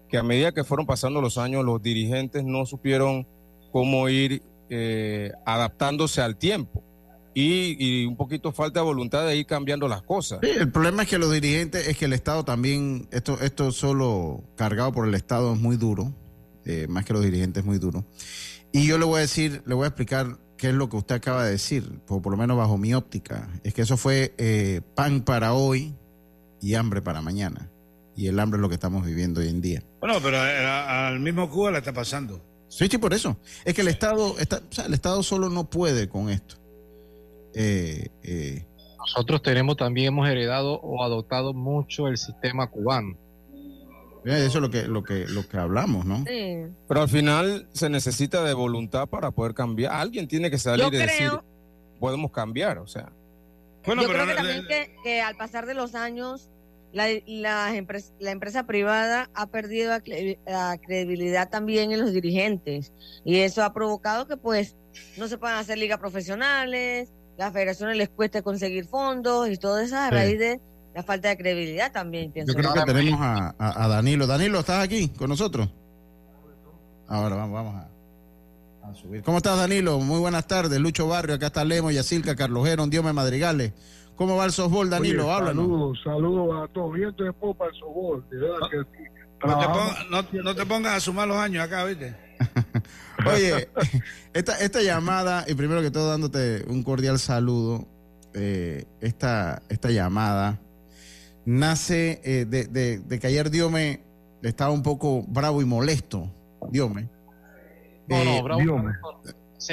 que 0.10 0.18
a 0.18 0.24
medida 0.24 0.51
que 0.51 0.64
fueron 0.64 0.86
pasando 0.86 1.22
los 1.22 1.38
años, 1.38 1.64
los 1.64 1.82
dirigentes 1.82 2.43
no 2.43 2.66
supieron 2.66 3.28
cómo 3.72 4.10
ir 4.10 4.41
eh, 4.70 5.32
adaptándose 5.45 6.22
al 6.22 6.36
tiempo. 6.36 6.84
Y, 7.36 8.05
un 8.05 8.18
poquito 8.18 8.51
falta 8.51 8.82
de 8.82 8.86
voluntad 8.86 9.26
de 9.26 9.38
ir 9.38 9.45
cambiando 9.45 9.88
las 9.88 10.01
cosas. 10.01 10.39
Sí, 10.43 10.49
el 10.49 10.72
problema 10.72 11.03
es 11.03 11.10
que 11.10 11.18
los 11.18 11.32
dirigentes, 11.32 11.88
es 11.88 11.95
que 11.95 12.05
el 12.05 12.12
Estado 12.12 12.43
también, 12.43 13.07
esto, 13.12 13.39
esto 13.39 13.72
solo 13.72 14.43
cargado 14.57 14.91
por 14.91 15.07
el 15.07 15.16
Estado 15.16 15.53
es 15.53 15.60
muy 15.60 15.78
duro, 15.78 16.14
eh, 16.66 16.88
más 16.89 17.05
que 17.05 17.14
los 17.14 17.24
dirigentes 17.24 17.62
es 17.62 17.66
muy 17.66 17.78
duro. 17.78 18.03
Y 18.74 18.86
yo 18.86 18.97
le 18.97 19.05
voy 19.05 19.20
a 19.20 19.22
decir, 19.22 19.64
le 19.66 19.74
voy 19.74 19.86
a 19.86 19.88
explicar 19.88 20.38
qué 20.57 20.70
es 20.70 20.74
lo 20.74 20.89
que 20.89 20.97
usted 20.97 21.16
acaba 21.16 21.45
de 21.45 21.51
decir, 21.51 21.99
por, 22.05 22.22
por 22.22 22.32
lo 22.32 22.38
menos 22.38 22.57
bajo 22.57 22.78
mi 22.78 22.93
óptica. 22.93 23.47
Es 23.64 23.74
que 23.74 23.84
eso 23.84 23.95
fue 23.95 24.34
eh, 24.38 24.82
pan 24.95 25.22
para 25.22 25.53
hoy 25.53 25.95
y 26.62 26.74
hambre 26.74 27.01
para 27.01 27.22
mañana. 27.22 27.72
Y 28.20 28.28
el 28.28 28.38
hambre 28.38 28.58
es 28.58 28.62
lo 28.62 28.68
que 28.68 28.76
estamos 28.76 29.06
viviendo 29.06 29.40
hoy 29.40 29.48
en 29.48 29.62
día. 29.62 29.82
Bueno, 30.02 30.16
pero 30.22 30.38
al 30.42 31.22
mismo 31.22 31.50
Cuba 31.50 31.72
le 31.72 31.78
está 31.78 31.94
pasando. 31.94 32.42
Sí, 32.68 32.88
sí, 32.90 32.98
por 32.98 33.14
eso. 33.14 33.38
Es 33.64 33.74
que 33.74 33.80
el 33.80 33.88
Estado, 33.88 34.38
está, 34.40 34.58
o 34.58 34.74
sea, 34.74 34.88
el 34.88 34.94
Estado 34.94 35.24
solo 35.24 35.48
no 35.50 35.70
puede 35.70 36.10
con 36.10 36.30
esto. 36.30 36.56
Eh, 37.56 38.10
eh, 38.24 38.66
Nosotros 38.98 39.42
tenemos 39.42 39.78
también, 39.78 40.10
hemos 40.10 40.28
heredado 40.28 40.82
o 40.82 41.02
adoptado 41.02 41.54
mucho 41.54 42.10
el 42.10 42.18
sistema 42.18 42.70
cubano. 42.70 43.18
Eso 44.26 44.58
es 44.58 44.62
lo 44.62 44.70
que, 44.70 44.84
lo 44.84 45.02
que, 45.02 45.26
lo 45.30 45.48
que 45.48 45.56
hablamos, 45.58 46.04
¿no? 46.06 46.26
Pero 46.26 47.02
al 47.02 47.08
final 47.08 47.70
se 47.72 47.90
necesita 47.90 48.44
de 48.44 48.54
voluntad 48.54 49.08
para 49.08 49.32
poder 49.32 49.54
cambiar. 49.54 49.94
Alguien 49.94 50.28
tiene 50.28 50.52
que 50.52 50.58
salir 50.58 50.84
Yo 50.84 50.90
y 50.90 50.98
decir, 50.98 51.30
creo- 51.30 51.44
podemos 52.02 52.32
cambiar, 52.32 52.80
o 52.80 52.86
sea. 52.88 53.14
Yo 53.88 53.94
creo 53.94 54.28
que 54.28 54.34
también 54.36 54.68
que, 54.68 54.94
que 55.06 55.22
al 55.22 55.38
pasar 55.38 55.66
de 55.66 55.74
los 55.74 55.96
años, 55.96 56.50
la, 56.94 57.08
la, 57.28 57.74
empres- 57.76 58.14
la 58.20 58.32
empresa 58.32 58.66
privada 58.66 59.30
ha 59.34 59.48
perdido 59.48 59.90
la, 59.92 60.00
cre- 60.04 60.40
la 60.46 60.78
credibilidad 60.84 61.50
también 61.50 61.92
en 61.92 62.00
los 62.02 62.12
dirigentes. 62.14 62.92
Y 63.24 63.38
eso 63.40 63.64
ha 63.64 63.74
provocado 63.74 64.28
que 64.28 64.38
pues 64.38 64.76
no 65.18 65.28
se 65.28 65.38
puedan 65.38 65.58
hacer 65.58 65.78
ligas 65.78 66.00
profesionales, 66.00 67.12
las 67.38 67.54
federaciones 67.54 67.96
les 67.96 68.10
cueste 68.10 68.42
conseguir 68.44 68.86
fondos 68.86 69.50
y 69.50 69.58
todo 69.58 69.80
eso 69.80 69.96
a 69.98 70.10
Sí. 70.10 70.16
raíz 70.16 70.40
de 70.40 70.60
la 70.96 71.04
falta 71.04 71.30
de 71.30 71.38
credibilidad 71.38 71.92
también, 71.92 72.32
pienso. 72.32 72.52
Yo 72.54 72.58
creo 72.60 72.74
que 72.74 72.92
tenemos 72.94 73.22
a, 73.22 73.56
a- 73.58 73.86
a 73.86 73.88
Danilo. 73.88 74.26
Danilo, 74.28 74.60
¿estás 74.60 74.84
aquí 74.84 75.10
con 75.10 75.30
nosotros? 75.30 75.70
Ahora 77.08 77.36
vamos, 77.36 77.54
vamos 77.54 77.76
a, 77.76 78.90
a 78.90 78.94
subir. 78.96 79.24
¿Cómo 79.24 79.38
estás, 79.38 79.58
Danilo? 79.58 80.00
Muy 80.00 80.20
buenas 80.20 80.46
tardes. 80.48 80.80
Lucho 80.80 81.08
Barrio, 81.08 81.36
acá 81.36 81.48
está 81.48 81.66
Lemo, 81.66 81.92
Yacilca, 81.92 82.36
Carlos 82.36 82.68
Geron, 82.68 82.90
Diome 82.90 83.14
Madrigales. 83.14 83.74
¿Cómo 84.20 84.36
va 84.36 84.44
el 84.44 84.52
softball, 84.52 84.90
Danilo? 84.90 85.28
Oye, 85.28 85.34
Háblanos. 85.34 85.64
Saludos, 85.64 86.00
saludos 86.04 86.70
a 86.70 86.74
todos. 86.74 86.94
Viento 86.94 87.24
de 87.24 87.32
popa 87.32 87.68
el 87.68 87.74
sobol, 87.76 88.22
de 88.30 88.38
verdad 88.38 88.58
que 88.70 88.78
sí. 88.80 89.04
No 89.48 89.58
te, 89.58 89.66
pongas, 89.66 90.10
no, 90.10 90.44
no 90.44 90.56
te 90.56 90.66
pongas 90.66 90.94
a 90.96 91.00
sumar 91.00 91.26
los 91.26 91.38
años 91.38 91.64
acá, 91.64 91.86
¿viste? 91.86 92.18
Oye, 93.26 93.70
esta, 94.34 94.60
esta 94.60 94.82
llamada, 94.82 95.46
y 95.48 95.54
primero 95.54 95.82
que 95.82 95.90
todo 95.90 96.10
dándote 96.10 96.66
un 96.68 96.84
cordial 96.84 97.18
saludo, 97.18 97.88
eh, 98.34 98.84
esta, 99.00 99.62
esta 99.70 99.90
llamada 99.90 100.60
nace 101.46 102.20
eh, 102.26 102.44
de, 102.46 102.68
de, 102.68 103.20
que 103.20 103.28
ayer 103.28 103.50
Diome 103.50 104.04
estaba 104.44 104.72
un 104.72 104.84
poco 104.84 105.24
bravo 105.30 105.62
y 105.62 105.66
molesto. 105.66 106.30
Diome. 106.70 107.10
No, 108.10 108.26
no, 108.26 108.44
bravo. 108.44 108.60
Diome. 108.60 108.94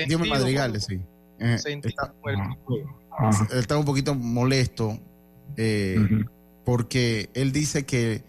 Diome 0.06 0.28
Madrigales, 0.28 0.84
sí. 0.84 1.00
Eh, 3.18 3.58
está, 3.58 3.78
un 3.78 3.84
poquito 3.84 4.14
molesto 4.14 4.98
eh, 5.56 5.96
porque 6.64 7.30
él 7.34 7.52
dice 7.52 7.86
que 7.86 8.24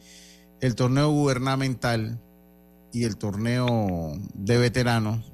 el 0.61 0.75
torneo 0.75 1.09
gubernamental 1.09 2.19
y 2.93 3.03
el 3.03 3.17
torneo 3.17 4.13
de 4.33 4.57
veteranos 4.57 5.31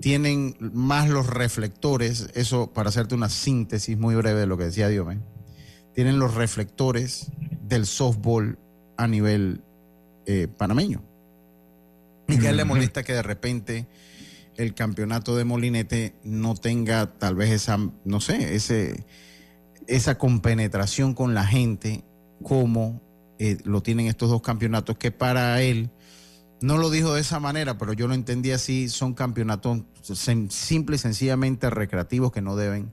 tienen 0.00 0.56
más 0.72 1.08
los 1.08 1.26
reflectores, 1.26 2.30
eso 2.34 2.72
para 2.72 2.88
hacerte 2.88 3.14
una 3.14 3.28
síntesis 3.28 3.98
muy 3.98 4.14
breve 4.14 4.40
de 4.40 4.46
lo 4.46 4.56
que 4.56 4.64
decía 4.64 4.88
Diome, 4.88 5.18
tienen 5.94 6.18
los 6.18 6.34
reflectores 6.34 7.30
del 7.62 7.86
softball 7.86 8.58
a 8.96 9.06
nivel 9.06 9.62
eh, 10.26 10.48
panameño. 10.48 11.02
Y 12.28 12.38
que 12.38 12.46
a 12.46 12.50
él 12.50 12.56
le 12.56 12.64
molesta 12.64 13.02
que 13.02 13.12
de 13.12 13.22
repente 13.22 13.86
el 14.60 14.74
campeonato 14.74 15.36
de 15.36 15.44
Molinete 15.44 16.14
no 16.22 16.54
tenga 16.54 17.18
tal 17.18 17.34
vez 17.34 17.50
esa, 17.50 17.78
no 18.04 18.20
sé, 18.20 18.54
ese, 18.54 19.06
esa 19.86 20.18
compenetración 20.18 21.14
con 21.14 21.34
la 21.34 21.46
gente 21.46 22.04
como 22.42 23.00
eh, 23.38 23.56
lo 23.64 23.82
tienen 23.82 24.06
estos 24.06 24.28
dos 24.28 24.42
campeonatos, 24.42 24.98
que 24.98 25.12
para 25.12 25.62
él, 25.62 25.90
no 26.60 26.76
lo 26.76 26.90
dijo 26.90 27.14
de 27.14 27.22
esa 27.22 27.40
manera, 27.40 27.78
pero 27.78 27.94
yo 27.94 28.06
lo 28.06 28.12
entendí 28.12 28.50
así, 28.50 28.90
son 28.90 29.14
campeonatos 29.14 29.82
simple 30.50 30.96
y 30.96 30.98
sencillamente 30.98 31.70
recreativos 31.70 32.30
que 32.30 32.42
no 32.42 32.54
deben, 32.54 32.92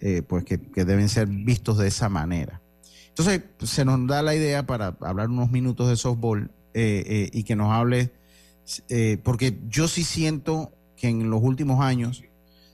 eh, 0.00 0.22
pues 0.22 0.44
que, 0.44 0.58
deben 0.58 1.08
ser 1.08 1.28
vistos 1.28 1.78
de 1.78 1.86
esa 1.86 2.08
manera. 2.08 2.62
Entonces, 3.10 3.44
se 3.62 3.84
nos 3.84 4.04
da 4.08 4.22
la 4.22 4.34
idea 4.34 4.66
para 4.66 4.96
hablar 5.00 5.30
unos 5.30 5.52
minutos 5.52 5.88
de 5.88 5.96
softball 5.96 6.50
eh, 6.74 7.30
y 7.32 7.44
que 7.44 7.54
nos 7.54 7.72
hable, 7.72 8.12
porque 9.22 9.60
yo 9.68 9.86
sí 9.86 10.02
siento 10.02 10.75
que 10.96 11.08
en 11.08 11.30
los 11.30 11.42
últimos 11.42 11.80
años 11.80 12.24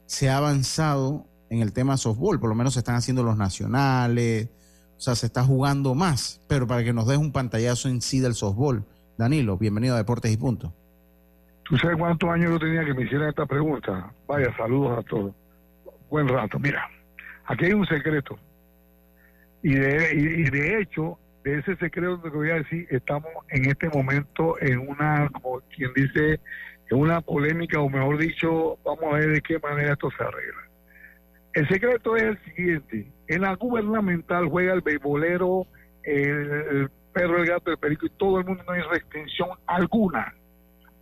se 0.07 0.31
ha 0.31 0.37
avanzado 0.37 1.27
en 1.51 1.61
el 1.61 1.73
tema 1.73 1.97
softball, 1.97 2.41
por 2.41 2.49
lo 2.49 2.55
menos 2.55 2.75
se 2.75 2.81
están 2.81 2.95
haciendo 2.95 3.23
los 3.23 3.37
nacionales, 3.37 4.49
o 4.97 5.01
sea, 5.01 5.15
se 5.15 5.27
está 5.27 5.43
jugando 5.45 5.95
más, 5.95 6.41
pero 6.49 6.67
para 6.67 6.85
que 6.85 6.93
nos 6.93 7.07
des 7.07 7.19
un 7.19 7.33
pantallazo 7.33 7.89
en 7.89 8.01
sí 8.01 8.21
del 8.21 8.35
softball. 8.35 8.85
Danilo, 9.19 9.59
bienvenido 9.59 9.95
a 9.95 9.99
Deportes 9.99 10.33
y 10.33 10.37
Punto. 10.37 10.73
¿Tú 11.65 11.77
sabes 11.77 11.97
cuántos 11.97 12.29
años 12.31 12.53
yo 12.53 12.59
tenía 12.59 12.85
que 12.85 12.95
me 12.95 13.05
hicieran 13.05 13.29
esta 13.29 13.47
pregunta? 13.47 14.13
Vaya, 14.27 14.55
saludos 14.57 14.99
a 14.99 15.03
todos. 15.03 15.35
Buen 16.11 16.29
rato. 16.29 16.59
Mira, 16.59 16.89
aquí 17.47 17.67
hay 17.67 17.73
un 17.73 17.87
secreto. 17.87 18.39
Y 19.63 19.75
de, 19.75 20.15
y 20.15 20.51
de 20.51 20.81
hecho, 20.81 21.19
de 21.45 21.59
ese 21.59 21.77
secreto 21.77 22.23
que 22.23 22.31
voy 22.31 22.51
a 22.51 22.55
decir, 22.55 22.87
estamos 22.91 23.31
en 23.49 23.69
este 23.69 23.89
momento 23.89 24.61
en 24.61 24.79
una, 24.89 25.29
como 25.31 25.61
quien 25.75 25.91
dice, 25.95 26.41
una 26.95 27.21
polémica, 27.21 27.81
o 27.81 27.89
mejor 27.89 28.19
dicho, 28.19 28.79
vamos 28.85 29.05
a 29.05 29.17
ver 29.19 29.31
de 29.31 29.41
qué 29.41 29.59
manera 29.59 29.93
esto 29.93 30.11
se 30.17 30.23
arregla. 30.23 30.69
El 31.55 31.69
secreto 31.69 32.17
es 32.17 32.23
el 32.23 32.39
siguiente, 32.45 33.13
en 33.29 33.43
la 33.43 33.55
gubernamental 33.55 34.49
juega 34.49 34.73
el 34.73 34.81
beisbolero, 34.81 35.67
el, 36.03 36.91
perro, 37.13 37.39
el 37.39 37.47
gato, 37.47 37.71
el 37.71 37.79
perico 37.79 38.07
y 38.07 38.11
todo 38.11 38.41
el 38.41 38.47
mundo, 38.47 38.63
no 38.67 38.73
hay 38.73 38.83
restricción 38.83 39.51
alguna, 39.67 40.35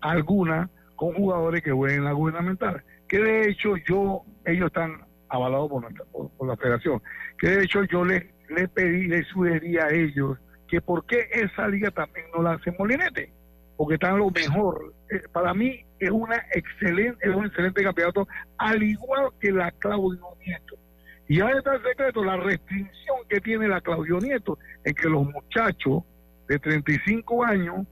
alguna 0.01 0.69
con 0.97 1.15
jugadores 1.15 1.63
que 1.63 1.71
jueguen 1.71 2.01
en 2.01 2.05
la 2.05 2.13
gubernamental. 2.13 2.83
Que 3.09 3.19
de 3.19 3.49
hecho 3.49 3.77
yo, 3.89 4.23
ellos 4.45 4.67
están 4.67 5.05
avalados 5.29 5.71
por, 5.71 6.47
la 6.47 6.57
federación, 6.57 7.01
que 7.39 7.49
de 7.49 7.65
hecho 7.65 7.85
yo 7.85 8.05
les 8.05 8.25
le 8.49 8.67
pedí, 8.67 9.07
le 9.07 9.23
sugerí 9.25 9.79
a 9.79 9.89
ellos 9.91 10.37
que 10.67 10.81
por 10.81 11.07
qué 11.07 11.29
esa 11.33 11.69
liga 11.69 11.91
también 11.91 12.27
no 12.35 12.43
la 12.43 12.53
hace 12.53 12.73
Molinete 12.73 13.33
porque 13.81 13.95
están 13.95 14.19
lo 14.19 14.31
mejor. 14.31 14.93
Eh, 15.11 15.23
para 15.33 15.55
mí 15.55 15.83
es 15.99 16.11
una 16.11 16.37
excelente, 16.53 17.27
es 17.27 17.35
un 17.35 17.47
excelente 17.47 17.83
campeonato, 17.83 18.29
al 18.59 18.83
igual 18.83 19.31
que 19.41 19.51
la 19.51 19.71
Claudio 19.71 20.21
Nieto. 20.45 20.77
Y 21.29 21.41
ahí 21.41 21.55
está 21.57 21.77
el 21.77 21.83
secreto, 21.83 22.23
la 22.23 22.37
restricción 22.37 23.17
que 23.27 23.41
tiene 23.41 23.69
la 23.69 23.81
Claudio 23.81 24.19
Nieto 24.19 24.59
en 24.85 24.95
que 24.95 25.09
los 25.09 25.25
muchachos 25.25 26.03
de 26.47 26.59
35 26.59 27.43
años 27.43 27.87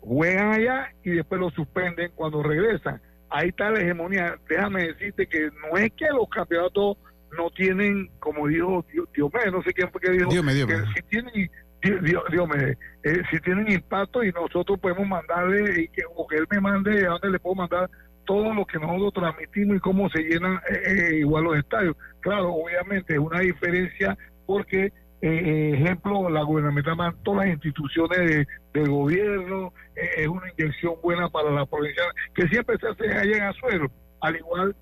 juegan 0.00 0.54
allá 0.54 0.92
y 1.04 1.10
después 1.10 1.40
los 1.40 1.54
suspenden 1.54 2.10
cuando 2.16 2.42
regresan. 2.42 3.00
Ahí 3.30 3.50
está 3.50 3.70
la 3.70 3.82
hegemonía. 3.82 4.36
Déjame 4.48 4.88
decirte 4.88 5.28
que 5.28 5.52
no 5.62 5.78
es 5.78 5.92
que 5.92 6.06
los 6.06 6.28
campeonatos 6.28 6.96
no 7.38 7.50
tienen, 7.50 8.10
como 8.18 8.48
dijo 8.48 8.84
Dios, 8.92 9.06
Dios 9.14 9.30
no 9.52 9.62
sé 9.62 9.72
quién 9.72 9.88
fue 9.92 10.00
que 10.00 10.10
dijo, 10.10 10.30
que 10.30 10.84
si 10.96 11.02
tienen 11.08 11.48
Dios, 11.90 12.22
Dios 12.30 12.48
me, 12.48 12.70
eh, 13.02 13.22
si 13.30 13.40
tienen 13.40 13.70
impacto 13.70 14.22
y 14.22 14.32
nosotros 14.32 14.78
podemos 14.80 15.06
mandarle, 15.06 15.82
y 15.82 15.88
que, 15.88 16.02
o 16.14 16.26
que 16.26 16.36
él 16.36 16.46
me 16.50 16.60
mande 16.60 17.06
a 17.06 17.10
dónde 17.10 17.30
le 17.30 17.38
puedo 17.38 17.56
mandar 17.56 17.90
todo 18.24 18.52
lo 18.54 18.64
que 18.64 18.78
nosotros 18.78 19.14
transmitimos 19.14 19.76
y 19.76 19.80
cómo 19.80 20.08
se 20.10 20.22
llenan 20.22 20.54
eh, 20.68 20.82
eh, 20.86 21.14
igual 21.18 21.44
los 21.44 21.58
estadios. 21.58 21.96
Claro, 22.20 22.52
obviamente 22.54 23.14
es 23.14 23.20
una 23.20 23.40
diferencia 23.40 24.16
porque, 24.46 24.92
ejemplo, 25.20 26.28
la 26.28 26.42
gubernamental, 26.42 27.14
todas 27.22 27.46
las 27.46 27.54
instituciones 27.54 28.18
de, 28.18 28.46
del 28.74 28.90
gobierno, 28.90 29.72
es 29.94 30.26
una 30.28 30.50
inyección 30.50 30.94
buena 31.02 31.28
para 31.28 31.50
la 31.50 31.66
provincia, 31.66 32.02
que 32.34 32.48
siempre 32.48 32.76
se 32.78 32.88
hace 32.88 33.12
allá 33.12 33.36
en 33.36 33.42
Azuero, 33.44 33.90
al 34.20 34.36
igual 34.36 34.76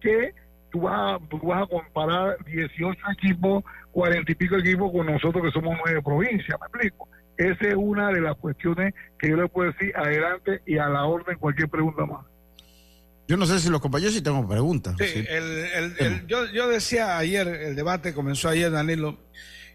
que 0.00 0.32
tú 0.74 0.80
vas, 0.80 1.20
tú 1.30 1.38
vas 1.38 1.62
a 1.62 1.66
comparar 1.68 2.36
18 2.46 2.98
equipos 3.12 3.62
cuarenta 3.92 4.32
y 4.32 4.34
pico 4.34 4.56
equipos 4.56 4.90
con 4.90 5.06
nosotros 5.06 5.44
que 5.44 5.52
somos 5.52 5.78
nueve 5.84 6.02
provincias, 6.02 6.58
me 6.60 6.66
explico. 6.66 7.08
Esa 7.36 7.68
es 7.68 7.74
una 7.76 8.10
de 8.10 8.20
las 8.20 8.36
cuestiones 8.36 8.92
que 9.20 9.30
yo 9.30 9.36
le 9.36 9.46
puedo 9.46 9.70
decir 9.70 9.96
adelante 9.96 10.62
y 10.66 10.78
a 10.78 10.88
la 10.88 11.04
orden 11.04 11.38
cualquier 11.38 11.68
pregunta 11.68 12.04
más. 12.04 12.26
Yo 13.28 13.36
no 13.36 13.46
sé 13.46 13.60
si 13.60 13.70
los 13.70 13.80
compañeros 13.80 14.14
sí 14.14 14.20
tengo 14.20 14.46
preguntas. 14.48 14.96
Sí, 14.98 15.24
el, 15.28 16.26
yo, 16.26 16.44
yo 16.46 16.66
decía 16.68 17.18
ayer, 17.18 17.46
el 17.46 17.76
debate 17.76 18.12
comenzó 18.12 18.48
ayer, 18.48 18.72
Danilo, 18.72 19.16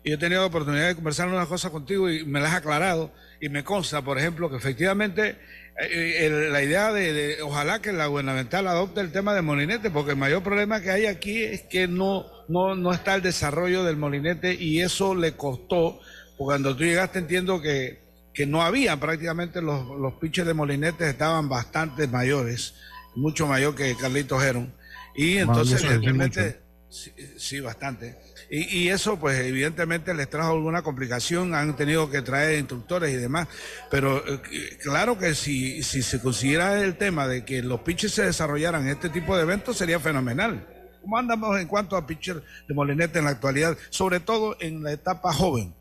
y 0.03 0.11
he 0.11 0.17
tenido 0.17 0.41
la 0.41 0.47
oportunidad 0.47 0.89
de 0.89 0.95
conversar 0.95 1.29
unas 1.29 1.47
cosas 1.47 1.71
contigo 1.71 2.09
y 2.09 2.25
me 2.25 2.41
las 2.41 2.51
has 2.51 2.57
aclarado. 2.57 3.13
Y 3.39 3.47
me 3.47 3.63
consta, 3.63 4.01
por 4.01 4.17
ejemplo, 4.17 4.49
que 4.49 4.57
efectivamente 4.57 5.37
eh, 5.81 6.49
la 6.51 6.61
idea 6.61 6.91
de, 6.91 7.41
ojalá 7.41 7.81
que 7.81 7.93
la 7.93 8.07
gubernamental 8.07 8.67
adopte 8.67 9.01
el 9.01 9.11
tema 9.11 9.33
del 9.33 9.43
molinete, 9.43 9.89
porque 9.89 10.11
el 10.11 10.17
mayor 10.17 10.43
problema 10.43 10.81
que 10.81 10.91
hay 10.91 11.05
aquí 11.05 11.43
es 11.43 11.61
que 11.63 11.87
no, 11.87 12.25
no, 12.47 12.75
no 12.75 12.91
está 12.91 13.15
el 13.15 13.21
desarrollo 13.21 13.83
del 13.83 13.95
molinete 13.95 14.53
y 14.53 14.81
eso 14.81 15.15
le 15.15 15.33
costó, 15.33 15.99
porque 16.37 16.49
cuando 16.49 16.75
tú 16.75 16.83
llegaste 16.83 17.19
entiendo 17.19 17.61
que, 17.61 17.99
que 18.33 18.45
no 18.45 18.61
había 18.61 18.99
prácticamente 18.99 19.61
los, 19.61 19.87
los 19.99 20.13
pinches 20.15 20.45
de 20.45 20.53
molinete 20.53 21.09
estaban 21.09 21.47
bastante 21.47 22.07
mayores, 22.07 22.75
mucho 23.15 23.47
mayor 23.47 23.75
que 23.75 23.95
Carlitos 23.95 24.41
Geron. 24.41 24.73
Y 25.15 25.37
entonces, 25.37 25.81
realmente, 25.81 26.61
sí, 26.89 27.59
bastante. 27.59 28.17
Y, 28.51 28.89
eso, 28.89 29.19
pues, 29.19 29.39
evidentemente 29.39 30.13
les 30.15 30.27
trajo 30.27 30.53
alguna 30.53 30.81
complicación, 30.81 31.53
han 31.53 31.75
tenido 31.75 32.09
que 32.09 32.23
traer 32.23 32.57
instructores 32.57 33.13
y 33.13 33.17
demás. 33.17 33.47
Pero 33.91 34.23
eh, 34.27 34.39
claro 34.81 35.19
que 35.19 35.35
si, 35.35 35.83
si 35.83 36.01
se 36.01 36.19
consiguiera 36.19 36.81
el 36.81 36.95
tema 36.95 37.27
de 37.27 37.45
que 37.45 37.61
los 37.61 37.81
pitchers 37.81 38.13
se 38.13 38.25
desarrollaran 38.25 38.83
en 38.83 38.89
este 38.89 39.09
tipo 39.09 39.37
de 39.37 39.43
eventos, 39.43 39.77
sería 39.77 39.99
fenomenal. 39.99 40.65
¿Cómo 41.01 41.17
andamos 41.17 41.59
en 41.59 41.67
cuanto 41.67 41.95
a 41.95 42.07
pitcher 42.07 42.41
de 42.67 42.73
molinete 42.73 43.19
en 43.19 43.25
la 43.25 43.31
actualidad, 43.31 43.77
sobre 43.89 44.19
todo 44.19 44.57
en 44.59 44.83
la 44.83 44.93
etapa 44.93 45.31
joven? 45.31 45.75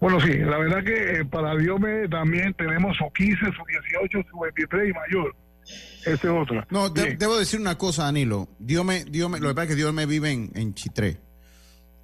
Bueno, 0.00 0.18
sí, 0.20 0.36
la 0.38 0.58
verdad 0.58 0.82
que 0.82 1.20
eh, 1.20 1.24
para 1.26 1.54
Diome 1.56 2.08
también 2.08 2.54
tenemos 2.54 2.96
su 2.96 3.10
15, 3.12 3.36
su 3.36 3.64
18, 4.00 4.28
su 4.30 4.40
23 4.40 4.88
y 4.88 4.92
mayor. 4.92 5.34
Ese 6.00 6.12
es 6.12 6.24
otro. 6.24 6.64
No, 6.70 6.88
debo 6.88 7.36
decir 7.36 7.60
una 7.60 7.76
cosa, 7.76 8.04
Danilo. 8.04 8.48
Dios 8.58 8.84
me, 8.84 9.04
lo 9.04 9.30
que 9.30 9.54
pasa 9.54 9.62
es 9.64 9.68
que 9.68 9.76
Dios 9.76 9.92
me 9.92 10.06
vive 10.06 10.30
en, 10.30 10.74
Chitré. 10.74 11.20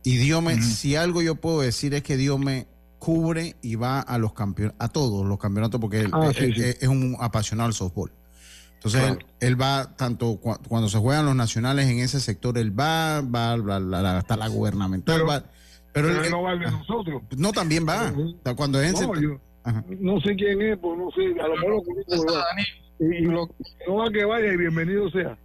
Y 0.03 0.17
Dios 0.19 0.43
me, 0.43 0.61
si 0.63 0.95
algo 0.97 1.23
yo 1.23 1.35
puedo 1.37 1.63
decir 1.63 1.95
es 1.95 2.03
que 2.03 2.17
Dios 2.17 2.39
me 2.39 2.69
cubre 2.99 3.57
y 3.63 3.75
va 3.75 4.01
a 4.01 4.19
los 4.19 4.33
campeonatos, 4.33 4.85
a 4.85 4.89
todos 4.89 5.27
los 5.27 5.39
campeonatos, 5.39 5.81
porque 5.81 6.01
él, 6.01 6.11
ah, 6.13 6.31
es, 6.37 6.89
un 6.89 7.17
apasionado 7.21 7.69
al 7.69 7.75
softball. 7.75 8.13
Entonces 8.75 9.19
él, 9.41 9.61
va 9.61 9.97
tanto 9.97 10.37
cuando 10.37 10.89
se 10.89 10.99
juegan 10.99 11.25
los 11.25 11.35
nacionales 11.35 11.89
en 11.89 11.99
ese 11.99 12.21
sector, 12.21 12.57
él 12.59 12.79
va, 12.79 13.21
va, 13.21 13.55
hasta 14.19 14.37
la 14.37 14.49
gubernamental. 14.49 15.23
Pero, 15.93 16.11
él, 16.11 16.31
no 16.31 16.43
va 16.43 16.55
de 16.55 16.71
nosotros. 16.71 17.23
No, 17.37 17.53
también 17.53 17.87
va. 17.89 18.13
Cuando 18.55 18.81
es 18.81 18.93
no, 19.01 19.41
no 19.99 20.21
sé 20.21 20.37
quién 20.37 20.63
es, 20.63 20.79
pues 20.79 20.99
no 20.99 21.11
sé, 21.11 21.41
a 21.41 21.49
lo 21.49 21.57
mejor 21.57 21.83
y, 22.99 23.23
lo, 23.23 23.51
no 23.87 23.97
va 23.97 24.11
que 24.11 24.25
vaya 24.25 24.53
y 24.53 24.57
bienvenido 24.57 25.11
sea. 25.11 25.37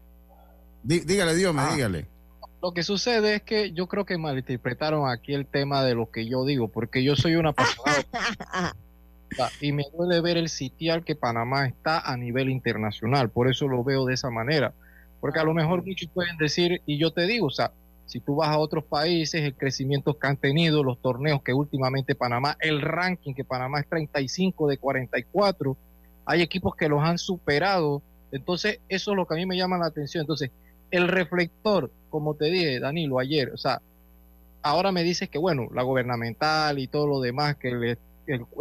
dígale, 0.84 1.36
Dios 1.36 1.54
me 1.54 1.62
ah. 1.62 1.72
dígale. 1.74 2.08
Lo 2.62 2.74
que 2.74 2.84
sucede 2.84 3.36
es 3.36 3.42
que 3.42 3.72
yo 3.72 3.88
creo 3.88 4.06
que 4.06 4.20
malinterpretaron 4.20 5.10
aquí 5.10 5.34
el 5.34 5.48
tema 5.48 5.84
de 5.84 5.96
lo 5.96 6.12
que 6.12 6.28
yo 6.28 6.46
digo, 6.46 6.68
porque 6.68 7.04
yo 7.04 7.16
soy 7.16 7.36
una 7.36 7.54
persona 7.54 8.06
y 9.62 9.72
me 9.72 9.86
duele 9.98 10.22
ver 10.22 10.38
el 10.38 10.48
sitial 10.48 11.04
que 11.04 11.16
Panamá 11.16 11.66
está 11.66 12.00
a 12.00 12.16
nivel 12.18 12.52
internacional, 12.52 13.32
por 13.32 13.50
eso 13.50 13.68
lo 13.68 13.84
veo 13.84 14.06
de 14.06 14.14
esa 14.14 14.30
manera, 14.30 14.76
porque 15.20 15.40
a 15.40 15.44
lo 15.44 15.56
mejor 15.56 15.84
muchos 15.84 16.08
pueden 16.14 16.38
decir, 16.38 16.82
y 16.86 17.00
yo 17.00 17.12
te 17.12 17.26
digo, 17.26 17.48
o 17.48 17.52
sea, 17.52 17.72
Si 18.06 18.20
tú 18.20 18.36
vas 18.36 18.50
a 18.50 18.58
otros 18.58 18.84
países, 18.84 19.42
el 19.42 19.56
crecimiento 19.56 20.20
que 20.20 20.28
han 20.28 20.36
tenido, 20.36 20.84
los 20.84 21.02
torneos 21.02 21.42
que 21.44 21.54
últimamente 21.54 22.14
Panamá, 22.14 22.58
el 22.60 22.82
ranking 22.82 23.34
que 23.34 23.46
Panamá 23.46 23.80
es 23.80 23.88
35 23.88 24.68
de 24.68 24.78
44, 24.78 25.78
hay 26.26 26.42
equipos 26.42 26.76
que 26.76 26.90
los 26.90 27.04
han 27.04 27.18
superado. 27.18 28.02
Entonces, 28.32 28.80
eso 28.90 29.12
es 29.12 29.18
lo 29.18 29.26
que 29.26 29.34
a 29.34 29.38
mí 29.38 29.46
me 29.46 29.58
llama 29.58 29.78
la 29.78 29.88
atención. 29.88 30.22
Entonces, 30.22 30.52
el 30.90 31.08
reflector, 31.08 31.92
como 32.10 32.36
te 32.36 32.46
dije, 32.46 32.80
Danilo, 32.80 33.20
ayer, 33.20 33.52
o 33.54 33.58
sea, 33.58 33.82
ahora 34.62 34.92
me 34.92 35.04
dices 35.04 35.30
que, 35.30 35.38
bueno, 35.38 35.68
la 35.74 35.84
gubernamental 35.84 36.80
y 36.80 36.88
todo 36.88 37.08
lo 37.08 37.20
demás, 37.22 37.56
que 37.58 37.70
el, 37.70 37.98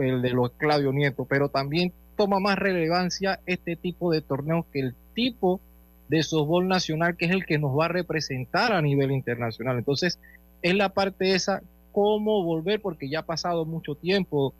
el 0.00 0.22
de 0.22 0.30
los 0.30 0.52
Claudio 0.52 0.92
Nieto, 0.92 1.24
pero 1.24 1.48
también 1.48 1.92
toma 2.16 2.40
más 2.40 2.58
relevancia 2.58 3.40
este 3.46 3.76
tipo 3.76 4.12
de 4.12 4.20
torneos 4.20 4.66
que 4.72 4.80
el 4.80 4.94
tipo 5.14 5.60
de 6.08 6.22
softball 6.22 6.66
nacional, 6.66 7.16
que 7.16 7.26
es 7.26 7.30
el 7.30 7.46
que 7.46 7.58
nos 7.58 7.78
va 7.78 7.86
a 7.86 7.88
representar 7.88 8.72
a 8.72 8.82
nivel 8.82 9.12
internacional. 9.12 9.78
Entonces, 9.78 10.18
es 10.62 10.74
la 10.74 10.88
parte 10.90 11.34
esa, 11.34 11.62
cómo 11.92 12.42
volver, 12.42 12.80
porque 12.80 13.08
ya 13.08 13.20
ha 13.20 13.26
pasado 13.26 13.64
mucho 13.64 13.94
tiempo 13.94 14.54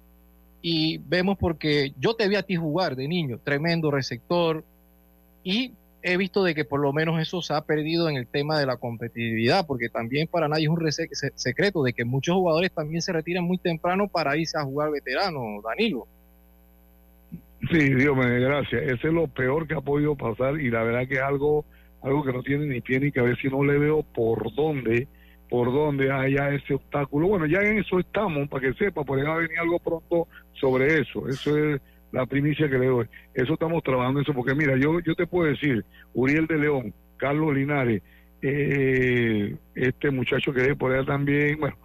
y 0.63 0.99
vemos 0.99 1.39
porque 1.39 1.93
yo 1.99 2.15
te 2.15 2.29
vi 2.29 2.37
a 2.37 2.43
ti 2.43 2.57
jugar 2.57 2.97
de 2.97 3.09
niño, 3.09 3.39
tremendo 3.43 3.91
receptor, 3.91 4.65
y 5.43 5.73
he 6.03 6.17
visto 6.17 6.43
de 6.45 6.55
que 6.55 6.65
por 6.65 6.81
lo 6.81 6.93
menos 6.93 7.21
eso 7.21 7.43
se 7.43 7.55
ha 7.55 7.61
perdido 7.63 8.09
en 8.09 8.17
el 8.17 8.27
tema 8.27 8.59
de 8.59 8.67
la 8.67 8.77
competitividad, 8.77 9.67
porque 9.67 9.89
también 9.89 10.27
para 10.29 10.49
nadie 10.49 10.65
es 10.65 10.71
un 10.71 10.81
secreto 11.35 11.83
de 11.83 11.93
que 11.93 12.05
muchos 12.05 12.35
jugadores 12.37 12.73
también 12.73 13.03
se 13.03 13.13
retiran 13.13 13.45
muy 13.45 13.59
temprano 13.59 14.09
para 14.09 14.37
irse 14.37 14.59
a 14.59 14.65
jugar 14.65 14.91
veterano, 14.91 15.41
Danilo. 15.63 16.07
Sí, 17.71 17.95
Dios 17.95 18.17
me 18.17 18.41
gracias. 18.41 18.83
Ese 18.83 19.09
es 19.09 19.13
lo 19.13 19.29
peor 19.29 19.69
que 19.69 19.75
ha 19.75 19.81
podido 19.81 20.17
pasar 20.17 20.59
y 20.59 20.71
la 20.71 20.83
verdad 20.83 21.07
que 21.07 21.17
es 21.17 21.21
algo, 21.21 21.65
algo 22.03 22.25
que 22.25 22.33
no 22.33 22.43
tiene 22.43 22.67
ni 22.67 22.81
pie 22.81 23.01
ni 23.01 23.13
cabeza 23.13 23.41
y 23.45 23.51
no 23.51 23.63
le 23.65 23.79
veo 23.79 24.03
por 24.03 24.55
dónde, 24.55 25.09
por 25.51 25.73
dónde 25.73 26.11
haya 26.13 26.51
ese 26.51 26.75
obstáculo. 26.75 27.27
Bueno, 27.27 27.45
ya 27.45 27.59
en 27.61 27.79
eso 27.79 27.99
estamos, 27.99 28.49
para 28.49 28.69
que 28.69 28.75
sepa, 28.75 29.05
porque 29.05 29.25
va 29.25 29.35
a 29.35 29.39
venir 29.39 29.59
algo 29.59 29.81
pronto 29.81 30.29
sobre 30.53 31.01
eso. 31.01 31.29
Eso 31.29 31.59
es 31.59 31.81
la 32.13 32.25
primicia 32.25 32.71
que 32.71 32.79
le 32.79 32.87
doy. 32.87 33.07
Eso 33.35 33.55
estamos 33.55 33.83
trabajando 33.83 34.21
eso, 34.21 34.33
porque 34.33 34.55
mira, 34.55 34.77
yo, 34.77 35.01
yo 35.01 35.15
te 35.15 35.27
puedo 35.27 35.51
decir, 35.51 35.85
Uriel 36.15 36.47
de 36.47 36.59
León, 36.59 36.95
Carlos 37.17 37.55
Linares, 37.55 38.01
eh, 38.43 39.57
este 39.75 40.11
muchacho 40.11 40.53
que 40.53 40.71
es 40.71 40.77
por 40.77 40.93
allá 40.93 41.05
también, 41.05 41.59
bueno, 41.59 41.77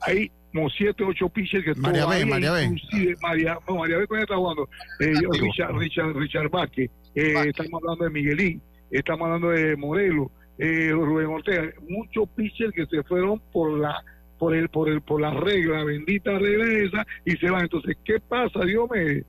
hay 0.00 0.30
como 0.52 0.70
siete, 0.70 1.04
ocho 1.04 1.28
pitchers 1.28 1.64
que 1.64 1.74
María 1.74 2.06
B, 2.06 2.24
María 2.26 2.52
B. 2.52 2.74
María, 3.22 3.58
no, 3.66 3.76
María 3.76 3.98
B 3.98 4.06
está 4.20 4.36
jugando. 4.36 4.68
Eh, 5.00 5.12
Richard, 5.40 5.76
Richard, 5.76 6.14
Richard 6.14 6.48
Vázquez, 6.50 6.90
eh, 7.14 7.34
estamos 7.46 7.82
hablando 7.82 8.04
de 8.04 8.10
Miguelín, 8.10 8.62
estamos 8.90 9.26
hablando 9.26 9.50
de 9.50 9.76
Morelos, 9.76 10.28
eh, 10.58 10.90
Rubén 10.92 11.26
Ortega, 11.26 11.72
muchos 11.88 12.28
pitchers 12.30 12.72
que 12.72 12.86
se 12.86 13.02
fueron 13.04 13.40
por 13.52 13.78
la 13.78 14.04
por 14.38 14.54
el 14.54 14.68
por 14.68 14.88
el 14.88 15.00
por 15.00 15.20
la 15.20 15.32
regla, 15.32 15.84
bendita 15.84 16.38
regla 16.38 16.66
esa 16.66 17.06
y 17.24 17.32
se 17.36 17.50
van. 17.50 17.62
Entonces, 17.62 17.96
¿qué 18.04 18.20
pasa? 18.20 18.64
Dios 18.64 18.88
me 18.90 19.24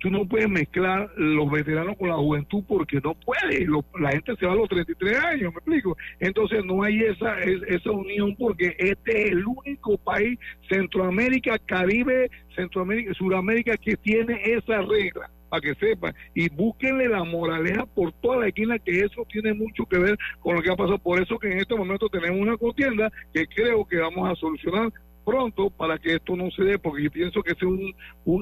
tú 0.00 0.10
no 0.10 0.26
puedes 0.26 0.48
mezclar 0.48 1.10
los 1.16 1.50
veteranos 1.50 1.96
con 1.96 2.08
la 2.08 2.16
juventud 2.16 2.62
porque 2.66 3.00
no 3.02 3.14
puede. 3.14 3.66
la 4.00 4.10
gente 4.12 4.36
se 4.36 4.46
va 4.46 4.52
a 4.52 4.56
los 4.56 4.68
33 4.68 5.18
años, 5.24 5.52
me 5.52 5.58
explico. 5.58 5.96
Entonces 6.20 6.64
no 6.64 6.82
hay 6.82 7.00
esa, 7.00 7.38
esa 7.40 7.90
unión 7.90 8.36
porque 8.36 8.76
este 8.78 9.24
es 9.24 9.32
el 9.32 9.44
único 9.44 9.98
país, 9.98 10.38
Centroamérica, 10.68 11.58
Caribe, 11.58 12.30
Centroamérica, 12.54 13.14
Sudamérica, 13.14 13.76
que 13.76 13.96
tiene 13.96 14.40
esa 14.44 14.82
regla 14.82 15.30
para 15.48 15.60
que 15.60 15.74
sepan, 15.74 16.14
y 16.34 16.48
búsquenle 16.48 17.08
la 17.08 17.24
moraleja 17.24 17.86
por 17.86 18.12
toda 18.12 18.38
la 18.38 18.48
esquina, 18.48 18.78
que 18.78 19.00
eso 19.00 19.26
tiene 19.30 19.54
mucho 19.54 19.84
que 19.86 19.98
ver 19.98 20.18
con 20.40 20.56
lo 20.56 20.62
que 20.62 20.70
ha 20.70 20.76
pasado. 20.76 20.98
Por 20.98 21.20
eso 21.20 21.38
que 21.38 21.50
en 21.50 21.58
este 21.58 21.74
momento 21.74 22.08
tenemos 22.08 22.40
una 22.40 22.56
contienda 22.56 23.10
que 23.32 23.46
creo 23.46 23.86
que 23.86 23.98
vamos 23.98 24.30
a 24.30 24.34
solucionar 24.36 24.92
pronto 25.28 25.68
para 25.68 25.98
que 25.98 26.14
esto 26.14 26.34
no 26.36 26.50
se 26.50 26.64
dé, 26.64 26.78
porque 26.78 27.02
yo 27.02 27.10
pienso 27.10 27.42
que 27.42 27.52
es 27.52 27.62
un, 27.62 27.94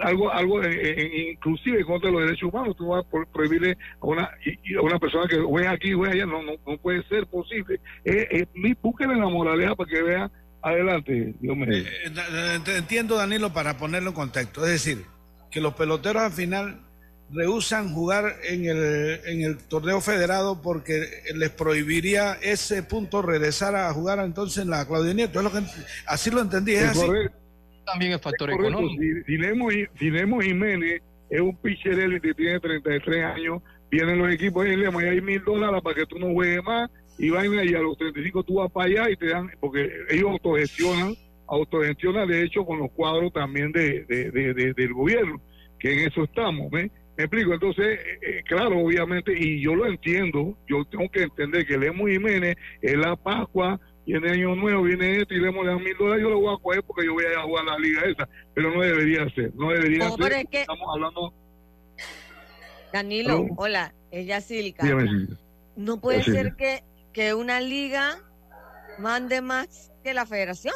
algo 0.03 0.31
algo 0.31 0.63
eh, 0.63 0.69
eh, 0.71 1.31
inclusive 1.33 1.85
contra 1.85 2.11
los 2.13 2.23
derechos 2.23 2.49
humanos. 2.53 2.77
Tú 2.77 2.87
vas 2.87 3.05
a 3.05 3.33
prohibirle 3.33 3.77
a 4.01 4.07
una, 4.07 4.23
a 4.25 4.83
una 4.83 4.99
persona 5.01 5.27
que 5.27 5.37
juega 5.37 5.73
aquí, 5.73 5.93
juega 5.93 6.15
allá, 6.15 6.27
no, 6.27 6.43
no, 6.43 6.53
no 6.65 6.79
puede 6.79 7.03
ser 7.09 7.27
posible. 7.27 7.81
Eh, 8.05 8.29
eh, 8.31 8.47
la 8.99 9.29
moraleja 9.29 9.75
para 9.75 9.91
que 9.91 10.03
vea 10.03 10.31
adelante. 10.63 11.35
Dios 11.41 11.57
me... 11.57 11.85
entiendo, 12.77 13.17
Danilo, 13.17 13.53
para 13.53 13.77
ponerlo 13.77 14.11
en 14.11 14.15
contexto. 14.15 14.65
Es 14.65 14.71
decir, 14.71 15.05
que 15.51 15.61
los 15.61 15.75
peloteros 15.75 16.23
al 16.23 16.33
final 16.33 16.86
rehusan 17.33 17.93
jugar 17.93 18.37
en 18.45 18.67
el, 18.67 19.21
en 19.25 19.43
el 19.43 19.59
torneo 19.59 20.01
federado 20.01 20.63
porque 20.63 21.07
les 21.35 21.51
prohibiría 21.51 22.35
ese 22.35 22.83
punto 22.83 23.23
regresar 23.23 23.75
a 23.75 23.93
jugar 23.93 24.21
entonces 24.21 24.63
en 24.63 24.71
la 24.71 24.87
Claudia 24.87 25.15
Nieto. 25.15 25.41
Es 25.41 25.45
lo 25.45 25.53
que, 25.53 25.67
así 26.07 26.31
lo 26.31 26.41
entendí. 26.41 26.75
¿es 26.75 26.85
así? 26.85 27.07
También 27.85 28.13
el 28.13 28.21
factor 28.21 28.51
económico. 28.51 29.03
Dinemo, 29.27 30.41
Jiménez 30.41 31.03
es 31.31 31.41
un 31.41 31.57
pitcher 31.57 32.21
que 32.21 32.35
tiene 32.35 32.61
33 32.61 33.25
años. 33.25 33.63
Vienen 33.91 34.19
los 34.19 34.33
equipos 34.33 34.67
y 34.67 34.77
le 34.77 34.89
hay 34.89 35.21
mil 35.21 35.43
dólares 35.45 35.81
para 35.83 35.95
que 35.95 36.07
tú 36.07 36.19
no 36.19 36.33
juegues 36.33 36.63
más. 36.65 36.91
Y 37.19 37.31
van 37.31 37.47
y 37.47 37.75
a 37.75 37.81
los 37.81 37.97
35 37.97 38.43
tú 38.43 38.55
vas 38.57 38.71
para 38.71 38.87
allá 38.87 39.11
y 39.11 39.17
te 39.17 39.29
dan, 39.29 39.51
porque 39.59 39.91
ellos 40.11 40.33
autogestionan, 40.33 41.15
autogestionan 41.47 42.29
de 42.29 42.43
hecho 42.43 42.67
con 42.67 42.79
los 42.79 42.91
cuadros 42.93 43.33
también 43.33 43.73
de, 43.73 44.05
de, 44.05 44.75
del 44.75 44.93
gobierno, 44.93 45.41
que 45.79 45.95
en 45.95 46.09
eso 46.09 46.25
estamos. 46.25 46.71
¿ves? 46.71 46.91
Me 47.17 47.25
explico, 47.25 47.55
entonces, 47.55 47.99
eh, 47.99 48.19
eh, 48.21 48.43
claro, 48.45 48.79
obviamente, 48.79 49.33
y 49.37 49.63
yo 49.63 49.75
lo 49.75 49.87
entiendo, 49.87 50.59
yo 50.69 50.85
tengo 50.85 51.09
que 51.11 51.23
entender 51.23 51.67
que 51.67 51.79
Lemo 51.79 52.07
Jiménez 52.07 52.57
es 52.83 52.95
la 52.95 53.17
Pascua, 53.17 53.81
viene 54.05 54.33
Año 54.33 54.55
Nuevo, 54.55 54.83
viene 54.83 55.23
esto 55.23 55.33
y 55.33 55.41
Lemo 55.41 55.65
le 55.65 55.71
da 55.71 55.79
mil 55.79 55.97
dólares, 55.97 56.23
yo 56.23 56.29
lo 56.29 56.41
voy 56.41 56.55
a 56.55 56.63
coger 56.63 56.83
porque 56.83 57.07
yo 57.07 57.15
voy 57.15 57.25
a 57.25 57.33
ir 57.33 57.39
a 57.39 57.43
jugar 57.43 57.65
la 57.65 57.79
liga 57.79 58.03
esa, 58.03 58.29
pero 58.55 58.71
no 58.71 58.83
debería 58.83 59.27
ser, 59.31 59.55
no 59.55 59.71
debería 59.71 60.11
ser. 60.11 60.47
Estamos 60.53 60.89
hablando. 60.93 61.33
Danilo, 62.93 63.47
hola, 63.57 63.95
ella 64.11 64.43
Silca. 64.43 64.87
No 65.75 66.01
puede 66.01 66.23
ser 66.23 66.55
que, 66.57 66.85
que 67.15 67.33
una 67.33 67.63
liga 67.63 68.19
mande 68.99 69.41
más 69.41 69.91
que 70.05 70.13
la 70.13 70.27
federación. 70.27 70.75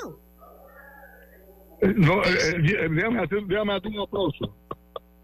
Eh, 1.83 1.93
no, 1.97 2.23
déjame, 2.63 3.23
hacer, 3.23 3.43
déjame 3.45 3.75
hacer 3.75 3.89
un 3.89 4.01
aplauso 4.01 4.57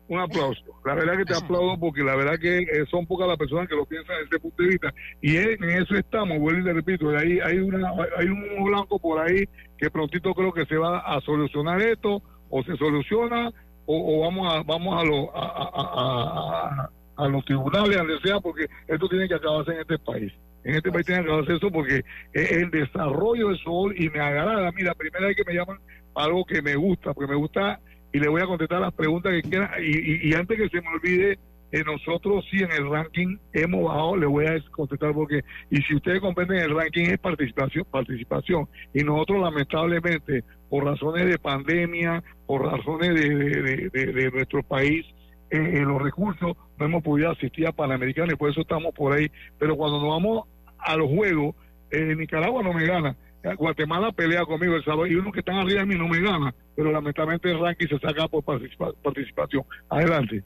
un 0.09 0.21
aplauso. 0.21 0.63
La 0.85 0.95
verdad 0.95 1.17
que 1.17 1.25
te 1.25 1.35
aplaudo 1.35 1.79
porque 1.79 2.03
la 2.03 2.17
verdad 2.17 2.39
que 2.39 2.59
eh, 2.59 2.85
son 2.91 3.07
pocas 3.07 3.27
las 3.29 3.37
personas 3.37 3.69
que 3.69 3.75
lo 3.75 3.85
piensan 3.85 4.17
desde 4.17 4.37
ese 4.37 4.41
punto 4.41 4.63
de 4.63 4.69
vista. 4.69 4.95
Y 5.21 5.37
en 5.37 5.65
eso 5.65 5.95
estamos, 5.95 6.39
vuelvo 6.39 6.61
y 6.61 6.65
te 6.65 6.73
repito, 6.73 7.11
hay, 7.11 7.41
hay, 7.41 7.59
una, 7.59 7.91
hay 8.17 8.27
un 8.27 8.65
blanco 8.65 8.99
por 8.99 9.19
ahí 9.19 9.45
que 9.79 9.91
prontito 9.91 10.33
creo 10.35 10.53
que 10.53 10.65
se 10.67 10.77
va 10.77 10.99
a 10.99 11.21
solucionar 11.21 11.81
esto, 11.83 12.23
o 12.49 12.63
se 12.63 12.77
soluciona, 12.77 13.51
o, 13.87 14.21
vamos 14.23 14.53
a 14.53 14.63
vamos 14.63 15.01
a, 15.01 15.05
lo, 15.05 15.37
a, 15.37 16.91
a, 17.17 17.29
los 17.29 17.45
tribunales, 17.45 17.97
a 17.97 18.01
donde 18.01 18.21
sea, 18.21 18.41
porque 18.41 18.67
esto 18.89 19.09
tiene 19.09 19.29
que 19.29 19.35
acabarse 19.35 19.73
en 19.73 19.81
este 19.81 19.99
país. 19.99 20.33
En 20.65 20.75
este 20.75 20.91
país 20.91 21.07
tiene 21.07 21.23
que 21.23 21.29
acabarse 21.29 21.55
eso 21.55 21.71
porque 21.71 22.03
es 22.33 22.53
el 22.53 22.71
desarrollo 22.71 23.49
del 23.49 23.59
sol 23.59 23.95
y 23.97 24.09
me 24.11 24.21
agrada. 24.21 24.73
Mira, 24.73 24.95
primera 24.95 25.27
vez 25.27 25.37
que 25.37 25.45
me 25.45 25.55
llaman 25.55 25.79
algo 26.15 26.45
que 26.45 26.63
me 26.63 26.75
gusta, 26.75 27.15
porque 27.15 27.31
me 27.31 27.39
gusta 27.39 27.79
y 28.17 28.19
le 28.19 28.29
voy 28.29 28.41
a 28.41 28.47
contestar 28.47 28.81
las 28.81 28.95
preguntas 28.95 29.31
que 29.31 29.43
quieran. 29.43 29.69
Y, 29.79 30.33
antes 30.33 30.57
que 30.57 30.71
se 30.71 30.81
me 30.81 30.89
olvide, 30.89 31.39
eh, 31.71 31.85
nosotros 31.85 32.47
sí 32.51 32.63
en 32.63 32.73
el 32.73 32.89
ranking 32.89 33.37
hemos 33.53 33.85
bajado, 33.85 34.17
le 34.17 34.25
voy 34.25 34.47
a 34.47 34.59
contestar 34.71 35.13
porque, 35.13 35.43
y 35.71 35.83
si 35.83 35.97
ustedes 35.97 36.21
comprenden, 36.21 36.63
el 36.63 36.75
ranking 36.75 37.11
es 37.11 37.19
participación, 37.19 37.85
participación. 37.91 38.69
Y 38.95 39.05
nosotros 39.05 39.43
lamentablemente, 39.43 40.45
por 40.71 40.85
razones 40.85 41.27
de 41.27 41.39
pandemia, 41.39 42.25
por 42.47 42.65
razones 42.65 43.15
de, 43.21 43.91
de, 43.93 44.31
nuestro 44.31 44.63
país, 44.63 45.05
eh, 45.51 45.83
los 45.85 46.01
recursos, 46.01 46.57
no 46.79 46.87
hemos 46.87 47.03
podido 47.03 47.31
asistir 47.31 47.67
a 47.67 47.73
Panamericanos 47.73 48.33
y 48.33 48.37
por 48.37 48.51
eso 48.51 48.63
estamos 48.63 48.95
por 48.95 49.13
ahí. 49.13 49.31
Pero 49.59 49.77
cuando 49.77 50.01
nos 50.01 50.09
vamos 50.09 50.49
a 50.79 50.97
los 50.97 51.11
juegos, 51.11 51.55
eh, 51.91 52.17
Nicaragua 52.17 52.63
no 52.63 52.73
me 52.73 52.87
gana. 52.87 53.15
Guatemala 53.55 54.13
pelea 54.13 54.45
conmigo 54.45 54.75
el 54.75 54.85
sábado 54.85 55.07
y 55.07 55.15
uno 55.15 55.31
que 55.31 55.41
están 55.41 55.57
arriba 55.57 55.81
de 55.81 55.87
mí 55.87 55.95
no 55.95 56.09
me 56.09 56.21
gana, 56.21 56.55
pero 56.75 56.91
lamentablemente 56.91 57.51
el 57.51 57.61
ranking 57.61 57.87
se 57.87 57.99
saca 57.99 58.27
por 58.29 58.45
participación. 58.45 59.63
Adelante. 59.89 60.43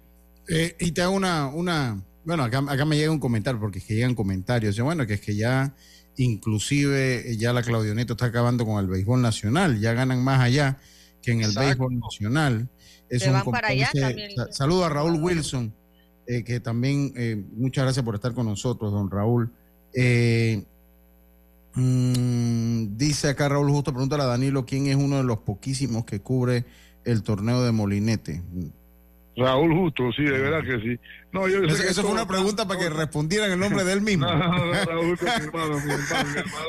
Eh, 0.48 0.74
y 0.78 0.92
te 0.92 1.02
hago 1.02 1.14
una, 1.14 1.48
una 1.48 2.02
bueno, 2.24 2.44
acá, 2.44 2.62
acá 2.68 2.84
me 2.84 2.96
llega 2.96 3.10
un 3.10 3.18
comentario, 3.18 3.60
porque 3.60 3.78
es 3.78 3.84
que 3.84 3.94
llegan 3.94 4.14
comentarios, 4.14 4.78
bueno, 4.80 5.06
que 5.06 5.14
es 5.14 5.20
que 5.20 5.34
ya 5.34 5.74
inclusive 6.16 7.36
ya 7.36 7.52
la 7.52 7.62
Claudioneta 7.62 8.12
está 8.12 8.26
acabando 8.26 8.66
con 8.66 8.78
el 8.78 8.86
béisbol 8.86 9.22
nacional, 9.22 9.80
ya 9.80 9.94
ganan 9.94 10.22
más 10.22 10.40
allá 10.40 10.78
que 11.22 11.32
en 11.32 11.42
el 11.42 11.52
béisbol 11.56 11.98
nacional. 11.98 12.68
Es 13.08 13.26
un 13.26 13.40
para 13.50 13.68
allá 13.68 13.90
también. 13.92 14.30
Saludo 14.50 14.84
a 14.84 14.88
Raúl 14.88 15.20
Wilson, 15.20 15.74
eh, 16.26 16.44
que 16.44 16.60
también, 16.60 17.12
eh, 17.16 17.42
muchas 17.52 17.84
gracias 17.84 18.04
por 18.04 18.14
estar 18.14 18.34
con 18.34 18.46
nosotros, 18.46 18.92
don 18.92 19.10
Raúl. 19.10 19.50
Eh, 19.94 20.62
Mm, 21.74 22.96
dice 22.96 23.28
acá 23.28 23.48
Raúl 23.48 23.70
Justo, 23.70 23.92
pregunta 23.92 24.16
a 24.16 24.26
Danilo, 24.26 24.66
¿quién 24.66 24.86
es 24.86 24.96
uno 24.96 25.18
de 25.18 25.24
los 25.24 25.38
poquísimos 25.38 26.04
que 26.04 26.20
cubre 26.20 26.64
el 27.04 27.22
torneo 27.22 27.62
de 27.62 27.72
Molinete? 27.72 28.42
Raúl 29.36 29.72
Justo, 29.72 30.10
sí, 30.12 30.24
de 30.24 30.38
verdad 30.38 30.62
que 30.62 30.80
sí. 30.80 31.00
No, 31.32 31.46
yo 31.46 31.62
eso, 31.62 31.82
eso 31.84 32.02
fue 32.02 32.10
una 32.10 32.26
pregunta 32.26 32.66
para 32.66 32.80
que 32.80 32.90
respondieran 32.90 33.52
el 33.52 33.58
nombre 33.58 33.84
de 33.84 33.92
él 33.92 34.00
mismo. 34.00 34.26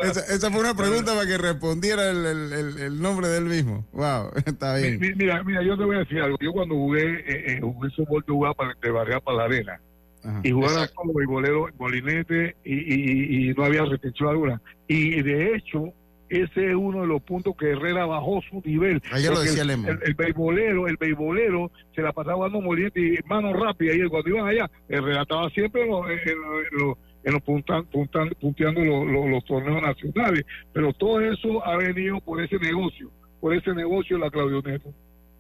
Esa, 0.04 0.52
fue 0.52 0.60
una 0.60 0.76
pregunta 0.76 1.16
para 1.16 1.26
que 1.26 1.38
respondiera 1.38 2.12
el, 2.12 2.26
el, 2.26 2.54
el, 2.54 2.78
el, 2.78 3.02
nombre 3.02 3.28
de 3.28 3.40
él 3.40 3.46
mismo. 3.46 3.88
Wow, 3.92 4.32
está 4.46 4.76
bien. 4.76 5.00
Mira, 5.18 5.44
mira, 5.44 5.64
yo 5.64 5.76
te 5.76 5.84
voy 5.84 5.96
a 5.96 6.00
decir 6.00 6.20
algo. 6.22 6.38
Yo 6.40 6.54
cuando 6.54 6.76
jugué, 6.76 7.02
eh, 7.02 7.54
eh, 7.54 7.60
jugué 7.60 7.90
fútbol, 7.90 8.24
yo 8.28 8.36
jugaba 8.36 8.54
para, 8.54 8.74
de 8.80 8.92
barriar 8.92 9.22
para 9.22 9.38
la 9.38 9.44
arena. 9.46 9.82
Ajá, 10.24 10.42
y 10.44 10.52
jugaba 10.52 10.88
con 10.90 11.08
los 11.08 11.26
boleros, 11.26 11.70
bolinete 11.78 12.56
y, 12.64 12.74
y, 12.74 13.50
y, 13.50 13.54
no 13.54 13.66
había 13.66 13.86
restricción 13.86 14.30
alguna. 14.30 14.62
Y 14.88 15.22
de 15.22 15.56
hecho, 15.56 15.94
ese 16.32 16.70
es 16.70 16.76
uno 16.76 17.02
de 17.02 17.08
los 17.08 17.22
puntos 17.24 17.56
que 17.58 17.72
Herrera 17.72 18.06
bajó 18.06 18.42
su 18.50 18.62
nivel. 18.64 19.02
Ayer 19.12 19.32
lo 19.32 19.42
decía 19.42 19.64
el, 19.64 19.68
Lemo. 19.68 19.90
El, 19.90 20.00
el, 20.04 20.14
beisbolero, 20.14 20.88
el 20.88 20.96
beisbolero 20.96 21.72
se 21.94 22.02
la 22.02 22.14
pasaba 22.14 22.36
jugando 22.36 22.62
molinete 22.62 23.02
y 23.02 23.18
mano 23.28 23.52
rápida. 23.52 23.94
Y 23.94 24.08
cuando 24.08 24.30
iban 24.30 24.48
allá, 24.48 24.72
Herrera 24.88 25.24
estaba 25.24 25.50
siempre 25.50 25.84
en 25.84 25.90
los, 25.90 26.10
en, 26.10 26.20
en, 26.20 26.96
en 27.24 27.34
los 27.34 27.42
puntan, 27.44 27.86
puntan, 27.88 28.30
punteando 28.40 28.82
los, 28.82 29.06
los, 29.08 29.30
los, 29.30 29.46
torneos 29.46 29.82
nacionales. 29.82 30.46
Pero 30.72 30.94
todo 30.94 31.20
eso 31.20 31.66
ha 31.66 31.76
venido 31.76 32.20
por 32.22 32.42
ese 32.42 32.58
negocio, 32.60 33.12
por 33.40 33.54
ese 33.54 33.74
negocio 33.74 34.18
de 34.18 34.24
la 34.24 34.32
Claudio 34.32 34.62
Neto. 34.62 34.94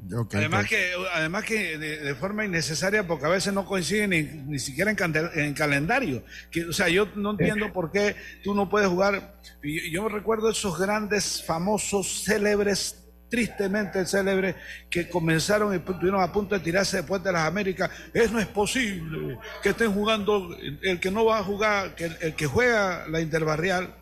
Okay, 0.04 0.39
además 0.39 0.66
okay. 0.66 0.78
que 0.78 0.93
además 1.14 1.43
que 1.43 1.78
de, 1.78 1.97
de, 1.97 2.16
forma 2.16 2.43
innecesaria 2.43 3.06
porque 3.06 3.26
a 3.26 3.30
veces 3.30 3.54
no 3.54 3.66
coinciden 3.68 4.10
ni, 4.10 4.24
ni 4.24 4.58
siquiera 4.58 4.89
en, 4.89 4.97
en, 5.36 5.54
calendario. 5.54 6.24
Que 6.49 6.66
o 6.66 6.74
sea 6.74 6.89
yo 6.89 7.08
no 7.16 7.32
entiendo 7.32 7.72
por 7.72 7.91
qué 7.91 8.16
tú 8.43 8.56
no 8.56 8.68
puedes 8.68 8.89
jugar. 8.89 9.39
Yo, 9.62 9.82
yo 9.91 10.10
recuerdo 10.10 10.49
esos 10.49 10.80
grandes 10.80 11.43
famosos 11.45 12.24
célebres 12.26 12.97
tristemente 13.30 14.06
célebres 14.06 14.56
que 14.89 15.08
comenzaron 15.08 15.74
y 15.74 15.78
estuvieron 15.78 16.22
a 16.22 16.32
punto 16.34 16.54
de 16.54 16.62
tirarse 16.62 16.97
después 16.97 17.24
de 17.24 17.32
las 17.32 17.47
Américas. 17.47 17.89
Es 18.14 18.32
no 18.32 18.39
es 18.39 18.47
posible 18.47 19.38
que 19.64 19.70
estén 19.70 19.93
jugando 19.93 20.49
el 20.82 20.99
que 20.99 21.12
no 21.12 21.26
va 21.26 21.39
a 21.39 21.43
jugar 21.43 21.95
que 21.95 22.06
el, 22.06 22.18
el 22.22 22.36
que 22.36 22.47
juega 22.47 23.08
la 23.08 23.22
interbarrial 23.22 24.01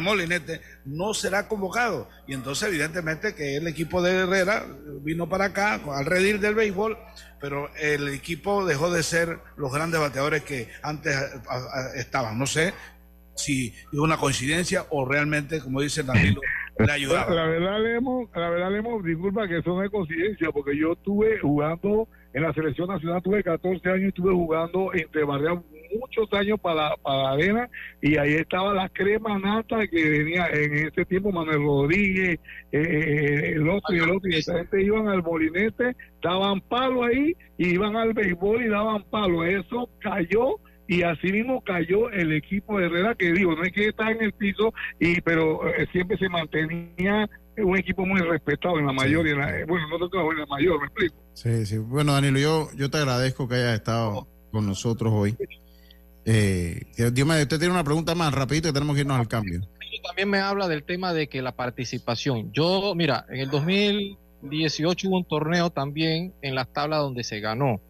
Molinete 0.00 0.60
no 0.84 1.14
será 1.14 1.48
convocado. 1.48 2.08
Y 2.26 2.34
entonces, 2.34 2.68
evidentemente, 2.68 3.34
que 3.34 3.56
el 3.56 3.66
equipo 3.66 4.02
de 4.02 4.12
Herrera 4.12 4.64
vino 5.02 5.28
para 5.28 5.46
acá 5.46 5.74
al 5.74 6.06
redir 6.06 6.40
del 6.40 6.54
béisbol, 6.54 6.96
pero 7.40 7.68
el 7.76 8.08
equipo 8.08 8.64
dejó 8.64 8.90
de 8.90 9.02
ser 9.02 9.38
los 9.56 9.72
grandes 9.72 10.00
bateadores 10.00 10.42
que 10.42 10.68
antes 10.82 11.16
estaban. 11.96 12.38
No 12.38 12.46
sé 12.46 12.74
si 13.34 13.68
es 13.92 13.98
una 13.98 14.16
coincidencia 14.16 14.86
o 14.90 15.04
realmente, 15.04 15.60
como 15.60 15.80
dice 15.80 16.02
Danilo, 16.02 16.40
le 16.78 16.92
ayudaba. 16.92 17.34
La, 17.34 17.44
la 17.44 17.48
verdad, 17.48 17.80
Lemo, 17.80 18.30
la 18.34 18.50
verdad, 18.50 18.70
Lemo, 18.70 19.02
disculpa 19.02 19.48
que 19.48 19.58
eso 19.58 19.70
no 19.70 19.82
es 19.82 19.90
coincidencia, 19.90 20.50
porque 20.52 20.76
yo 20.76 20.92
estuve 20.92 21.38
jugando 21.40 22.08
en 22.34 22.42
la 22.42 22.52
selección 22.52 22.88
nacional, 22.88 23.22
tuve 23.22 23.42
14 23.42 23.88
años 23.88 24.02
y 24.02 24.08
estuve 24.08 24.32
jugando 24.32 24.92
entre 24.94 25.24
barrias 25.24 25.58
muchos 25.98 26.32
años 26.32 26.58
para, 26.60 26.96
para 26.96 27.22
la 27.22 27.30
arena 27.32 27.68
y 28.00 28.16
ahí 28.16 28.34
estaba 28.34 28.72
la 28.74 28.88
crema 28.88 29.38
nata 29.38 29.86
que 29.86 30.08
venía 30.08 30.46
en 30.48 30.88
ese 30.88 31.04
tiempo 31.04 31.30
Manuel 31.30 31.62
Rodríguez, 31.62 32.40
eh, 32.72 33.52
el 33.54 33.68
otro 33.68 33.94
y 33.94 33.98
el 33.98 34.10
otro, 34.10 34.30
y 34.30 34.36
esa 34.36 34.56
gente 34.58 34.82
iban 34.82 35.08
al 35.08 35.22
molinete, 35.22 35.94
daban 36.22 36.60
palo 36.62 37.04
ahí, 37.04 37.34
y 37.58 37.74
iban 37.74 37.96
al 37.96 38.14
béisbol 38.14 38.64
y 38.64 38.68
daban 38.68 39.04
palo. 39.10 39.44
Eso 39.44 39.88
cayó 40.00 40.56
y 40.88 41.02
así 41.02 41.32
mismo 41.32 41.62
cayó 41.62 42.10
el 42.10 42.32
equipo 42.32 42.78
de 42.78 42.86
Herrera 42.86 43.14
que 43.14 43.32
digo, 43.32 43.54
no 43.54 43.62
es 43.62 43.72
que 43.72 43.88
está 43.88 44.10
en 44.10 44.22
el 44.22 44.32
piso, 44.32 44.74
y 44.98 45.20
pero 45.20 45.66
eh, 45.68 45.86
siempre 45.92 46.16
se 46.18 46.28
mantenía 46.28 47.28
un 47.58 47.78
equipo 47.78 48.06
muy 48.06 48.20
respetado 48.20 48.78
en 48.78 48.86
la 48.86 48.92
mayor, 48.92 49.22
sí. 49.22 49.28
y 49.28 49.32
en 49.32 49.38
la, 49.38 49.66
bueno, 49.66 49.88
no 49.88 49.98
tanto 49.98 50.32
en 50.32 50.38
la 50.38 50.46
mayor, 50.46 50.80
me 50.80 50.86
explico. 50.86 51.21
Sí, 51.34 51.66
sí. 51.66 51.78
Bueno, 51.78 52.12
Danilo, 52.12 52.38
yo, 52.38 52.68
yo 52.74 52.90
te 52.90 52.98
agradezco 52.98 53.48
que 53.48 53.56
hayas 53.56 53.74
estado 53.74 54.26
con 54.50 54.66
nosotros 54.66 55.12
hoy. 55.14 55.36
Eh, 56.24 56.86
Dios 57.12 57.26
me, 57.26 57.42
usted 57.42 57.58
tiene 57.58 57.72
una 57.72 57.84
pregunta 57.84 58.14
más 58.14 58.32
rapidito 58.32 58.68
que 58.68 58.72
tenemos 58.72 58.94
que 58.94 59.00
irnos 59.00 59.18
al 59.18 59.28
cambio. 59.28 59.60
También 60.04 60.30
me 60.30 60.40
habla 60.40 60.68
del 60.68 60.82
tema 60.82 61.12
de 61.12 61.28
que 61.28 61.42
la 61.42 61.52
participación. 61.52 62.52
Yo, 62.52 62.94
mira, 62.94 63.24
en 63.28 63.40
el 63.40 63.50
2018 63.50 65.08
hubo 65.08 65.16
un 65.16 65.24
torneo 65.24 65.70
también 65.70 66.34
en 66.42 66.54
las 66.54 66.72
tablas 66.72 67.00
donde 67.00 67.24
se 67.24 67.40
ganó. 67.40 67.80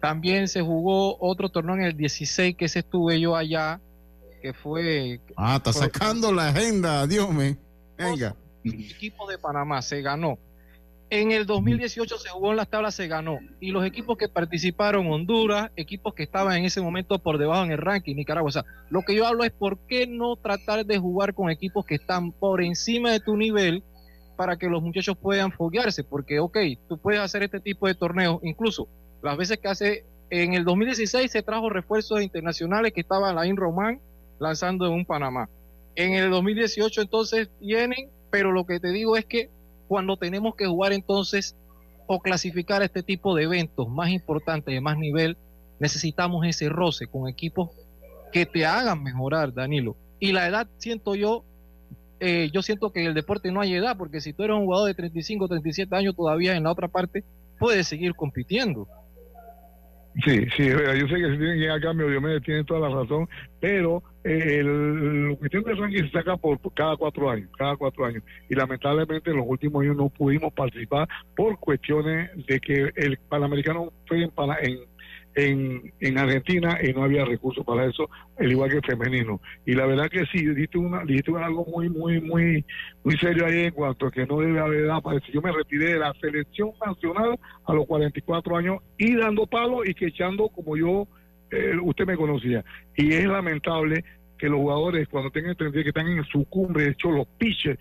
También 0.00 0.48
se 0.48 0.62
jugó 0.62 1.18
otro 1.20 1.48
torneo 1.50 1.74
en 1.76 1.82
el 1.82 1.96
16 1.96 2.56
que 2.56 2.66
ese 2.66 2.80
estuve 2.80 3.20
yo 3.20 3.36
allá, 3.36 3.80
que 4.42 4.52
fue... 4.52 5.20
Ah, 5.36 5.56
está 5.56 5.72
fue, 5.72 5.82
sacando 5.82 6.32
la 6.32 6.48
agenda, 6.48 7.06
Dios 7.06 7.32
me. 7.32 7.56
Venga. 7.96 8.34
El 8.64 8.90
equipo 8.90 9.28
de 9.28 9.38
Panamá 9.38 9.82
se 9.82 10.02
ganó. 10.02 10.38
En 11.08 11.30
el 11.30 11.46
2018 11.46 12.18
se 12.18 12.30
jugó 12.30 12.50
en 12.50 12.56
las 12.56 12.68
tablas, 12.68 12.96
se 12.96 13.06
ganó. 13.06 13.38
Y 13.60 13.70
los 13.70 13.86
equipos 13.86 14.18
que 14.18 14.28
participaron, 14.28 15.06
Honduras, 15.06 15.70
equipos 15.76 16.14
que 16.14 16.24
estaban 16.24 16.56
en 16.56 16.64
ese 16.64 16.80
momento 16.80 17.20
por 17.20 17.38
debajo 17.38 17.64
en 17.64 17.70
el 17.70 17.78
ranking, 17.78 18.16
Nicaragua. 18.16 18.48
O 18.48 18.52
sea, 18.52 18.64
lo 18.90 19.02
que 19.02 19.14
yo 19.14 19.24
hablo 19.24 19.44
es 19.44 19.52
por 19.52 19.78
qué 19.86 20.08
no 20.08 20.34
tratar 20.34 20.84
de 20.84 20.98
jugar 20.98 21.32
con 21.32 21.48
equipos 21.48 21.86
que 21.86 21.94
están 21.94 22.32
por 22.32 22.60
encima 22.60 23.12
de 23.12 23.20
tu 23.20 23.36
nivel 23.36 23.84
para 24.36 24.56
que 24.56 24.66
los 24.66 24.82
muchachos 24.82 25.16
puedan 25.16 25.52
foguearse. 25.52 26.02
Porque, 26.02 26.40
ok, 26.40 26.58
tú 26.88 26.98
puedes 26.98 27.20
hacer 27.20 27.44
este 27.44 27.60
tipo 27.60 27.86
de 27.86 27.94
torneos. 27.94 28.40
Incluso 28.42 28.88
las 29.22 29.36
veces 29.36 29.58
que 29.58 29.68
hace, 29.68 30.04
en 30.30 30.54
el 30.54 30.64
2016 30.64 31.30
se 31.30 31.42
trajo 31.42 31.70
refuerzos 31.70 32.20
internacionales 32.20 32.92
que 32.92 33.02
estaba 33.02 33.32
Laín 33.32 33.56
Román 33.56 34.00
lanzando 34.40 34.86
en 34.86 34.92
un 34.92 35.04
Panamá. 35.04 35.48
En 35.94 36.14
el 36.14 36.30
2018 36.30 37.00
entonces 37.00 37.48
vienen, 37.60 38.10
pero 38.30 38.50
lo 38.50 38.66
que 38.66 38.80
te 38.80 38.90
digo 38.90 39.16
es 39.16 39.24
que 39.24 39.50
cuando 39.88 40.16
tenemos 40.16 40.54
que 40.54 40.66
jugar 40.66 40.92
entonces 40.92 41.56
o 42.06 42.20
clasificar 42.20 42.82
este 42.82 43.02
tipo 43.02 43.34
de 43.34 43.44
eventos 43.44 43.88
más 43.88 44.10
importantes, 44.10 44.72
de 44.72 44.80
más 44.80 44.96
nivel, 44.96 45.36
necesitamos 45.78 46.46
ese 46.46 46.68
roce 46.68 47.06
con 47.06 47.28
equipos 47.28 47.70
que 48.32 48.46
te 48.46 48.64
hagan 48.64 49.02
mejorar, 49.02 49.52
Danilo. 49.52 49.96
Y 50.18 50.32
la 50.32 50.46
edad, 50.46 50.68
siento 50.78 51.14
yo, 51.14 51.44
eh, 52.20 52.50
yo 52.52 52.62
siento 52.62 52.90
que 52.90 53.00
en 53.00 53.06
el 53.08 53.14
deporte 53.14 53.50
no 53.50 53.60
hay 53.60 53.74
edad, 53.74 53.96
porque 53.96 54.20
si 54.20 54.32
tú 54.32 54.44
eres 54.44 54.56
un 54.56 54.64
jugador 54.64 54.88
de 54.88 54.94
35, 54.94 55.48
37 55.48 55.94
años 55.96 56.16
todavía 56.16 56.56
en 56.56 56.64
la 56.64 56.72
otra 56.72 56.88
parte, 56.88 57.24
puedes 57.58 57.86
seguir 57.86 58.14
compitiendo. 58.14 58.88
Sí, 60.24 60.46
sí, 60.56 60.68
yo 60.68 61.08
sé 61.08 61.14
que 61.16 61.30
se 61.30 61.36
tienen 61.36 61.58
que 61.58 61.64
ir 61.64 61.70
a 61.70 61.80
cambio, 61.80 62.08
Diomedes 62.08 62.42
toda 62.66 62.88
la 62.88 63.02
razón, 63.02 63.28
pero 63.60 64.02
eh, 64.24 64.60
el, 64.60 65.28
la 65.28 65.36
cuestión 65.36 65.62
del 65.64 65.76
ranking 65.76 66.04
se 66.04 66.10
saca 66.10 66.38
por, 66.38 66.58
por, 66.58 66.72
cada 66.72 66.96
cuatro 66.96 67.28
años, 67.28 67.50
cada 67.58 67.76
cuatro 67.76 68.06
años, 68.06 68.22
y 68.48 68.54
lamentablemente 68.54 69.30
en 69.30 69.36
los 69.36 69.46
últimos 69.46 69.82
años 69.82 69.96
no 69.96 70.08
pudimos 70.08 70.54
participar 70.54 71.06
por 71.36 71.58
cuestiones 71.58 72.30
de 72.46 72.60
que 72.60 72.92
el 72.96 73.18
Panamericano 73.28 73.92
fue 74.06 74.22
en, 74.22 74.32
en, 74.62 74.78
en, 75.36 75.92
en 76.00 76.18
Argentina 76.18 76.78
y 76.82 76.94
no 76.94 77.04
había 77.04 77.24
recursos 77.24 77.64
para 77.64 77.84
eso, 77.84 78.08
al 78.38 78.50
igual 78.50 78.70
que 78.70 78.76
el 78.78 78.84
femenino. 78.84 79.40
Y 79.66 79.74
la 79.74 79.84
verdad 79.84 80.08
que 80.08 80.24
sí, 80.32 80.44
dijiste, 80.46 80.78
una, 80.78 81.04
dijiste 81.04 81.30
algo 81.36 81.66
muy, 81.66 81.90
muy, 81.90 82.20
muy, 82.22 82.64
muy 83.04 83.18
serio 83.18 83.44
ahí 83.44 83.66
en 83.66 83.72
cuanto 83.72 84.06
a 84.06 84.10
que 84.10 84.26
no 84.26 84.40
debe 84.40 84.58
haber 84.58 84.80
edad 84.80 85.02
para 85.02 85.18
eso. 85.18 85.26
Yo 85.32 85.42
me 85.42 85.52
retiré 85.52 85.92
de 85.92 85.98
la 85.98 86.12
selección 86.20 86.70
nacional 86.84 87.38
a 87.66 87.74
los 87.74 87.86
44 87.86 88.56
años 88.56 88.78
y 88.96 89.14
dando 89.14 89.46
palos 89.46 89.86
y 89.86 89.92
que 89.92 90.06
echando 90.06 90.48
como 90.48 90.74
yo, 90.74 91.06
eh, 91.50 91.76
usted 91.82 92.06
me 92.06 92.16
conocía. 92.16 92.64
Y 92.96 93.12
es 93.12 93.26
lamentable 93.26 94.04
que 94.38 94.48
los 94.48 94.58
jugadores 94.58 95.06
cuando 95.08 95.30
tengan 95.30 95.54
que 95.54 95.80
están 95.80 96.08
en 96.08 96.24
su 96.24 96.44
cumbre, 96.46 96.84
de 96.84 96.90
hecho 96.90 97.10
los 97.10 97.26
pitchers, 97.38 97.78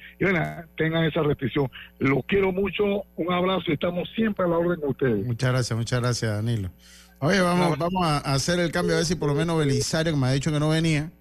tengan 0.75 1.05
esa 1.05 1.21
restricción. 1.21 1.69
Los 1.99 2.25
quiero 2.25 2.51
mucho, 2.51 3.03
un 3.15 3.31
abrazo 3.31 3.71
estamos 3.71 4.09
siempre 4.13 4.45
a 4.45 4.49
la 4.49 4.57
orden 4.57 4.79
con 4.79 4.89
ustedes. 4.89 5.25
Muchas 5.25 5.51
gracias, 5.51 5.77
muchas 5.77 6.01
gracias 6.01 6.33
Danilo. 6.33 6.69
Oye, 7.19 7.39
vamos, 7.41 7.77
vamos 7.77 8.05
a 8.05 8.17
hacer 8.17 8.59
el 8.59 8.71
cambio 8.71 8.95
a 8.95 8.97
ver 8.97 9.05
si 9.05 9.15
por 9.15 9.29
lo 9.29 9.35
menos 9.35 9.57
Belisario, 9.57 10.13
que 10.13 10.19
me 10.19 10.27
ha 10.27 10.31
dicho 10.31 10.51
que 10.51 10.59
no 10.59 10.69
venía, 10.69 11.11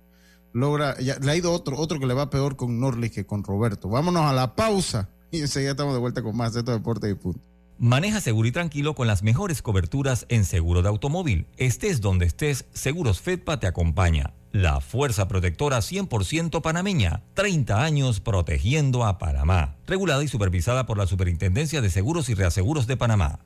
logra. 0.53 0.99
Ya, 1.01 1.17
le 1.19 1.31
ha 1.31 1.37
ido 1.37 1.53
otro, 1.53 1.77
otro 1.79 2.01
que 2.01 2.07
le 2.07 2.15
va 2.15 2.31
peor 2.31 2.57
con 2.57 2.81
Norlis 2.81 3.13
que 3.13 3.27
con 3.27 3.45
Roberto. 3.45 3.89
Vámonos 3.89 4.23
a 4.23 4.33
la 4.33 4.57
pausa 4.57 5.09
y 5.31 5.41
enseguida 5.41 5.73
estamos 5.73 5.95
de 5.95 6.01
vuelta 6.01 6.23
con 6.23 6.37
más 6.37 6.53
de 6.55 6.61
estos 6.61 6.75
deportes 6.75 7.11
y 7.11 7.15
punto. 7.15 7.41
Maneja 7.79 8.21
seguro 8.21 8.47
y 8.47 8.53
tranquilo 8.53 8.95
con 8.95 9.09
las 9.09 9.25
mejores 9.25 9.61
coberturas 9.61 10.27
en 10.29 10.45
seguro 10.45 10.83
de 10.83 10.89
automóvil. 10.89 11.47
Estés 11.57 12.01
donde 12.01 12.27
estés, 12.27 12.67
Seguros 12.73 13.21
Fedpa 13.21 13.59
te 13.59 13.67
acompaña. 13.67 14.33
La 14.53 14.81
fuerza 14.81 15.27
protectora 15.27 15.79
100% 15.79 16.63
panameña. 16.63 17.25
30 17.35 17.83
años 17.83 18.21
protegiendo 18.21 19.05
a 19.05 19.19
Panamá. 19.19 19.75
Regulada 19.89 20.23
y 20.23 20.29
supervisada 20.29 20.87
por 20.87 20.99
la 20.99 21.09
Superintendencia 21.09 21.81
de 21.81 21.91
Seguros 21.91 22.29
y 22.29 22.35
Reaseguros 22.35 22.87
de 22.87 22.97
Panamá. 22.97 23.41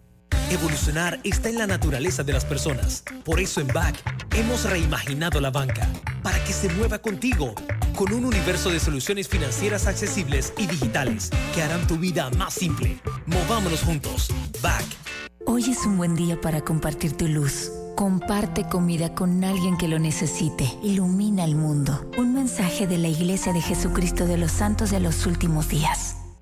Evolucionar 0.50 1.20
está 1.24 1.50
en 1.50 1.58
la 1.58 1.66
naturaleza 1.66 2.24
de 2.24 2.32
las 2.32 2.46
personas. 2.46 3.04
Por 3.22 3.38
eso 3.38 3.60
en 3.60 3.66
BAC 3.68 3.96
hemos 4.34 4.64
reimaginado 4.64 5.42
la 5.42 5.50
banca 5.50 5.86
para 6.22 6.42
que 6.42 6.54
se 6.54 6.70
mueva 6.70 7.00
contigo 7.00 7.54
con 7.94 8.14
un 8.14 8.24
universo 8.24 8.70
de 8.70 8.80
soluciones 8.80 9.28
financieras 9.28 9.86
accesibles 9.86 10.54
y 10.56 10.66
digitales 10.66 11.28
que 11.54 11.62
harán 11.62 11.86
tu 11.86 11.98
vida 11.98 12.30
más 12.30 12.54
simple. 12.54 12.98
Movámonos 13.26 13.82
juntos. 13.82 14.28
BAC. 14.62 14.86
Hoy 15.44 15.70
es 15.70 15.84
un 15.84 15.98
buen 15.98 16.14
día 16.14 16.40
para 16.40 16.62
compartir 16.62 17.14
tu 17.14 17.28
luz. 17.28 17.70
Comparte 17.94 18.64
comida 18.70 19.14
con 19.14 19.44
alguien 19.44 19.76
que 19.76 19.88
lo 19.88 19.98
necesite. 19.98 20.64
Ilumina 20.82 21.44
el 21.44 21.56
mundo. 21.56 22.10
Un 22.16 22.32
mensaje 22.32 22.86
de 22.86 22.96
la 22.96 23.08
Iglesia 23.08 23.52
de 23.52 23.60
Jesucristo 23.60 24.24
de 24.24 24.38
los 24.38 24.52
Santos 24.52 24.90
de 24.90 25.00
los 25.00 25.26
Últimos 25.26 25.68
Días. 25.68 26.17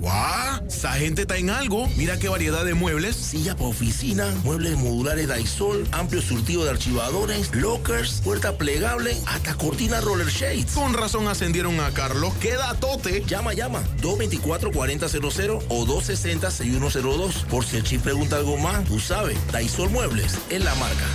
¡Guau! 0.00 0.66
Esa 0.66 0.92
gente 0.92 1.22
está 1.22 1.36
en 1.36 1.50
algo. 1.50 1.86
Mira 1.96 2.18
qué 2.18 2.30
variedad 2.30 2.64
de 2.64 2.72
muebles. 2.72 3.16
Silla 3.16 3.54
para 3.54 3.68
oficina, 3.68 4.34
muebles 4.44 4.78
modulares 4.78 5.28
Daisol, 5.28 5.86
amplio 5.92 6.22
surtido 6.22 6.64
de 6.64 6.70
archivadores, 6.70 7.54
lockers, 7.54 8.22
puerta 8.24 8.56
plegable, 8.56 9.14
hasta 9.26 9.54
cortina 9.56 10.00
roller 10.00 10.28
shades. 10.28 10.72
Con 10.72 10.94
razón 10.94 11.28
ascendieron 11.28 11.78
a 11.80 11.90
Carlos. 11.90 12.32
¡Queda 12.40 12.74
tote! 12.76 13.22
Llama, 13.26 13.52
llama. 13.52 13.82
224-4000 14.00 15.64
o 15.68 15.86
260-6102. 15.86 17.44
Por 17.44 17.66
si 17.66 17.76
el 17.76 17.84
chip 17.84 18.00
pregunta 18.00 18.36
algo 18.36 18.56
más, 18.56 18.84
tú 18.86 18.98
sabes. 18.98 19.36
Daisol 19.52 19.90
Muebles 19.90 20.38
es 20.48 20.64
la 20.64 20.74
marca. 20.76 21.06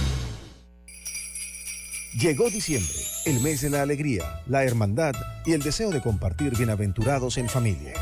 Llegó 2.14 2.50
diciembre, 2.50 2.94
el 3.26 3.42
mes 3.42 3.62
de 3.62 3.70
la 3.72 3.82
alegría, 3.82 4.42
la 4.48 4.64
hermandad 4.64 5.14
y 5.46 5.52
el 5.52 5.62
deseo 5.62 5.90
de 5.90 6.02
compartir 6.02 6.56
bienaventurados 6.56 7.38
en 7.38 7.50
familia. 7.50 7.94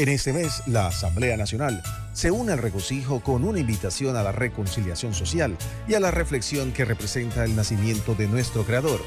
En 0.00 0.08
este 0.08 0.32
mes, 0.32 0.62
la 0.66 0.86
Asamblea 0.86 1.36
Nacional 1.36 1.82
se 2.14 2.30
une 2.30 2.52
al 2.52 2.58
regocijo 2.58 3.20
con 3.20 3.44
una 3.44 3.58
invitación 3.58 4.16
a 4.16 4.22
la 4.22 4.32
reconciliación 4.32 5.12
social 5.12 5.58
y 5.86 5.92
a 5.92 6.00
la 6.00 6.10
reflexión 6.10 6.72
que 6.72 6.86
representa 6.86 7.44
el 7.44 7.54
nacimiento 7.54 8.14
de 8.14 8.26
nuestro 8.26 8.64
Creador, 8.64 9.02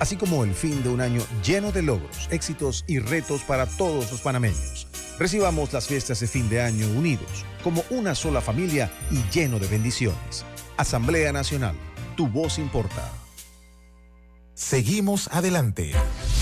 así 0.00 0.16
como 0.16 0.44
el 0.44 0.52
fin 0.52 0.82
de 0.82 0.90
un 0.90 1.00
año 1.00 1.22
lleno 1.42 1.72
de 1.72 1.80
logros, 1.80 2.28
éxitos 2.30 2.84
y 2.86 2.98
retos 2.98 3.40
para 3.40 3.64
todos 3.64 4.12
los 4.12 4.20
panameños. 4.20 4.86
Recibamos 5.18 5.72
las 5.72 5.86
fiestas 5.86 6.20
de 6.20 6.26
fin 6.26 6.50
de 6.50 6.60
año 6.60 6.88
unidos, 6.88 7.46
como 7.62 7.82
una 7.88 8.14
sola 8.14 8.42
familia 8.42 8.92
y 9.10 9.22
lleno 9.32 9.58
de 9.58 9.66
bendiciones. 9.66 10.44
Asamblea 10.76 11.32
Nacional, 11.32 11.74
tu 12.18 12.28
voz 12.28 12.58
importa. 12.58 13.10
Seguimos 14.52 15.26
adelante. 15.32 15.92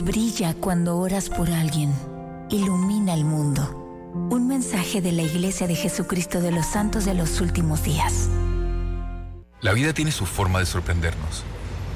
Luz 0.00 0.06
brilla 0.06 0.54
cuando 0.54 0.96
oras 0.96 1.28
por 1.28 1.50
alguien. 1.50 1.92
Ilumina 2.48 3.12
el 3.12 3.24
mundo. 3.24 3.62
Un 4.30 4.48
mensaje 4.48 5.02
de 5.02 5.12
la 5.12 5.20
Iglesia 5.20 5.66
de 5.66 5.74
Jesucristo 5.74 6.40
de 6.40 6.52
los 6.52 6.64
Santos 6.64 7.04
de 7.04 7.12
los 7.12 7.40
Últimos 7.42 7.82
Días. 7.82 8.30
La 9.60 9.74
vida 9.74 9.92
tiene 9.92 10.10
su 10.10 10.24
forma 10.24 10.58
de 10.58 10.64
sorprendernos. 10.64 11.44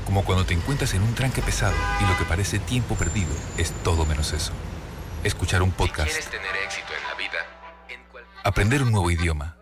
Como 0.04 0.22
cuando 0.22 0.44
te 0.44 0.52
encuentras 0.52 0.92
en 0.92 1.02
un 1.02 1.14
tranque 1.14 1.40
pesado 1.40 1.74
y 2.02 2.06
lo 2.06 2.18
que 2.18 2.24
parece 2.24 2.58
tiempo 2.58 2.94
perdido 2.94 3.32
es 3.56 3.72
todo 3.82 4.04
menos 4.04 4.34
eso. 4.34 4.52
Escuchar 5.22 5.62
un 5.62 5.70
podcast. 5.70 6.12
tener 6.30 6.56
éxito 6.62 6.88
en 6.88 7.08
la 7.08 7.14
vida, 7.16 7.38
Aprender 8.44 8.82
un 8.82 8.92
nuevo 8.92 9.10
idioma. 9.10 9.56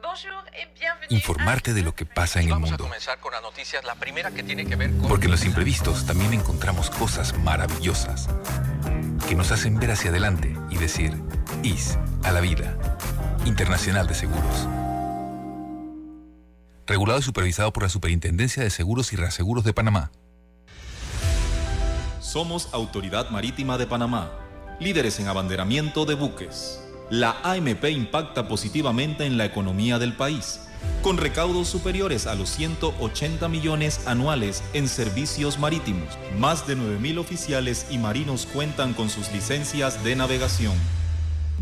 Informarte 1.12 1.74
de 1.74 1.82
lo 1.82 1.94
que 1.94 2.06
pasa 2.06 2.40
en 2.40 2.48
el 2.48 2.58
mundo. 2.58 2.88
con 3.20 3.32
las 3.32 3.42
noticias, 3.42 3.84
la 3.84 3.96
primera 3.96 4.30
que 4.30 4.42
tiene 4.42 4.64
que 4.64 4.76
ver 4.76 4.92
con... 4.92 5.08
Porque 5.08 5.26
en 5.26 5.32
los 5.32 5.44
imprevistos 5.44 6.06
también 6.06 6.32
encontramos 6.32 6.88
cosas 6.88 7.36
maravillosas 7.38 8.30
que 9.28 9.34
nos 9.34 9.52
hacen 9.52 9.78
ver 9.78 9.90
hacia 9.90 10.08
adelante 10.08 10.56
y 10.70 10.78
decir, 10.78 11.12
IS 11.62 11.98
a 12.22 12.32
la 12.32 12.40
vida. 12.40 12.78
Internacional 13.44 14.06
de 14.06 14.14
Seguros. 14.14 14.66
Regulado 16.86 17.20
y 17.20 17.22
supervisado 17.22 17.74
por 17.74 17.82
la 17.82 17.90
Superintendencia 17.90 18.62
de 18.62 18.70
Seguros 18.70 19.12
y 19.12 19.16
Reaseguros 19.16 19.64
de 19.64 19.74
Panamá. 19.74 20.12
Somos 22.20 22.70
Autoridad 22.72 23.28
Marítima 23.28 23.76
de 23.76 23.86
Panamá, 23.86 24.32
líderes 24.80 25.20
en 25.20 25.28
abanderamiento 25.28 26.06
de 26.06 26.14
buques. 26.14 26.80
La 27.10 27.36
AMP 27.42 27.84
impacta 27.90 28.48
positivamente 28.48 29.26
en 29.26 29.36
la 29.36 29.44
economía 29.44 29.98
del 29.98 30.16
país, 30.16 30.60
con 31.02 31.18
recaudos 31.18 31.68
superiores 31.68 32.26
a 32.26 32.34
los 32.34 32.50
180 32.50 33.48
millones 33.48 34.06
anuales 34.06 34.62
en 34.72 34.88
servicios 34.88 35.58
marítimos. 35.58 36.16
Más 36.38 36.66
de 36.66 36.76
9.000 36.76 37.18
oficiales 37.18 37.86
y 37.90 37.98
marinos 37.98 38.46
cuentan 38.46 38.94
con 38.94 39.10
sus 39.10 39.32
licencias 39.32 40.04
de 40.04 40.16
navegación. 40.16 40.74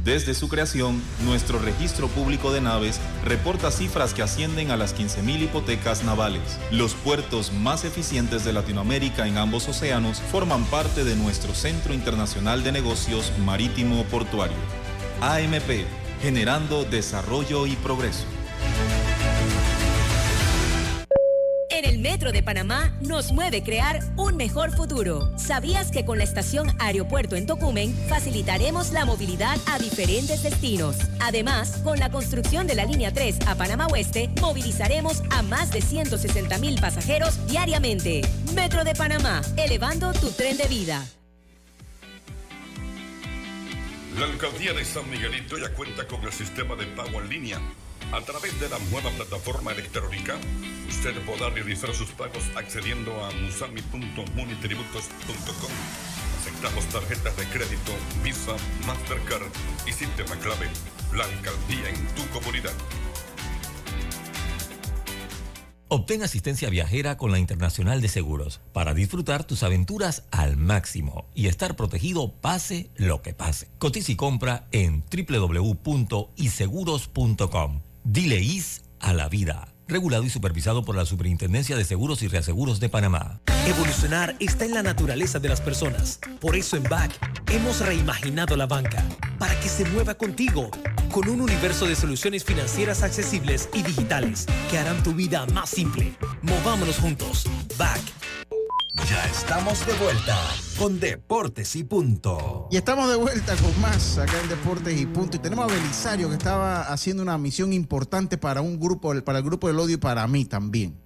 Desde 0.05 0.33
su 0.33 0.49
creación, 0.49 1.03
nuestro 1.27 1.59
registro 1.59 2.09
público 2.09 2.53
de 2.53 2.63
naves 2.63 2.99
reporta 3.23 3.71
cifras 3.71 4.15
que 4.15 4.23
ascienden 4.23 4.71
a 4.71 4.79
las 4.79 4.97
15.000 4.97 5.43
hipotecas 5.43 6.05
navales. 6.05 6.59
Los 6.71 6.95
puertos 6.95 7.53
más 7.53 7.85
eficientes 7.85 8.43
de 8.43 8.55
Latinoamérica 8.55 9.27
en 9.27 9.37
ambos 9.37 9.69
océanos 9.69 10.23
forman 10.33 10.65
parte 10.65 11.05
de 11.05 11.17
nuestro 11.17 11.55
Centro 11.55 11.93
Internacional 11.93 12.65
de 12.65 12.73
Negocios 12.73 13.31
Marítimo 13.45 14.05
Portuario. 14.05 14.57
AMP, 15.21 15.85
generando 16.23 16.85
desarrollo 16.85 17.67
y 17.67 17.77
progreso. 17.77 18.25
El 21.91 21.99
Metro 21.99 22.31
de 22.31 22.41
Panamá 22.41 22.97
nos 23.01 23.33
mueve 23.33 23.65
crear 23.65 23.99
un 24.17 24.37
mejor 24.37 24.71
futuro. 24.71 25.37
¿Sabías 25.37 25.91
que 25.91 26.05
con 26.05 26.19
la 26.19 26.25
estación 26.25 26.69
Aeropuerto 26.79 27.35
en 27.35 27.47
Tocumen 27.47 27.93
facilitaremos 28.09 28.93
la 28.93 29.05
movilidad 29.05 29.59
a 29.67 29.77
diferentes 29.81 30.45
destinos? 30.45 30.97
Además, 31.19 31.81
con 31.83 31.99
la 31.99 32.09
construcción 32.09 32.69
de 32.69 32.77
la 32.77 32.85
línea 32.85 33.13
3 33.13 33.41
a 33.49 33.57
Panamá 33.57 33.89
Oeste, 33.89 34.31
movilizaremos 34.41 35.25
a 35.31 35.43
más 35.43 35.73
de 35.73 35.83
160 35.83 36.59
mil 36.59 36.81
pasajeros 36.81 37.45
diariamente. 37.49 38.23
Metro 38.55 38.85
de 38.85 38.95
Panamá, 38.95 39.43
elevando 39.57 40.13
tu 40.13 40.31
tren 40.31 40.57
de 40.59 40.69
vida. 40.69 41.05
La 44.17 44.27
alcaldía 44.27 44.75
de 44.75 44.85
San 44.85 45.11
Miguelito 45.11 45.59
ya 45.59 45.75
cuenta 45.75 46.07
con 46.07 46.23
el 46.23 46.33
sistema 46.33 46.77
de 46.77 46.87
pago 46.87 47.21
en 47.21 47.29
línea. 47.29 47.61
A 48.13 48.21
través 48.23 48.59
de 48.59 48.69
la 48.69 48.79
nueva 48.91 49.09
plataforma 49.11 49.71
electrónica, 49.71 50.37
usted 50.89 51.17
podrá 51.23 51.49
realizar 51.51 51.95
sus 51.95 52.11
pagos 52.11 52.43
accediendo 52.57 53.25
a 53.25 53.31
musami.munitributos.com. 53.31 55.71
Aceptamos 56.41 56.87
tarjetas 56.87 57.37
de 57.37 57.45
crédito, 57.45 57.93
Visa, 58.25 58.57
Mastercard 58.85 59.47
y 59.87 59.93
sistema 59.93 60.35
clave. 60.41 60.67
La 61.15 61.23
alcaldía 61.25 61.89
en 61.89 62.05
tu 62.17 62.27
comunidad. 62.37 62.73
Obtén 65.87 66.25
asistencia 66.25 66.69
viajera 66.69 67.17
con 67.17 67.31
la 67.31 67.39
Internacional 67.39 68.01
de 68.01 68.09
Seguros 68.09 68.61
para 68.73 68.93
disfrutar 68.95 69.45
tus 69.45 69.63
aventuras 69.63 70.25
al 70.33 70.57
máximo 70.57 71.27
y 71.35 71.47
estar 71.47 71.77
protegido 71.77 72.33
pase 72.33 72.91
lo 72.97 73.23
que 73.23 73.35
pase. 73.35 73.69
Cotiza 73.79 74.11
y 74.13 74.17
compra 74.17 74.67
en 74.73 75.05
www.iseguros.com. 75.11 77.90
Dile 78.13 78.41
IS 78.41 78.83
a 78.99 79.13
la 79.13 79.29
vida. 79.29 79.73
Regulado 79.87 80.25
y 80.25 80.31
supervisado 80.31 80.85
por 80.85 80.97
la 80.97 81.07
Superintendencia 81.07 81.77
de 81.77 81.85
Seguros 81.85 82.23
y 82.23 82.27
Reaseguros 82.27 82.81
de 82.81 82.89
Panamá. 82.89 83.41
Evolucionar 83.69 84.35
está 84.41 84.65
en 84.65 84.75
la 84.75 84.83
naturaleza 84.83 85.39
de 85.39 85.49
las 85.49 85.61
personas. 85.61 86.19
Por 86.41 86.57
eso 86.57 86.77
en 86.77 86.83
BAC 86.83 87.13
hemos 87.53 87.79
reimaginado 87.79 88.57
la 88.57 88.67
banca 88.67 89.05
para 89.39 89.55
que 89.61 89.69
se 89.69 89.85
mueva 89.85 90.15
contigo 90.15 90.73
con 91.13 91.29
un 91.29 91.41
universo 91.41 91.87
de 91.87 91.95
soluciones 91.95 92.43
financieras 92.43 93.05
accesibles 93.05 93.69
y 93.75 93.85
digitales 93.85 94.47
que 94.73 94.79
harán 94.79 95.01
tu 95.05 95.15
vida 95.15 95.47
más 95.55 95.71
simple. 95.71 96.13
Movámonos 96.43 96.99
juntos. 96.99 97.47
BAC. 97.79 98.01
Ya 98.95 99.25
estamos 99.27 99.87
de 99.87 99.93
vuelta 99.95 100.37
con 100.77 100.99
Deportes 100.99 101.77
y 101.77 101.85
Punto. 101.85 102.69
Y 102.73 102.77
estamos 102.77 103.09
de 103.09 103.17
vuelta 103.17 103.55
con 103.57 103.81
más 103.81 104.19
acá 104.19 104.41
en 104.43 104.49
Deportes 104.49 105.01
y 105.01 105.07
Punto. 105.07 105.37
Y 105.37 105.41
tenemos 105.41 105.71
a 105.71 105.75
Belisario 105.75 106.29
que 106.29 106.35
estaba 106.35 106.83
haciendo 106.93 107.23
una 107.23 107.39
misión 107.39 107.73
importante 107.73 108.37
para 108.37 108.63
un 108.63 108.81
grupo, 108.81 109.15
para 109.23 109.39
el 109.39 109.45
grupo 109.45 109.69
del 109.69 109.79
odio 109.79 109.95
y 109.95 109.99
para 109.99 110.27
mí 110.27 110.45
también. 110.45 111.01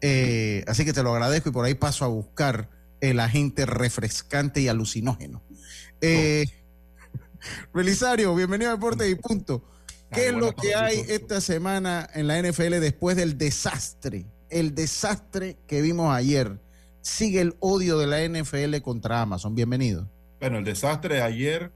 Eh, 0.00 0.64
así 0.66 0.84
que 0.84 0.92
te 0.92 1.04
lo 1.04 1.12
agradezco 1.12 1.50
y 1.50 1.52
por 1.52 1.64
ahí 1.64 1.74
paso 1.74 2.04
a 2.04 2.08
buscar 2.08 2.70
el 3.00 3.20
agente 3.20 3.66
refrescante 3.66 4.60
y 4.60 4.66
alucinógeno. 4.68 5.44
Eh, 6.00 6.44
Belisario, 7.72 8.34
bienvenido 8.34 8.72
a 8.72 8.74
Deportes 8.74 9.08
y 9.08 9.14
Punto. 9.14 9.64
¿Qué 10.10 10.28
es 10.28 10.34
lo 10.34 10.54
que 10.54 10.74
hay 10.74 11.04
esta 11.08 11.40
semana 11.40 12.08
en 12.14 12.26
la 12.26 12.42
NFL 12.42 12.80
después 12.80 13.16
del 13.16 13.38
desastre? 13.38 14.26
El 14.50 14.74
desastre 14.74 15.56
que 15.66 15.80
vimos 15.80 16.14
ayer. 16.14 16.61
Sigue 17.02 17.40
el 17.40 17.54
odio 17.58 17.98
de 17.98 18.06
la 18.06 18.26
NFL 18.26 18.80
contra 18.80 19.22
Amazon. 19.22 19.56
Bienvenido. 19.56 20.08
Bueno, 20.38 20.58
el 20.58 20.64
desastre 20.64 21.16
de 21.16 21.22
ayer 21.22 21.72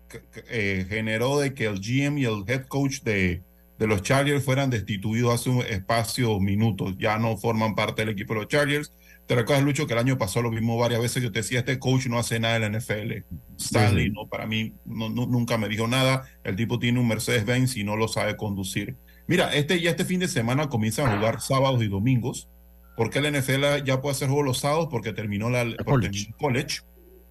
eh, 0.49 0.87
generó 0.89 1.41
de 1.41 1.53
que 1.53 1.67
el 1.67 1.81
GM 1.81 2.19
y 2.19 2.25
el 2.25 2.45
head 2.47 2.67
coach 2.67 3.01
de, 3.03 3.43
de 3.77 3.87
los 3.89 4.03
Chargers 4.03 4.45
fueran 4.45 4.71
destituidos 4.71 5.35
hace 5.35 5.51
un 5.51 5.63
espacio 5.63 6.39
minutos. 6.39 6.95
Ya 6.97 7.19
no 7.19 7.37
forman 7.37 7.75
parte 7.75 8.03
del 8.03 8.11
equipo 8.11 8.35
de 8.35 8.41
los 8.41 8.49
Chargers. 8.49 8.93
Te 9.27 9.35
recuerdas, 9.35 9.65
Lucho, 9.65 9.89
que 9.89 9.95
el 9.95 9.99
año 9.99 10.17
pasado 10.17 10.45
lo 10.45 10.51
vimos 10.51 10.79
varias 10.79 11.01
veces. 11.01 11.21
Yo 11.21 11.33
te 11.33 11.41
decía, 11.41 11.59
este 11.59 11.81
coach 11.81 12.07
no 12.07 12.21
hace 12.21 12.39
nada 12.39 12.57
en 12.57 12.63
la 12.63 12.79
NFL. 12.79 13.25
Stanley, 13.59 14.11
no, 14.11 14.29
para 14.29 14.47
mí 14.47 14.75
no, 14.85 15.09
nunca 15.09 15.59
me 15.59 15.69
dijo 15.69 15.89
nada. 15.89 16.29
El 16.45 16.55
tipo 16.55 16.79
tiene 16.79 17.01
un 17.01 17.09
Mercedes-Benz 17.09 17.77
y 17.77 17.83
no 17.83 17.97
lo 17.97 18.07
sabe 18.07 18.37
conducir. 18.37 18.97
Mira, 19.27 19.53
este 19.55 19.81
ya 19.81 19.91
este 19.91 20.05
fin 20.05 20.21
de 20.21 20.29
semana 20.29 20.69
comienzan 20.69 21.11
a 21.11 21.17
jugar 21.17 21.41
sábados 21.41 21.83
y 21.83 21.89
domingos. 21.89 22.49
Porque 22.97 23.21
la 23.21 23.31
NFL 23.31 23.85
ya 23.85 24.01
puede 24.01 24.15
hacer 24.15 24.29
juegos 24.29 24.47
los 24.47 24.59
sábados? 24.59 24.89
Porque 24.91 25.13
terminó 25.13 25.51
la 25.51 25.77
college. 25.85 26.35
college. 26.39 26.81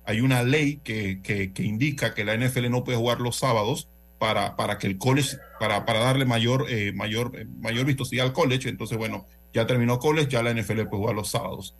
Hay 0.05 0.22
una 0.22 0.43
ley 0.43 0.78
que, 0.84 1.22
que, 1.22 1.51
que 1.51 1.63
indica 1.63 2.13
que 2.13 2.24
la 2.24 2.38
NFL 2.38 2.70
no 2.70 2.84
puede 2.84 2.97
jugar 2.97 3.20
los 3.20 3.38
sábados 3.38 3.89
para, 4.20 4.55
para 4.55 4.78
que 4.78 4.88
el 4.88 4.97
college, 4.97 5.38
para, 5.59 5.86
para 5.86 5.99
darle 5.99 6.26
mayor, 6.26 6.66
eh, 6.70 6.93
mayor, 6.93 7.32
eh, 7.36 7.45
mayor 7.59 7.86
vistosidad 7.86 8.28
al 8.28 8.34
college. 8.34 8.70
Entonces, 8.70 8.97
bueno, 8.97 9.26
ya 9.53 9.66
terminó 9.66 9.99
college, 9.99 10.30
ya 10.30 10.43
la 10.43 10.53
NFL 10.53 10.84
puede 10.84 11.01
jugar 11.01 11.16
los 11.16 11.30
sábados. 11.30 11.76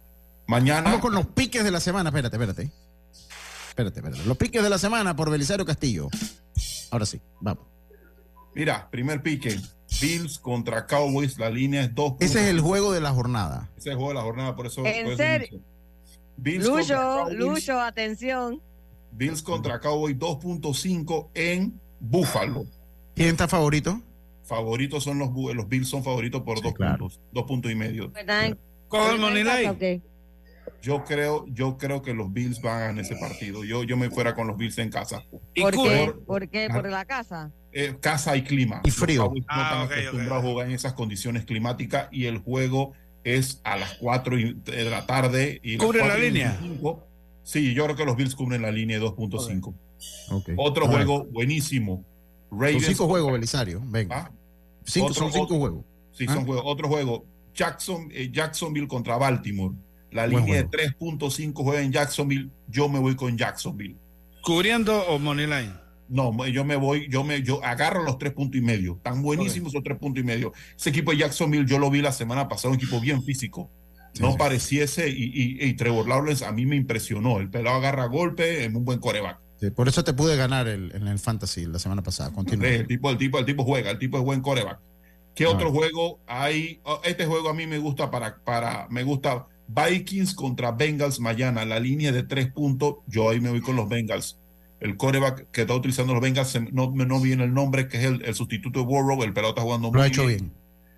Mañana. 0.48 0.82
Vamos 0.84 1.02
con 1.02 1.14
los 1.14 1.28
piques 1.28 1.64
de 1.64 1.72
la 1.72 1.80
semana. 1.80 2.10
Espérate, 2.10 2.36
espérate. 2.36 2.72
Espérate, 3.70 4.00
espérate. 4.00 4.26
Los 4.26 4.38
piques 4.38 4.64
de 4.64 4.70
la 4.70 4.78
semana 4.78 5.16
por 5.16 5.30
Belisario 5.30 5.66
Castillo. 5.66 6.10
Ahora 6.92 7.06
sí, 7.06 7.22
vamos. 7.42 7.66
Mira, 8.54 8.90
primer 8.90 9.22
pique. 9.22 9.60
Bills 10.02 10.40
contra 10.40 10.86
Cowboys, 10.86 11.38
la 11.38 11.50
línea 11.50 11.84
es 11.84 11.96
2. 11.96 12.16
Ese 12.20 12.40
es 12.44 12.48
el 12.48 12.62
juego 12.62 12.92
de 12.92 13.02
la 13.02 13.12
jornada. 13.12 13.70
Ese 13.78 13.90
es 13.90 13.94
el 13.94 13.96
juego 13.96 14.10
de 14.10 14.16
la 14.16 14.22
jornada, 14.22 14.56
por 14.56 14.66
eso. 14.68 14.86
¿En 14.86 15.16
serio? 15.16 15.62
Lucho, 16.38 17.30
Lucho, 17.32 17.80
atención. 17.80 18.62
Bills 19.12 19.42
contra 19.42 19.80
Cowboys 19.80 20.18
2.5 20.18 21.30
en 21.34 21.80
Buffalo. 22.00 22.66
¿Quién 23.16 23.30
está 23.30 23.48
favorito? 23.48 24.02
Favoritos 24.44 25.04
son 25.04 25.18
los, 25.18 25.30
los 25.56 25.68
Bills, 25.68 25.88
son 25.88 26.04
favoritos 26.04 26.42
por 26.42 26.62
dos 26.62 26.74
puntos, 26.74 27.20
dos 27.32 27.44
puntos 27.46 27.72
y 27.72 27.76
medio. 27.76 28.12
¿Con 28.88 29.36
el 29.38 30.02
Yo 30.82 31.04
creo, 31.04 31.46
yo 31.48 31.78
creo 31.78 32.02
que 32.02 32.14
los 32.14 32.32
Bills 32.32 32.62
van 32.62 32.78
a 32.78 32.80
ganar 32.88 33.04
ese 33.04 33.16
partido. 33.16 33.64
Yo, 33.64 33.84
yo 33.84 33.98
me 33.98 34.10
fuera 34.12 34.36
con 34.36 34.48
los 34.48 34.58
Bills 34.58 34.78
en 34.78 34.92
casa. 34.92 35.24
¿Por, 35.32 35.74
qué? 35.74 36.14
¿Por 36.28 36.50
qué? 36.50 36.68
¿Por 36.70 36.90
la 36.90 37.06
casa? 37.06 37.52
Eh, 37.78 37.94
casa 38.00 38.38
y 38.38 38.44
clima. 38.44 38.80
Y 38.86 38.92
frío. 38.92 39.26
no 39.26 39.34
ah, 39.50 39.84
están 39.84 40.00
acostumbrados 40.00 40.46
a 40.46 40.48
jugar 40.48 40.68
en 40.68 40.74
esas 40.74 40.94
condiciones 40.94 41.44
climáticas 41.44 42.08
y 42.10 42.24
el 42.24 42.38
juego 42.38 42.94
es 43.26 43.60
a 43.66 43.76
las 43.76 43.96
4 43.96 44.38
de 44.64 44.90
la 44.90 45.06
tarde. 45.06 45.60
Y 45.62 45.76
¿Cubre 45.76 46.00
la 46.08 46.18
línea? 46.18 46.58
Sí, 47.44 47.74
yo 47.74 47.84
creo 47.84 47.98
que 47.98 48.06
los 48.06 48.16
Bills 48.16 48.34
cubren 48.34 48.62
la 48.62 48.72
línea 48.72 48.98
2.5. 48.98 49.74
Otro 50.56 50.88
juego 50.88 51.26
buenísimo. 51.26 52.06
son 52.50 52.80
cinco 52.80 53.08
juegos, 53.08 53.34
Belisario. 53.34 53.82
Venga. 53.84 54.20
¿Ah? 54.20 54.32
Cinco, 54.86 55.14
son 55.14 55.34
cinco 55.34 55.58
juegos. 55.58 55.84
Sí, 56.14 56.28
son 56.28 56.38
¿Ah? 56.38 56.46
juegos. 56.46 56.64
Otro 56.66 56.88
juego. 56.88 57.26
Jackson, 57.54 58.08
eh, 58.14 58.30
Jacksonville 58.32 58.88
contra 58.88 59.18
Baltimore. 59.18 59.76
La 60.12 60.26
línea 60.26 60.64
de 60.64 60.70
3.5 60.70 61.52
juega 61.56 61.82
en 61.82 61.92
Jacksonville. 61.92 62.50
Yo 62.70 62.88
me 62.88 63.00
voy 63.00 63.18
con 63.18 63.38
Jacksonville. 63.38 63.98
¿Cubriendo 64.42 64.98
o 65.08 65.20
Moneyline? 65.20 65.85
No, 66.08 66.46
yo 66.48 66.64
me 66.64 66.76
voy, 66.76 67.08
yo 67.10 67.24
me, 67.24 67.42
yo 67.42 67.64
agarro 67.64 68.04
los 68.04 68.18
tres 68.18 68.34
puntos 68.34 68.60
y 68.60 68.62
medio. 68.62 68.98
Están 68.98 69.22
buenísimos 69.22 69.74
esos 69.74 69.84
tres 69.84 69.98
puntos 69.98 70.24
y 70.24 70.26
medio. 70.26 70.54
Ese 70.78 70.90
equipo 70.90 71.12
de 71.12 71.18
Jacksonville, 71.18 71.66
yo 71.66 71.80
lo 71.80 71.90
vi 71.90 72.02
la 72.02 72.12
semana 72.12 72.48
pasada, 72.48 72.74
un 72.74 72.76
equipo 72.76 73.00
bien 73.00 73.24
físico. 73.24 73.72
No 74.20 74.38
pareciese, 74.38 75.10
y, 75.10 75.58
y, 75.60 75.74
Trevor 75.74 76.08
Lawrence 76.08 76.46
a 76.46 76.52
mí 76.54 76.66
me 76.66 76.78
impresionó. 76.78 77.40
El 77.40 77.50
pelado 77.50 77.78
agarra 77.78 78.06
golpe, 78.06 78.64
es 78.64 78.74
un 78.74 78.86
buen 78.86 79.00
coreback 79.00 79.40
por 79.72 79.88
eso 79.88 80.04
te 80.04 80.14
pude 80.14 80.36
ganar 80.36 80.68
el, 80.68 80.92
en 80.94 81.08
el 81.08 81.20
fantasy 81.20 81.66
la 81.66 81.80
semana 81.80 82.04
pasada. 82.04 82.32
Continúa. 82.32 82.68
El 82.68 82.88
tipo, 82.88 83.10
el 83.10 83.18
tipo, 83.18 83.40
el 83.40 83.46
tipo 83.46 83.64
juega, 83.64 83.92
el 83.92 84.00
tipo 84.00 84.18
es 84.18 84.24
buen 84.24 84.42
coreback. 84.42 84.80
¿Qué 85.34 85.46
otro 85.46 85.72
juego 85.72 86.20
hay? 86.28 86.80
Oh, 86.84 87.02
este 87.04 87.26
juego 87.26 87.50
a 87.50 87.54
mí 87.54 87.68
me 87.68 87.78
gusta 87.78 88.10
para, 88.10 88.38
para, 88.38 88.88
me 88.90 89.04
gusta 89.04 89.48
Vikings 89.68 90.34
contra 90.34 90.72
Bengals 90.72 91.20
mañana, 91.20 91.66
la 91.66 91.80
línea 91.80 92.12
de 92.12 92.24
tres 92.24 92.52
puntos. 92.52 92.98
Yo 93.08 93.30
ahí 93.30 93.42
me 93.42 93.50
voy 93.50 93.62
con 93.62 93.76
los 93.76 93.90
Bengals. 93.90 94.40
El 94.86 94.98
coreback 94.98 95.50
que 95.50 95.62
está 95.62 95.74
utilizando 95.74 96.14
los 96.14 96.22
Bengals, 96.22 96.62
no, 96.72 96.92
no 96.92 97.20
viene 97.20 97.44
el 97.44 97.56
nombre, 97.56 97.88
que 97.88 97.98
es 97.98 98.04
el, 98.04 98.24
el 98.24 98.36
sustituto 98.36 98.82
de 98.82 98.86
Warrow, 98.86 99.24
el 99.24 99.34
pelado 99.34 99.54
está 99.54 99.64
jugando 99.64 99.88
muy 99.88 99.98
Lo 99.98 100.04
ha 100.04 100.08
hecho 100.08 100.28
bien. 100.28 100.54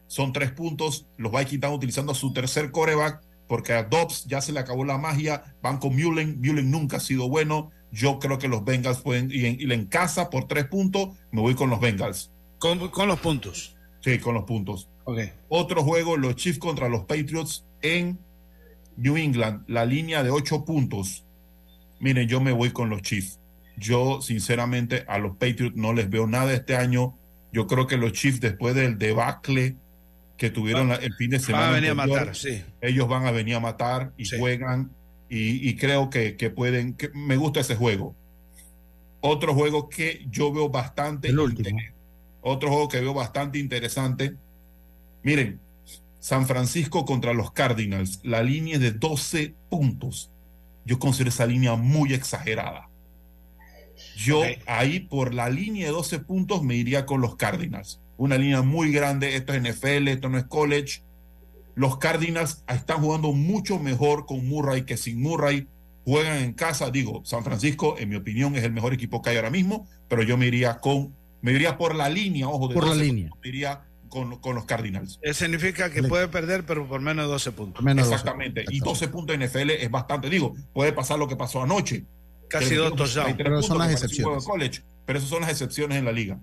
Son 0.07 0.33
tres 0.33 0.51
puntos. 0.51 1.07
Los 1.15 1.31
Vikings 1.31 1.53
están 1.53 1.71
utilizando 1.71 2.13
su 2.13 2.33
tercer 2.33 2.71
coreback 2.71 3.21
porque 3.47 3.71
a 3.71 3.83
Dobbs 3.83 4.25
ya 4.25 4.41
se 4.41 4.51
le 4.51 4.59
acabó 4.59 4.83
la 4.83 4.97
magia. 4.97 5.55
Van 5.61 5.77
con 5.77 5.95
Mullen. 5.95 6.41
Mullen 6.41 6.69
nunca 6.69 6.97
ha 6.97 6.99
sido 6.99 7.29
bueno. 7.29 7.71
Yo 7.89 8.19
creo 8.19 8.37
que 8.37 8.49
los 8.49 8.65
Bengals 8.65 8.99
pueden 8.99 9.31
ir 9.31 9.45
en, 9.45 9.71
en 9.71 9.85
casa 9.85 10.29
por 10.29 10.49
tres 10.49 10.65
puntos. 10.65 11.15
Me 11.31 11.39
voy 11.39 11.55
con 11.55 11.69
los 11.69 11.79
Bengals. 11.79 12.29
Con, 12.59 12.79
los 12.79 13.19
puntos. 13.21 13.77
Sí, 14.01 14.19
con 14.19 14.33
los 14.33 14.43
puntos. 14.43 14.89
Okay. 15.05 15.31
Otro 15.47 15.81
juego, 15.81 16.17
los 16.17 16.35
Chiefs 16.35 16.59
contra 16.59 16.89
los 16.89 17.05
Patriots 17.05 17.65
en 17.81 18.19
New 18.97 19.15
England. 19.15 19.63
La 19.67 19.85
línea 19.85 20.23
de 20.23 20.29
ocho 20.29 20.65
puntos. 20.65 21.23
Miren, 22.01 22.27
yo 22.27 22.41
me 22.41 22.51
voy 22.51 22.71
con 22.71 22.89
los 22.89 23.01
Chiefs. 23.01 23.39
Yo, 23.77 24.21
sinceramente, 24.21 25.05
a 25.07 25.19
los 25.19 25.37
Patriots 25.37 25.75
no 25.75 25.93
les 25.93 26.09
veo 26.09 26.27
nada 26.27 26.53
este 26.53 26.75
año. 26.75 27.15
Yo 27.53 27.67
creo 27.67 27.87
que 27.87 27.97
los 27.97 28.11
Chiefs, 28.11 28.41
después 28.41 28.75
del 28.75 28.97
debacle 28.97 29.75
que 30.37 30.49
tuvieron 30.49 30.91
el 30.91 31.13
fin 31.13 31.31
de 31.31 31.39
semana, 31.39 31.65
van 31.65 31.71
a 31.71 31.75
venir 31.75 31.89
a 31.91 31.95
matar, 31.95 32.35
sí. 32.35 32.63
ellos 32.81 33.07
van 33.07 33.25
a 33.25 33.31
venir 33.31 33.55
a 33.55 33.59
matar 33.59 34.11
y 34.17 34.25
juegan 34.25 34.91
y, 35.29 35.75
creo 35.75 36.09
que, 36.09 36.33
pueden, 36.55 36.93
que 36.93 37.09
me 37.09 37.37
gusta 37.37 37.59
ese 37.59 37.75
juego. 37.75 38.15
Otro 39.19 39.53
juego 39.53 39.89
que 39.89 40.25
yo 40.29 40.53
veo 40.53 40.69
bastante, 40.69 41.29
el 41.29 41.39
último. 41.39 41.79
otro 42.41 42.69
juego 42.69 42.87
que 42.87 43.01
veo 43.01 43.13
bastante 43.13 43.59
interesante. 43.59 44.35
Miren, 45.23 45.59
San 46.19 46.47
Francisco 46.47 47.05
contra 47.05 47.33
los 47.33 47.51
Cardinals, 47.51 48.21
la 48.23 48.41
línea 48.41 48.79
de 48.79 48.91
12 48.91 49.53
puntos. 49.69 50.31
Yo 50.85 50.99
considero 50.99 51.29
esa 51.29 51.45
línea 51.45 51.75
muy 51.75 52.13
exagerada. 52.13 52.87
Yo 54.15 54.41
ahí 54.65 54.99
por 54.99 55.33
la 55.33 55.49
línea 55.49 55.87
de 55.87 55.91
12 55.91 56.19
puntos 56.19 56.63
me 56.63 56.75
iría 56.75 57.05
con 57.05 57.21
los 57.21 57.35
Cardinals. 57.35 57.99
Una 58.17 58.37
línea 58.37 58.61
muy 58.61 58.91
grande, 58.91 59.35
esto 59.35 59.53
es 59.53 59.61
NFL, 59.61 60.07
esto 60.07 60.29
no 60.29 60.37
es 60.37 60.45
college 60.45 61.01
los 61.77 61.99
Cardinals 61.99 62.63
están 62.67 63.01
jugando 63.01 63.31
mucho 63.33 63.77
mejor 63.77 64.25
con 64.25 64.47
Murray 64.47 64.81
que 64.81 64.97
sin 64.97 65.21
Murray. 65.21 65.67
Juegan 66.05 66.39
en 66.39 66.53
casa, 66.53 66.89
digo, 66.89 67.21
San 67.23 67.43
Francisco, 67.43 67.97
en 67.99 68.09
mi 68.09 68.15
opinión, 68.15 68.55
es 68.55 68.63
el 68.63 68.71
mejor 68.71 68.93
equipo 68.93 69.21
que 69.21 69.29
hay 69.29 69.35
ahora 69.35 69.51
mismo, 69.51 69.87
pero 70.07 70.23
yo 70.23 70.37
me 70.37 70.47
iría 70.47 70.79
con, 70.79 71.13
me 71.41 71.51
iría 71.51 71.77
por 71.77 71.93
la 71.93 72.09
línea, 72.09 72.47
ojo, 72.47 72.69
de 72.69 72.73
por 72.73 72.87
la 72.87 72.95
línea. 72.95 73.29
Me 73.43 73.49
iría 73.49 73.83
con, 74.09 74.39
los 74.55 74.65
Cardinals. 74.65 75.19
Eso 75.21 75.43
significa 75.43 75.91
que 75.91 76.01
puede 76.01 76.27
perder, 76.29 76.65
pero 76.65 76.87
por 76.87 77.01
menos 77.01 77.25
de 77.25 77.31
12 77.31 77.51
puntos. 77.51 77.85
Exactamente. 77.85 78.65
Y 78.69 78.79
12 78.79 79.09
puntos 79.09 79.35
en 79.35 79.43
NFL 79.43 79.69
es 79.69 79.91
bastante. 79.91 80.31
Digo, 80.31 80.55
puede 80.73 80.93
pasar 80.93 81.19
lo 81.19 81.27
que 81.27 81.35
pasó 81.35 81.61
anoche. 81.61 82.05
Casi 82.49 82.75
dos 82.75 82.95
touchdowns. 82.95 83.35
Pero 83.37 83.61
son 83.61 83.77
las 83.77 83.91
excepciones. 83.91 84.45
pero 85.05 85.19
esas 85.19 85.29
son 85.29 85.41
las 85.41 85.51
excepciones 85.51 85.97
en 85.97 86.05
la 86.05 86.11
liga. 86.11 86.39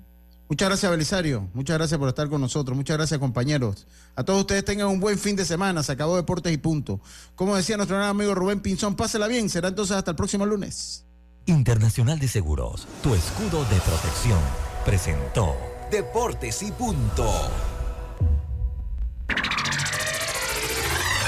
Muchas 0.49 0.69
gracias, 0.69 0.91
Belisario. 0.91 1.49
Muchas 1.55 1.79
gracias 1.79 1.99
por 1.99 2.09
estar 2.09 2.29
con 2.29 2.41
nosotros. 2.41 2.77
Muchas 2.77 2.99
gracias, 2.99 3.19
compañeros. 3.19 3.87
A 4.15 4.25
todos 4.25 4.41
ustedes 4.41 4.65
tengan 4.65 4.89
un 4.89 5.01
buen 5.01 5.19
fin 5.19 5.37
de 5.37 5.45
semana. 5.45 5.83
Se 5.83 5.93
acabó 5.93 6.17
Deportes 6.17 6.53
y 6.53 6.59
punto. 6.59 7.01
Como 7.35 7.57
decía 7.57 7.77
nuestro 7.77 7.97
gran 7.97 8.11
amigo 8.11 8.35
Rubén 8.35 8.61
Pinzón, 8.61 8.95
pásela 8.95 9.27
bien. 9.27 9.49
Será 9.49 9.69
entonces 9.69 9.97
hasta 9.97 10.11
el 10.11 10.17
próximo 10.17 10.45
lunes. 10.45 11.07
Internacional 11.47 12.19
de 12.19 12.29
Seguros, 12.29 12.87
tu 13.03 13.15
escudo 13.15 13.65
de 13.65 13.77
protección, 13.81 14.39
presentó 14.85 15.55
Deportes 15.91 16.63
y 16.63 16.73
punto. 16.73 17.31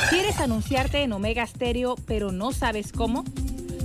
¿Quieres 0.09 0.39
anunciarte 0.39 1.03
en 1.03 1.13
Omega 1.13 1.47
Stereo, 1.47 1.97
pero 2.07 2.33
no 2.33 2.53
sabes 2.53 2.93
cómo? 2.93 3.25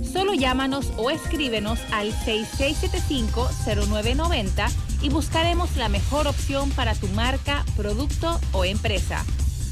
Solo 0.02 0.34
llámanos 0.34 0.92
o 0.96 1.10
escríbenos 1.10 1.78
al 1.90 2.12
6675-0990 2.12 4.70
y 5.02 5.08
buscaremos 5.08 5.76
la 5.76 5.88
mejor 5.88 6.26
opción 6.26 6.70
para 6.70 6.94
tu 6.94 7.06
marca, 7.08 7.64
producto 7.76 8.40
o 8.52 8.64
empresa. 8.64 9.24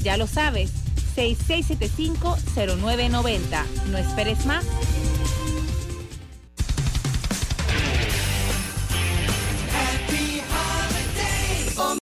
Ya 0.03 0.17
lo 0.17 0.27
sabes, 0.27 0.71
6675-0990. 1.15 3.65
No 3.89 3.97
esperes 3.97 4.45
más 4.45 4.65